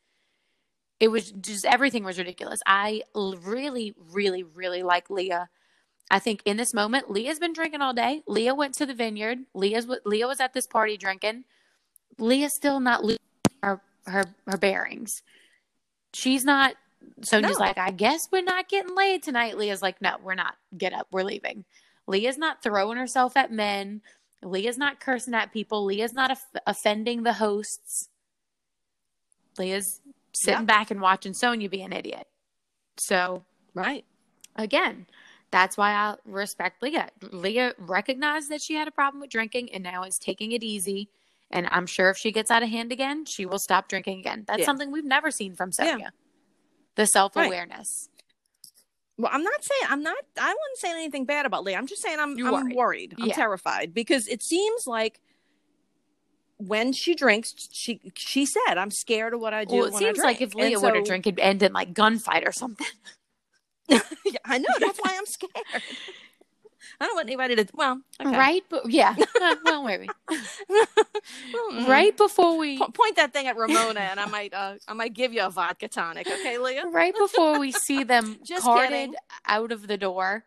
It 0.97 1.09
was 1.09 1.33
just 1.33 1.65
everything 1.65 2.05
was 2.05 2.17
ridiculous. 2.17 2.61
I 2.65 3.01
really, 3.13 3.93
really, 3.97 4.43
really 4.43 4.81
like 4.81 5.09
Leah. 5.09 5.49
I 6.09 6.19
think 6.19 6.41
in 6.45 6.55
this 6.55 6.73
moment, 6.73 7.11
Leah's 7.11 7.37
been 7.37 7.51
drinking 7.51 7.81
all 7.81 7.93
day. 7.93 8.23
Leah 8.25 8.55
went 8.55 8.75
to 8.75 8.85
the 8.85 8.93
vineyard. 8.93 9.39
Leah's 9.53 9.89
Leah 10.05 10.27
was 10.27 10.39
at 10.39 10.53
this 10.53 10.67
party 10.67 10.95
drinking. 10.95 11.43
Leah's 12.17 12.55
still 12.55 12.79
not 12.79 13.03
losing 13.03 13.19
her 13.61 13.81
her, 14.05 14.23
her 14.47 14.57
bearings. 14.57 15.21
She's 16.13 16.45
not. 16.45 16.75
Sonja's 17.19 17.59
No. 17.59 17.65
like, 17.65 17.77
I 17.77 17.91
guess 17.91 18.29
we're 18.31 18.41
not 18.41 18.69
getting 18.69 18.95
laid 18.95 19.21
tonight. 19.21 19.57
Leah's 19.57 19.81
like, 19.81 20.01
No, 20.01 20.15
we're 20.23 20.33
not. 20.33 20.55
Get 20.77 20.93
up. 20.93 21.07
We're 21.11 21.23
leaving. 21.23 21.65
Leah's 22.07 22.37
not 22.37 22.61
throwing 22.63 22.97
herself 22.97 23.35
at 23.37 23.51
men. 23.51 24.01
Leah's 24.41 24.77
not 24.77 24.99
cursing 24.99 25.33
at 25.33 25.53
people. 25.53 25.85
Leah's 25.85 26.13
not 26.13 26.31
off- 26.31 26.51
offending 26.67 27.23
the 27.23 27.33
hosts. 27.33 28.09
Leah's 29.57 30.01
sitting 30.33 30.61
Yeah. 30.61 30.65
back 30.65 30.91
and 30.91 31.01
watching 31.01 31.33
Sonja 31.33 31.69
be 31.69 31.81
an 31.81 31.93
idiot. 31.93 32.27
So 32.97 33.45
Right. 33.73 34.05
again, 34.55 35.07
that's 35.51 35.77
why 35.77 35.91
I 35.91 36.15
respect 36.25 36.81
Leah. 36.81 37.09
Leah 37.21 37.73
recognized 37.77 38.49
that 38.49 38.61
she 38.61 38.73
had 38.73 38.87
a 38.87 38.91
problem 38.91 39.21
with 39.21 39.29
drinking 39.29 39.71
and 39.71 39.83
now 39.83 40.03
is 40.03 40.17
taking 40.17 40.51
it 40.51 40.63
easy. 40.63 41.09
And 41.51 41.67
I'm 41.71 41.85
sure 41.85 42.09
if 42.09 42.17
she 42.17 42.31
gets 42.31 42.49
out 42.49 42.63
of 42.63 42.69
hand 42.69 42.91
again, 42.91 43.25
she 43.25 43.45
will 43.45 43.59
stop 43.59 43.87
drinking 43.87 44.19
again. 44.19 44.43
That's 44.47 44.61
Yeah. 44.61 44.65
something 44.65 44.91
we've 44.91 45.05
never 45.05 45.29
seen 45.29 45.55
from 45.55 45.71
Yeah. 45.79 46.09
The 46.95 47.05
self 47.05 47.35
awareness. 47.35 48.09
Well, 49.17 49.29
I'm 49.33 49.43
not 49.43 49.63
saying 49.63 49.81
I'm 49.89 50.01
not. 50.03 50.17
I 50.37 50.47
wasn't 50.47 50.77
saying 50.77 50.95
anything 50.95 51.25
bad 51.25 51.45
about 51.45 51.63
Leah. 51.63 51.77
I'm 51.77 51.87
just 51.87 52.01
saying 52.01 52.19
I'm. 52.19 52.37
You're 52.37 52.47
I'm 52.47 52.63
worried. 52.65 52.75
worried. 52.75 53.15
I'm 53.19 53.27
Yeah. 53.27 53.35
terrified 53.35 53.93
because 53.93 54.27
it 54.27 54.41
seems 54.41 54.87
like 54.87 55.19
when 56.57 56.93
she 56.93 57.13
drinks, 57.13 57.67
she 57.71 57.99
she 58.15 58.45
said, 58.45 58.77
"I'm 58.77 58.89
scared 58.91 59.33
of 59.33 59.39
what 59.39 59.53
I 59.53 59.65
do." 59.65 59.75
Well, 59.75 59.85
it 59.85 59.93
seems 59.95 60.17
like 60.19 60.41
if 60.41 60.55
Leah 60.55 60.73
And 60.77 60.81
would 60.83 60.95
have 60.95 61.03
so- 61.05 61.09
drank, 61.09 61.27
it'd 61.27 61.39
end 61.39 61.61
in 61.61 61.73
like 61.73 61.93
gunfight 61.93 62.47
or 62.47 62.51
something. 62.51 62.87
Yeah, 63.89 63.99
I 64.45 64.57
know. 64.59 64.69
That's 64.79 64.97
why 64.97 65.15
I'm 65.17 65.25
scared. 65.25 65.51
I 67.03 67.07
don't 67.07 67.15
want 67.15 67.27
anybody 67.27 67.55
to. 67.57 67.67
Well, 67.73 67.99
okay. 68.21 68.37
Right? 68.37 68.61
But 68.69 68.89
yeah. 68.89 69.15
Well, 69.65 69.83
maybe. 69.83 70.07
Right 71.87 72.15
before 72.15 72.57
we 72.57 72.77
Po- 72.77 72.87
point 72.89 73.17
that 73.17 73.33
thing 73.33 73.47
at 73.47 73.57
Ramona, 73.57 73.99
and 73.99 74.19
I 74.19 74.25
might. 74.27 74.53
Uh, 74.53 74.75
I 74.87 74.93
might 74.93 75.13
give 75.13 75.33
you 75.33 75.41
a 75.43 75.49
vodka 75.49 75.87
tonic. 75.87 76.27
Okay, 76.27 76.57
Leah. 76.57 76.85
right 76.87 77.13
before 77.15 77.59
we 77.59 77.71
see 77.71 78.03
them 78.03 78.37
Just 78.45 78.63
carted 78.63 78.89
kidding. 78.91 79.15
out 79.45 79.71
of 79.71 79.87
the 79.87 79.97
door, 79.97 80.45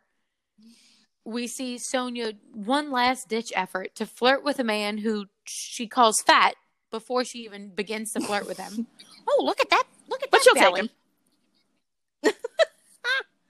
we 1.25 1.47
see 1.47 1.77
Sonja 1.77 2.37
one 2.55 2.91
last 2.91 3.29
ditch 3.29 3.53
effort 3.55 3.95
to 3.97 4.07
flirt 4.07 4.43
with 4.45 4.59
a 4.59 4.65
man 4.65 4.99
who 4.99 5.27
she 5.45 5.87
calls 5.87 6.21
fat 6.23 6.55
before 6.91 7.25
she 7.25 7.41
even 7.41 7.69
begins 7.69 8.13
to 8.13 8.21
flirt 8.21 8.47
with 8.47 8.59
him. 8.59 8.87
oh, 9.29 9.43
look 9.45 9.61
at 9.61 9.69
that! 9.71 9.85
Look 10.09 10.23
at 10.23 10.31
But 10.31 10.39
that 10.39 10.45
she'll 10.45 10.55
take 10.55 10.63
belly. 10.63 10.81
him. 10.83 10.91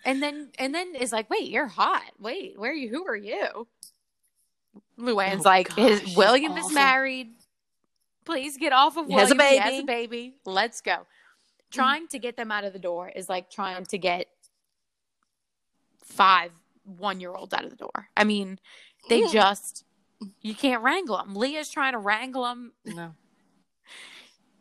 And 0.06 0.22
then 0.22 0.50
and 0.58 0.74
then 0.74 0.94
is 0.94 1.12
like, 1.12 1.28
wait, 1.28 1.50
you're 1.50 1.66
hot. 1.66 2.02
Wait, 2.18 2.58
where 2.58 2.70
are 2.70 2.74
you? 2.74 2.88
Who 2.88 3.06
are 3.06 3.14
you? 3.16 3.66
Luann's 4.98 5.44
Oh, 5.44 5.48
like, 5.50 5.68
gosh, 5.68 5.76
his, 6.00 6.16
William 6.16 6.56
is 6.56 6.72
married. 6.72 7.28
Please 8.24 8.56
get 8.56 8.72
off 8.72 8.96
of 8.96 9.06
He 9.06 9.14
William. 9.14 9.38
has 9.38 9.46
a 9.46 9.50
He 9.50 9.56
has 9.58 9.70
baby. 9.70 9.82
a 9.82 9.84
baby. 9.86 10.34
Let's 10.46 10.80
go. 10.80 10.92
Mm-hmm. 10.92 11.02
Trying 11.72 12.08
to 12.08 12.18
get 12.18 12.36
them 12.36 12.50
out 12.50 12.64
of 12.64 12.72
the 12.72 12.78
door 12.78 13.08
is 13.14 13.28
like 13.28 13.50
trying 13.50 13.84
to 13.86 13.98
get 13.98 14.26
five 16.02 16.52
one 16.84 17.20
year 17.20 17.34
olds 17.34 17.52
out 17.52 17.64
of 17.64 17.70
the 17.70 17.76
door. 17.76 18.08
I 18.16 18.24
mean, 18.24 18.58
they 19.08 19.20
Yeah. 19.22 19.28
just 19.32 19.84
you 20.40 20.54
can't 20.54 20.82
wrangle 20.82 21.18
them. 21.18 21.34
Leah's 21.34 21.68
trying 21.68 21.92
to 21.92 21.98
wrangle 21.98 22.44
them. 22.44 22.72
No. 22.86 23.14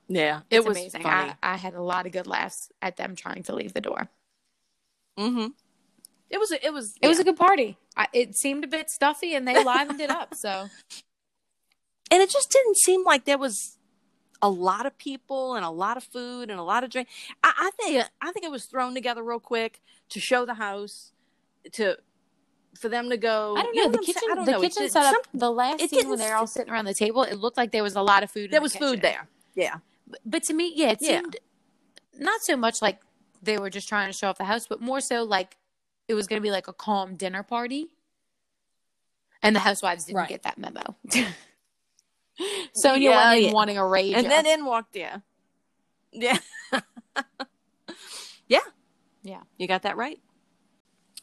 Yeah, 0.07 0.41
It 0.51 0.63
was 0.65 0.77
amazing. 0.77 1.01
funny. 1.01 1.33
I, 1.41 1.53
I 1.53 1.55
had 1.57 1.73
a 1.73 1.81
lot 1.81 2.05
of 2.05 2.11
good 2.11 2.27
laughs 2.27 2.69
at 2.81 2.97
them 2.97 3.15
trying 3.15 3.41
to 3.43 3.55
leave 3.55 3.73
the 3.73 3.81
door. 3.81 4.09
Mm-hmm. 5.17 5.47
It 6.29 6.37
was. 6.39 6.51
a- 6.51 6.65
It 6.65 6.73
was. 6.73 6.95
It 7.01 7.07
was 7.07 7.19
a 7.19 7.23
good 7.23 7.37
party. 7.37 7.77
I, 7.95 8.07
it 8.13 8.35
seemed 8.35 8.63
a 8.63 8.67
bit 8.67 8.89
stuffy, 8.89 9.35
and 9.35 9.47
they 9.47 9.63
livened 9.63 9.99
it 10.01 10.09
up. 10.09 10.35
So 10.35 10.49
and 12.11 12.21
it 12.21 12.29
just 12.29 12.49
didn't 12.51 12.77
seem 12.77 13.03
like 13.03 13.25
there 13.25 13.37
was 13.37 13.77
a 14.41 14.49
lot 14.49 14.85
of 14.85 14.97
people 14.97 15.55
and 15.55 15.63
a 15.65 15.69
lot 15.69 15.97
of 15.97 16.03
food 16.03 16.49
and 16.49 16.59
a 16.59 16.63
lot 16.63 16.83
of 16.83 16.89
drink. 16.89 17.07
I, 17.43 17.53
I 17.57 17.71
think 17.79 18.05
I 18.21 18.31
think 18.31 18.45
it 18.45 18.51
was 18.51 18.65
thrown 18.65 18.93
together 18.93 19.23
real 19.23 19.39
quick 19.39 19.81
to 20.09 20.19
show 20.19 20.45
the 20.45 20.55
house, 20.55 21.13
to 21.73 21.97
for 22.79 22.89
them 22.89 23.09
to 23.09 23.17
go. 23.17 23.55
I 23.57 23.63
don't 23.63 23.73
you 23.75 23.85
know. 23.85 23.91
the 23.91 23.97
what 23.97 23.99
I'm 23.99 24.03
saying? 24.03 24.13
kitchen, 24.15 24.29
I 24.31 24.35
don't 24.35 24.45
the 24.45 24.51
know. 24.51 24.61
Kitchen 24.61 24.83
did- 24.83 24.91
setup. 24.91 25.27
the 25.33 25.51
last 25.51 25.81
it 25.81 25.89
scene 25.91 26.09
when 26.09 26.19
they're 26.19 26.35
all 26.35 26.47
sitting 26.47 26.71
around 26.71 26.85
the 26.85 26.93
table, 26.93 27.23
it 27.23 27.35
looked 27.39 27.57
like 27.57 27.71
there 27.71 27.83
was 27.83 27.95
a 27.95 28.01
lot 28.01 28.23
of 28.23 28.31
food. 28.31 28.45
in 28.45 28.51
there 28.51 28.59
the 28.59 28.63
was 28.63 28.75
food 28.75 29.01
there. 29.01 29.27
Yeah, 29.55 29.75
But, 30.07 30.19
but 30.25 30.43
to 30.43 30.53
me, 30.53 30.73
yeah, 30.75 30.89
it 30.89 30.97
Yeah. 30.99 31.21
seemed 31.21 31.37
not 32.19 32.41
so 32.41 32.57
much 32.57 32.81
like 32.81 32.99
they 33.41 33.57
were 33.57 33.69
just 33.69 33.87
trying 33.89 34.07
to 34.07 34.13
show 34.13 34.29
off 34.29 34.37
the 34.37 34.45
house, 34.45 34.67
but 34.67 34.81
more 34.81 34.99
so 35.01 35.23
like 35.23 35.57
it 36.07 36.13
was 36.13 36.27
going 36.27 36.39
to 36.39 36.43
be 36.43 36.51
like 36.51 36.67
a 36.67 36.73
calm 36.73 37.15
dinner 37.15 37.43
party. 37.43 37.87
And 39.43 39.55
the 39.55 39.59
housewives 39.59 40.05
didn't 40.05 40.17
Right. 40.17 40.29
get 40.29 40.43
that 40.43 40.57
memo. 40.57 40.81
Sonja 42.75 42.99
Yeah, 42.99 43.29
went 43.29 43.37
in 43.39 43.45
yeah. 43.45 43.51
wanting 43.53 43.77
a 43.77 43.85
rage. 43.87 44.13
and 44.15 44.29
then 44.29 44.45
in 44.45 44.65
walked 44.65 44.95
yeah, 44.95 45.19
yeah, 46.11 46.37
yeah, 48.47 48.59
Yeah. 49.23 49.41
You 49.57 49.67
got 49.67 49.83
that 49.83 49.95
right. 49.97 50.19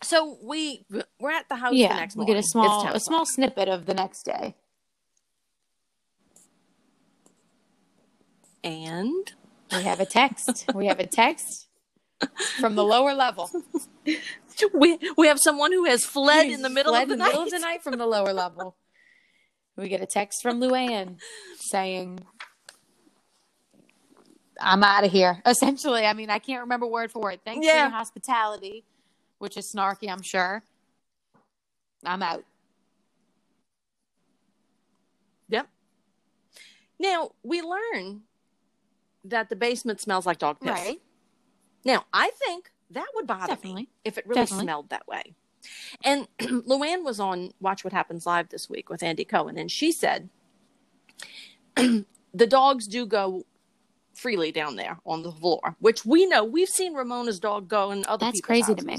So 0.02 0.38
we 0.42 0.84
we're 1.20 1.30
at 1.32 1.48
the 1.48 1.56
house 1.56 1.72
the 1.72 1.76
yeah, 1.78 1.94
next 1.96 2.16
we 2.16 2.20
morning. 2.20 2.34
get 2.36 2.44
a 2.44 2.48
small 2.48 2.86
a 2.88 2.98
small 3.00 3.24
snippet 3.26 3.68
of 3.68 3.86
the 3.86 3.94
next 3.94 4.22
day. 4.24 4.54
and 8.64 9.32
We 9.76 9.82
have 9.82 10.00
a 10.00 10.06
text. 10.06 10.70
we 10.74 10.86
have 10.86 11.00
a 11.00 11.06
text 11.06 11.68
from 12.60 12.74
the 12.74 12.84
lower 12.84 13.14
level. 13.14 13.50
we 14.74 14.98
we 15.16 15.26
have 15.28 15.38
someone 15.40 15.72
who 15.72 15.84
has 15.84 16.04
fled 16.04 16.46
in 16.48 16.62
the 16.62 16.68
middle 16.70 16.94
of 16.94 17.08
the 17.08 17.14
in 17.14 17.18
the 17.18 17.24
night. 17.24 17.26
middle 17.28 17.42
of 17.42 17.50
the 17.50 17.58
night 17.58 17.82
from 17.82 17.96
the 17.98 18.06
lower 18.06 18.32
level. 18.32 18.76
We 19.76 19.88
get 19.88 20.02
a 20.02 20.06
text 20.06 20.42
from 20.42 20.60
Luann 20.60 21.16
saying, 21.56 22.20
I'm 24.60 24.84
out 24.84 25.04
of 25.04 25.10
here. 25.10 25.40
Essentially, 25.46 26.04
I 26.04 26.12
mean, 26.12 26.28
I 26.30 26.38
can't 26.38 26.60
remember 26.60 26.86
word 26.86 27.10
for 27.10 27.20
word. 27.22 27.40
Thanks 27.44 27.66
for 27.66 27.72
Yeah. 27.72 27.82
your 27.84 27.90
hospitality, 27.90 28.84
which 29.38 29.56
is 29.56 29.72
snarky, 29.74 30.10
I'm 30.10 30.22
sure. 30.22 30.62
I'm 32.04 32.22
out. 32.22 32.44
Yep. 35.48 35.68
Now 36.98 37.30
we 37.42 37.62
learn 37.62 38.22
that 39.24 39.48
the 39.48 39.56
basement 39.56 40.00
smells 40.00 40.26
like 40.26 40.38
dog 40.38 40.60
piss. 40.60 40.70
Right. 40.70 41.00
Now 41.84 42.04
I 42.12 42.30
think 42.30 42.70
that 42.90 43.06
would 43.14 43.26
bother 43.26 43.46
Definitely. 43.48 43.82
me 43.82 43.88
if 44.04 44.18
it 44.18 44.26
really 44.26 44.42
Definitely. 44.42 44.64
smelled 44.64 44.90
that 44.90 45.06
way. 45.08 45.34
And 46.04 46.28
Luann 46.38 47.04
was 47.04 47.20
on 47.20 47.52
Watch 47.60 47.84
What 47.84 47.92
Happens 47.92 48.26
Live 48.26 48.48
this 48.48 48.68
week 48.68 48.90
with 48.90 49.02
Andy 49.02 49.24
Cohen, 49.24 49.56
and 49.56 49.70
she 49.70 49.92
said 49.92 50.28
the 51.76 52.46
dogs 52.46 52.86
do 52.86 53.06
go 53.06 53.44
freely 54.14 54.52
down 54.52 54.76
there 54.76 54.98
on 55.06 55.22
the 55.22 55.32
floor, 55.32 55.76
which 55.78 56.04
we 56.04 56.26
know. 56.26 56.44
We've 56.44 56.68
seen 56.68 56.94
Ramona's 56.94 57.40
dog 57.40 57.68
go 57.68 57.90
in 57.90 58.04
other 58.06 58.26
That's 58.26 58.40
crazy 58.40 58.74
to 58.74 58.84
me. 58.84 58.98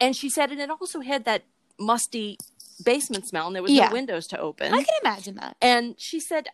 And 0.00 0.16
she 0.16 0.28
said, 0.30 0.50
and 0.50 0.60
it 0.60 0.70
also 0.70 1.00
had 1.00 1.24
that 1.24 1.44
musty 1.78 2.36
basement 2.84 3.26
smell, 3.28 3.46
and 3.46 3.54
there 3.56 3.62
was 3.62 3.72
Yeah. 3.72 3.86
no 3.88 3.92
windows 3.92 4.26
to 4.28 4.38
open. 4.38 4.72
I 4.72 4.78
can 4.82 4.94
imagine 5.02 5.34
that. 5.36 5.56
and 5.60 5.94
she 5.98 6.20
said, 6.20 6.48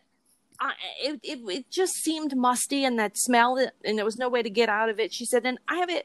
I, 0.61 0.73
it, 1.03 1.21
it 1.23 1.39
it 1.49 1.71
just 1.71 1.95
seemed 1.95 2.37
musty, 2.37 2.85
and 2.85 2.99
that 2.99 3.17
smell, 3.17 3.57
and 3.85 3.97
there 3.99 4.05
was 4.05 4.19
no 4.19 4.29
way 4.29 4.43
to 4.43 4.51
get 4.51 4.69
out 4.69 4.89
of 4.91 5.01
it. 5.01 5.13
She 5.13 5.25
said, 5.25 5.47
and 5.47 5.59
I 5.69 5.77
have 5.77 5.91
a 5.91 6.03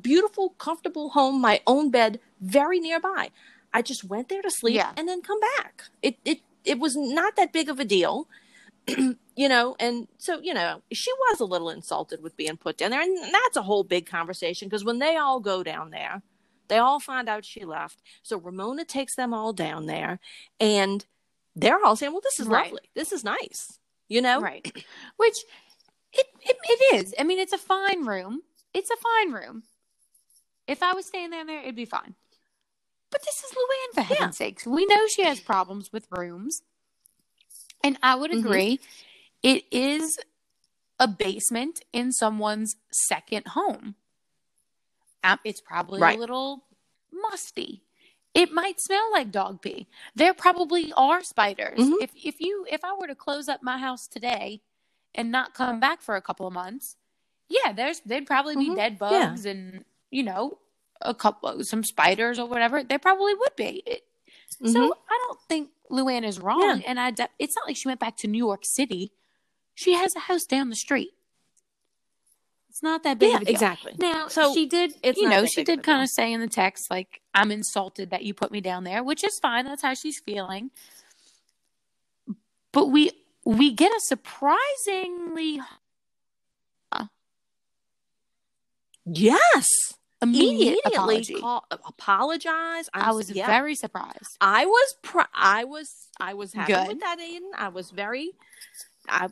beautiful, 0.00 0.50
comfortable 0.50 1.10
home, 1.10 1.40
my 1.40 1.60
own 1.66 1.90
bed, 1.90 2.18
very 2.40 2.80
nearby. 2.80 3.30
I 3.72 3.82
just 3.82 4.04
went 4.04 4.28
there 4.30 4.42
to 4.42 4.50
sleep 4.50 4.76
Yeah. 4.76 4.92
and 4.96 5.06
then 5.06 5.20
come 5.22 5.38
back. 5.56 5.84
It 6.02 6.16
it 6.24 6.40
it 6.64 6.78
was 6.78 6.96
not 6.96 7.36
that 7.36 7.52
big 7.52 7.68
of 7.68 7.78
a 7.78 7.84
deal. 7.84 8.28
you 9.36 9.48
know, 9.48 9.76
and 9.78 10.08
so, 10.16 10.40
you 10.40 10.54
know, 10.54 10.80
she 10.90 11.12
was 11.28 11.40
a 11.40 11.44
little 11.44 11.68
insulted 11.68 12.22
with 12.22 12.36
being 12.38 12.56
put 12.56 12.78
down 12.78 12.90
there. 12.90 13.02
And 13.02 13.16
that's 13.34 13.56
a 13.56 13.62
whole 13.62 13.84
big 13.84 14.06
conversation 14.06 14.66
because 14.68 14.84
when 14.84 14.98
they 14.98 15.16
all 15.16 15.40
go 15.40 15.62
down 15.62 15.90
there, 15.90 16.22
they 16.68 16.78
all 16.78 16.98
find 16.98 17.28
out 17.28 17.44
she 17.44 17.66
left. 17.66 18.00
So 18.22 18.38
Ramona 18.38 18.84
takes 18.86 19.14
them 19.14 19.34
all 19.34 19.52
down 19.52 19.84
there 19.86 20.20
and 20.58 21.04
they're 21.54 21.84
all 21.84 21.96
saying, 21.96 22.12
well, 22.12 22.22
this 22.22 22.40
is 22.40 22.46
Right. 22.46 22.64
lovely. 22.64 22.88
This 22.94 23.12
is 23.12 23.22
nice. 23.24 23.78
You 24.08 24.22
know? 24.22 24.40
Right. 24.40 24.64
Which 25.16 25.36
it, 26.12 26.26
it 26.42 26.56
it 26.64 26.96
is. 26.96 27.14
I 27.18 27.24
mean, 27.24 27.38
it's 27.38 27.52
a 27.52 27.58
fine 27.58 28.04
room. 28.06 28.42
It's 28.74 28.90
a 28.90 28.96
fine 28.96 29.32
room. 29.32 29.64
If 30.66 30.82
I 30.82 30.94
was 30.94 31.06
staying 31.06 31.30
down 31.30 31.46
there, 31.46 31.60
it'd 31.62 31.76
be 31.76 31.84
fine. 31.86 32.14
But 33.10 33.22
this 33.24 33.36
is 33.44 33.52
Luann, 33.52 33.94
for 33.94 34.00
Yeah. 34.00 34.06
heaven's 34.16 34.36
sakes. 34.36 34.66
We 34.66 34.86
know 34.86 35.06
she 35.08 35.24
has 35.24 35.40
problems 35.40 35.92
with 35.92 36.06
rooms. 36.10 36.62
And 37.82 37.98
I 38.02 38.14
would 38.16 38.32
Mhm. 38.32 38.40
agree. 38.40 38.80
It 39.42 39.64
is 39.70 40.18
a 40.98 41.08
basement 41.08 41.82
in 41.92 42.12
someone's 42.12 42.76
second 42.92 43.48
home. 43.48 43.96
Um, 45.24 45.38
it's 45.44 45.60
probably 45.60 46.00
Right. 46.00 46.16
a 46.16 46.20
little 46.20 46.66
musty. 47.12 47.82
It 48.34 48.52
might 48.52 48.80
smell 48.80 49.10
like 49.12 49.30
dog 49.30 49.62
pee. 49.62 49.88
There 50.14 50.34
probably 50.34 50.92
are 50.96 51.22
spiders. 51.22 51.78
Mhm. 51.80 51.94
If 52.02 52.10
if 52.14 52.40
you 52.40 52.66
if 52.70 52.84
I 52.84 52.92
were 52.94 53.06
to 53.08 53.14
close 53.14 53.48
up 53.48 53.62
my 53.62 53.78
house 53.78 54.06
today 54.06 54.60
and 55.14 55.32
not 55.32 55.54
come 55.54 55.80
back 55.80 56.02
for 56.02 56.14
a 56.16 56.22
couple 56.22 56.46
of 56.46 56.52
months, 56.52 56.96
yeah, 57.48 57.72
there's 57.72 58.00
there'd 58.00 58.26
probably 58.26 58.56
be 58.56 58.68
Mhm. 58.70 58.76
dead 58.76 58.92
Yeah. 58.92 58.98
bugs 59.30 59.44
and 59.46 59.84
you 60.10 60.22
know 60.22 60.58
a 61.00 61.14
couple 61.14 61.64
some 61.64 61.82
spiders 61.84 62.38
or 62.38 62.46
whatever. 62.46 62.82
There 62.84 62.98
probably 62.98 63.34
would 63.34 63.56
be. 63.56 63.82
It, 63.86 64.04
Mhm. 64.62 64.72
So 64.72 64.94
I 65.08 65.24
don't 65.26 65.40
think 65.42 65.70
Luann 65.90 66.24
is 66.24 66.38
wrong, 66.40 66.82
and 66.86 66.98
I 66.98 67.10
de- 67.10 67.28
it's 67.38 67.54
not 67.54 67.66
like 67.66 67.76
she 67.76 67.86
went 67.88 68.00
back 68.00 68.16
to 68.18 68.26
New 68.28 68.38
York 68.38 68.64
City. 68.64 69.12
She 69.74 69.92
has 69.94 70.16
a 70.16 70.20
house 70.20 70.44
down 70.44 70.70
the 70.70 70.76
street. 70.76 71.14
It's 72.78 72.82
not 72.84 73.02
that 73.02 73.18
big 73.18 73.30
yeah, 73.30 73.36
of 73.38 73.42
a 73.42 73.44
deal. 73.46 73.54
exactly. 73.54 73.94
Now, 73.98 74.28
So, 74.28 74.54
she 74.54 74.66
did, 74.66 74.92
it's 75.02 75.18
you 75.18 75.28
know, 75.28 75.44
she 75.46 75.64
did 75.64 75.82
kind 75.82 76.00
of 76.00 76.08
say 76.08 76.32
in 76.32 76.40
the 76.40 76.46
text, 76.46 76.88
like, 76.92 77.20
I'm 77.34 77.50
insulted 77.50 78.10
that 78.10 78.22
you 78.22 78.34
put 78.34 78.52
me 78.52 78.60
down 78.60 78.84
there, 78.84 79.02
which 79.02 79.24
is 79.24 79.36
fine. 79.42 79.64
That's 79.64 79.82
how 79.82 79.94
she's 79.94 80.20
feeling. 80.20 80.70
But 82.72 82.86
we 82.86 83.10
we 83.44 83.72
get 83.72 83.90
a 83.90 83.98
surprisingly 83.98 85.60
Yes. 89.04 89.66
immediate 90.22 90.78
Immediately 90.84 91.40
call, 91.40 91.64
apologize. 91.70 92.88
I'm 92.94 93.02
I 93.02 93.10
was 93.10 93.28
yeah. 93.28 93.46
very 93.48 93.74
surprised. 93.74 94.36
I 94.40 94.66
was 94.66 94.94
pr- 95.02 95.22
I 95.34 95.64
was 95.64 95.92
I 96.20 96.34
was 96.34 96.52
happy 96.52 96.74
Good. 96.74 96.86
with 96.86 97.00
that, 97.00 97.18
Eden. 97.18 97.50
I 97.56 97.70
was 97.70 97.90
very 97.90 98.30
I 99.08 99.30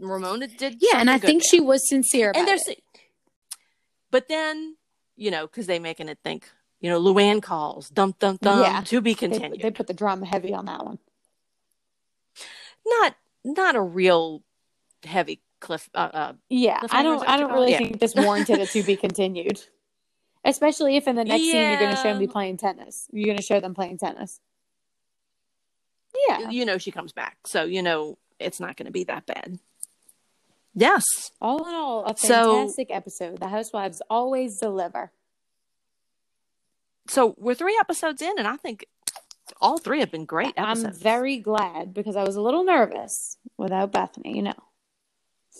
Ramona 0.00 0.46
did 0.48 0.76
Yeah, 0.80 0.98
and 1.00 1.10
I 1.10 1.18
think 1.18 1.42
she 1.44 1.60
was 1.60 1.88
sincere 1.88 2.30
about 2.30 2.40
and 2.40 2.48
it. 2.48 2.62
there's 2.66 2.76
but 4.10 4.28
then 4.28 4.76
you 5.16 5.30
know 5.30 5.46
because 5.46 5.66
they 5.66 5.78
making 5.78 6.08
it 6.08 6.18
think 6.24 6.48
you 6.80 6.90
know 6.90 7.00
Luann 7.00 7.42
calls 7.42 7.88
dump 7.90 8.18
dump 8.18 8.40
dump 8.40 8.62
Yeah. 8.64 8.80
to 8.82 9.00
be 9.00 9.12
They, 9.12 9.14
continued 9.14 9.60
they 9.62 9.70
put 9.70 9.86
the 9.86 9.94
drama 9.94 10.26
heavy 10.26 10.52
on 10.54 10.66
that 10.66 10.84
one. 10.84 10.98
not 12.86 13.16
not 13.44 13.74
a 13.76 13.80
real 13.80 14.42
heavy 15.04 15.40
cliff 15.60 15.88
uh, 15.94 15.98
uh 16.12 16.32
Yeah, 16.48 16.80
Cliffhanger, 16.80 16.88
I 16.92 17.02
don't. 17.02 17.28
I 17.28 17.36
don't 17.36 17.52
really 17.52 17.70
Yeah. 17.72 17.78
think 17.78 18.00
this 18.00 18.14
warranted 18.14 18.58
it 18.58 18.70
to 18.70 18.82
be 18.82 18.96
continued. 19.06 19.62
Especially 20.44 20.96
if 20.96 21.08
in 21.08 21.16
the 21.16 21.24
next 21.24 21.42
scene 21.42 21.68
you're 21.70 21.78
going 21.78 21.90
to 21.90 21.96
show 21.96 22.08
Yeah. 22.12 22.18
me 22.18 22.26
playing 22.28 22.56
tennis. 22.56 23.08
You're 23.12 23.26
going 23.26 23.36
to 23.38 23.42
show 23.42 23.58
them 23.60 23.74
playing 23.74 23.98
tennis. 23.98 24.40
Yeah. 26.28 26.50
you 26.50 26.64
know 26.64 26.78
she 26.78 26.90
comes 26.90 27.12
back 27.12 27.36
so 27.46 27.64
you 27.64 27.82
know 27.82 28.16
it's 28.40 28.58
not 28.58 28.76
going 28.76 28.86
to 28.86 28.92
be 28.92 29.04
that 29.04 29.26
bad 29.26 29.58
yes 30.76 31.04
All 31.40 31.66
in 31.68 31.74
all, 31.74 32.04
a 32.06 32.16
So- 32.16 32.54
fantastic 32.58 32.88
episode. 32.90 33.38
The 33.40 33.48
Housewives 33.48 34.00
always 34.08 34.58
deliver. 34.60 35.10
so 37.08 37.34
we're 37.38 37.54
three 37.54 37.76
episodes 37.80 38.20
in 38.22 38.38
and 38.38 38.46
I 38.46 38.56
think 38.56 38.86
all 39.60 39.78
three 39.78 40.00
have 40.00 40.10
been 40.10 40.24
great 40.24 40.54
episodes. 40.56 40.96
I'm 40.98 41.02
very 41.02 41.38
glad 41.38 41.94
because 41.94 42.16
I 42.16 42.24
was 42.24 42.36
a 42.36 42.40
little 42.40 42.64
nervous 42.64 43.38
without 43.56 43.92
Bethenny. 43.92 44.34
You 44.36 44.42
know. 44.42 44.60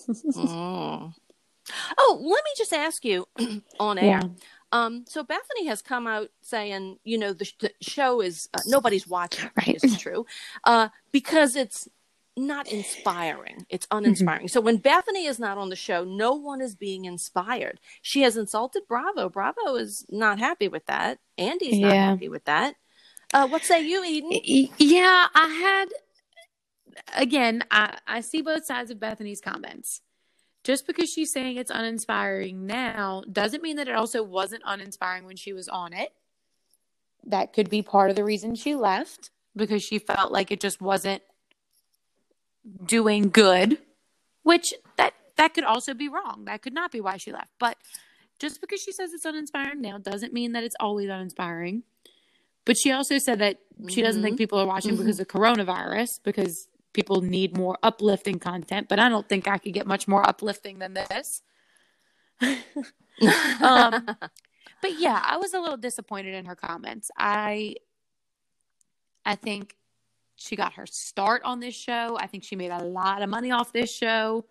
Mm. 0.08 1.14
Oh, 1.98 2.18
let 2.20 2.44
me 2.44 2.50
just 2.56 2.72
ask 2.72 3.04
you 3.04 3.26
on 3.80 3.98
air. 3.98 4.20
Yeah. 4.22 4.28
Um, 4.72 5.04
so 5.08 5.22
Bethenny 5.24 5.66
has 5.66 5.80
come 5.82 6.06
out 6.06 6.28
saying, 6.42 6.98
you 7.04 7.16
know, 7.18 7.32
the, 7.32 7.44
sh- 7.44 7.54
the 7.60 7.70
show 7.80 8.20
is 8.20 8.48
uh, 8.54 8.58
nobody's 8.66 9.06
watching. 9.06 9.48
Right. 9.56 9.78
it's 9.82 9.98
true, 9.98 10.26
uh, 10.64 10.88
because 11.12 11.56
it's 11.56 11.88
not 12.36 12.68
inspiring. 12.68 13.66
It's 13.68 13.86
Mm-hmm. 13.86 13.96
uninspiring. 13.98 14.48
So 14.48 14.60
when 14.60 14.78
Bethenny 14.78 15.26
is 15.28 15.38
not 15.38 15.58
on 15.58 15.70
the 15.70 15.76
show, 15.76 16.04
no 16.04 16.34
one 16.34 16.60
is 16.60 16.74
being 16.74 17.04
inspired. 17.04 17.80
She 18.02 18.22
has 18.22 18.36
insulted 18.36 18.82
Bravo. 18.88 19.28
Bravo 19.28 19.76
is 19.76 20.04
not 20.10 20.38
happy 20.38 20.68
with 20.68 20.86
that. 20.86 21.18
Andy's 21.38 21.78
not 21.78 21.92
Yeah. 21.94 22.10
happy 22.10 22.28
with 22.28 22.44
that. 22.44 22.74
Uh, 23.32 23.48
what 23.48 23.64
say 23.64 23.82
you, 23.82 24.04
Eden? 24.04 24.30
Yeah, 24.78 25.26
I 25.34 25.48
had 25.48 25.86
again, 27.14 27.62
I, 27.70 27.98
I 28.06 28.20
see 28.20 28.40
both 28.42 28.64
sides 28.64 28.90
of 28.90 28.98
Bethenny's 28.98 29.40
comments. 29.40 30.00
Just 30.64 30.86
because 30.86 31.10
she's 31.10 31.32
saying 31.32 31.56
it's 31.56 31.70
uninspiring 31.70 32.66
now 32.66 33.22
doesn't 33.30 33.62
mean 33.62 33.76
that 33.76 33.88
it 33.88 33.94
also 33.94 34.22
wasn't 34.22 34.62
uninspiring 34.66 35.24
when 35.24 35.36
she 35.36 35.52
was 35.52 35.68
on 35.68 35.92
it. 35.92 36.10
That 37.24 37.52
could 37.52 37.68
be 37.70 37.82
part 37.82 38.10
of 38.10 38.16
the 38.16 38.24
reason 38.24 38.54
she 38.54 38.74
left 38.74 39.30
because 39.54 39.82
she 39.82 39.98
felt 39.98 40.32
like 40.32 40.50
it 40.50 40.60
just 40.60 40.80
wasn't 40.80 41.22
doing 42.84 43.30
good, 43.30 43.78
which 44.42 44.74
that 44.96 45.14
that 45.36 45.54
could 45.54 45.64
also 45.64 45.94
be 45.94 46.08
wrong. 46.08 46.44
That 46.46 46.62
could 46.62 46.74
not 46.74 46.90
be 46.92 47.00
why 47.00 47.16
she 47.16 47.32
left. 47.32 47.50
But 47.58 47.76
just 48.38 48.60
because 48.60 48.80
she 48.80 48.92
says 48.92 49.12
it's 49.12 49.24
uninspiring 49.24 49.80
now 49.80 49.98
doesn't 49.98 50.32
mean 50.32 50.52
that 50.52 50.64
it's 50.64 50.76
always 50.80 51.08
uninspiring. 51.08 51.82
But 52.64 52.76
she 52.76 52.90
also 52.90 53.18
said 53.18 53.38
that 53.38 53.58
she 53.88 54.02
doesn't 54.02 54.22
think 54.22 54.38
people 54.38 54.58
are 54.58 54.66
watching 54.66 54.94
Mhm. 54.94 54.98
because 54.98 55.20
of 55.20 55.28
coronavirus 55.28 56.08
because 56.24 56.68
people 56.92 57.20
need 57.20 57.56
more 57.56 57.78
uplifting 57.82 58.38
content. 58.38 58.88
But 58.88 58.98
I 58.98 59.08
don't 59.08 59.28
think 59.28 59.46
I 59.46 59.58
could 59.58 59.72
get 59.72 59.86
much 59.86 60.08
more 60.08 60.26
uplifting 60.26 60.78
than 60.80 60.94
this. 60.94 61.42
um, 62.40 64.06
but 64.82 64.98
yeah, 64.98 65.22
I 65.24 65.36
was 65.36 65.54
a 65.54 65.60
little 65.60 65.76
disappointed 65.76 66.34
in 66.34 66.46
her 66.46 66.56
comments. 66.56 67.10
I 67.16 67.76
I 69.24 69.36
think 69.36 69.75
she 70.36 70.54
got 70.54 70.74
her 70.74 70.86
start 70.86 71.42
on 71.44 71.60
this 71.60 71.74
show. 71.74 72.16
I 72.20 72.26
think 72.26 72.44
she 72.44 72.56
made 72.56 72.70
a 72.70 72.84
lot 72.84 73.22
of 73.22 73.28
money 73.28 73.50
off 73.50 73.72
this 73.72 73.92
show. 73.92 74.44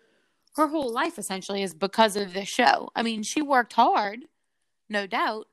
Her 0.56 0.66
whole 0.66 0.92
life 0.92 1.18
essentially 1.18 1.62
is 1.62 1.74
because 1.74 2.16
of 2.16 2.32
this 2.32 2.48
show. 2.48 2.90
I 2.94 3.02
mean, 3.02 3.22
she 3.22 3.42
worked 3.42 3.74
hard, 3.74 4.24
no 4.88 5.06
doubt, 5.06 5.46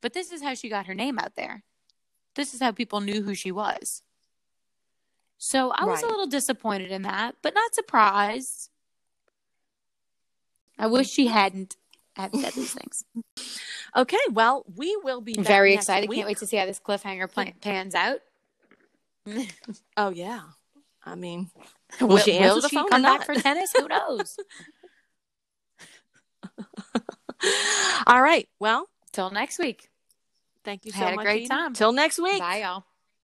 but 0.00 0.12
this 0.12 0.32
is 0.32 0.42
how 0.42 0.54
she 0.54 0.68
got 0.68 0.86
her 0.86 0.94
name 0.94 1.18
out 1.18 1.36
there. 1.36 1.62
This 2.34 2.54
is 2.54 2.60
how 2.60 2.72
people 2.72 3.00
knew 3.00 3.22
who 3.22 3.34
she 3.34 3.52
was. 3.52 4.02
So 5.38 5.70
I 5.70 5.86
was 5.86 6.02
a 6.02 6.06
little 6.06 6.26
disappointed 6.26 6.90
in 6.90 7.02
that, 7.02 7.36
but 7.40 7.54
not 7.54 7.74
surprised. 7.74 8.70
I 10.78 10.86
wish 10.86 11.08
she 11.08 11.28
hadn't 11.28 11.76
had 12.14 12.34
said 12.34 12.52
these 12.52 12.74
things. 12.74 13.04
okay, 13.96 14.18
well, 14.32 14.64
we 14.76 14.96
will 15.02 15.20
be 15.20 15.34
Very 15.38 15.74
excited. 15.74 16.10
week. 16.10 16.18
Can't 16.18 16.28
wait 16.28 16.38
to 16.38 16.46
see 16.46 16.56
how 16.56 16.66
this 16.66 16.80
cliffhanger 16.80 17.60
pans 17.60 17.94
out. 17.94 18.20
Oh 19.96 20.10
yeah, 20.10 20.42
I 21.04 21.14
mean, 21.14 21.50
Will, 22.00 22.08
Will 22.08 22.18
she 22.18 22.32
answer 22.34 22.54
will 22.54 22.62
the 22.62 22.68
she 22.68 22.76
phone 22.76 22.86
come 22.86 23.02
back 23.02 23.18
not? 23.20 23.26
for 23.26 23.34
tennis? 23.36 23.72
Who 23.72 23.86
knows? 23.88 24.36
all 28.06 28.22
right. 28.22 28.48
Well, 28.58 28.88
Till 29.12 29.30
next 29.30 29.58
week. 29.58 29.88
thank 30.64 30.84
you 30.84 30.92
so 30.92 30.98
Had 30.98 31.14
a 31.14 31.16
great 31.18 31.44
Eden. 31.44 31.56
time. 31.56 31.74
Till 31.74 31.92
next 31.92 32.18
week. 32.18 32.38
Bye, 32.38 32.62
y'all. 32.62 32.84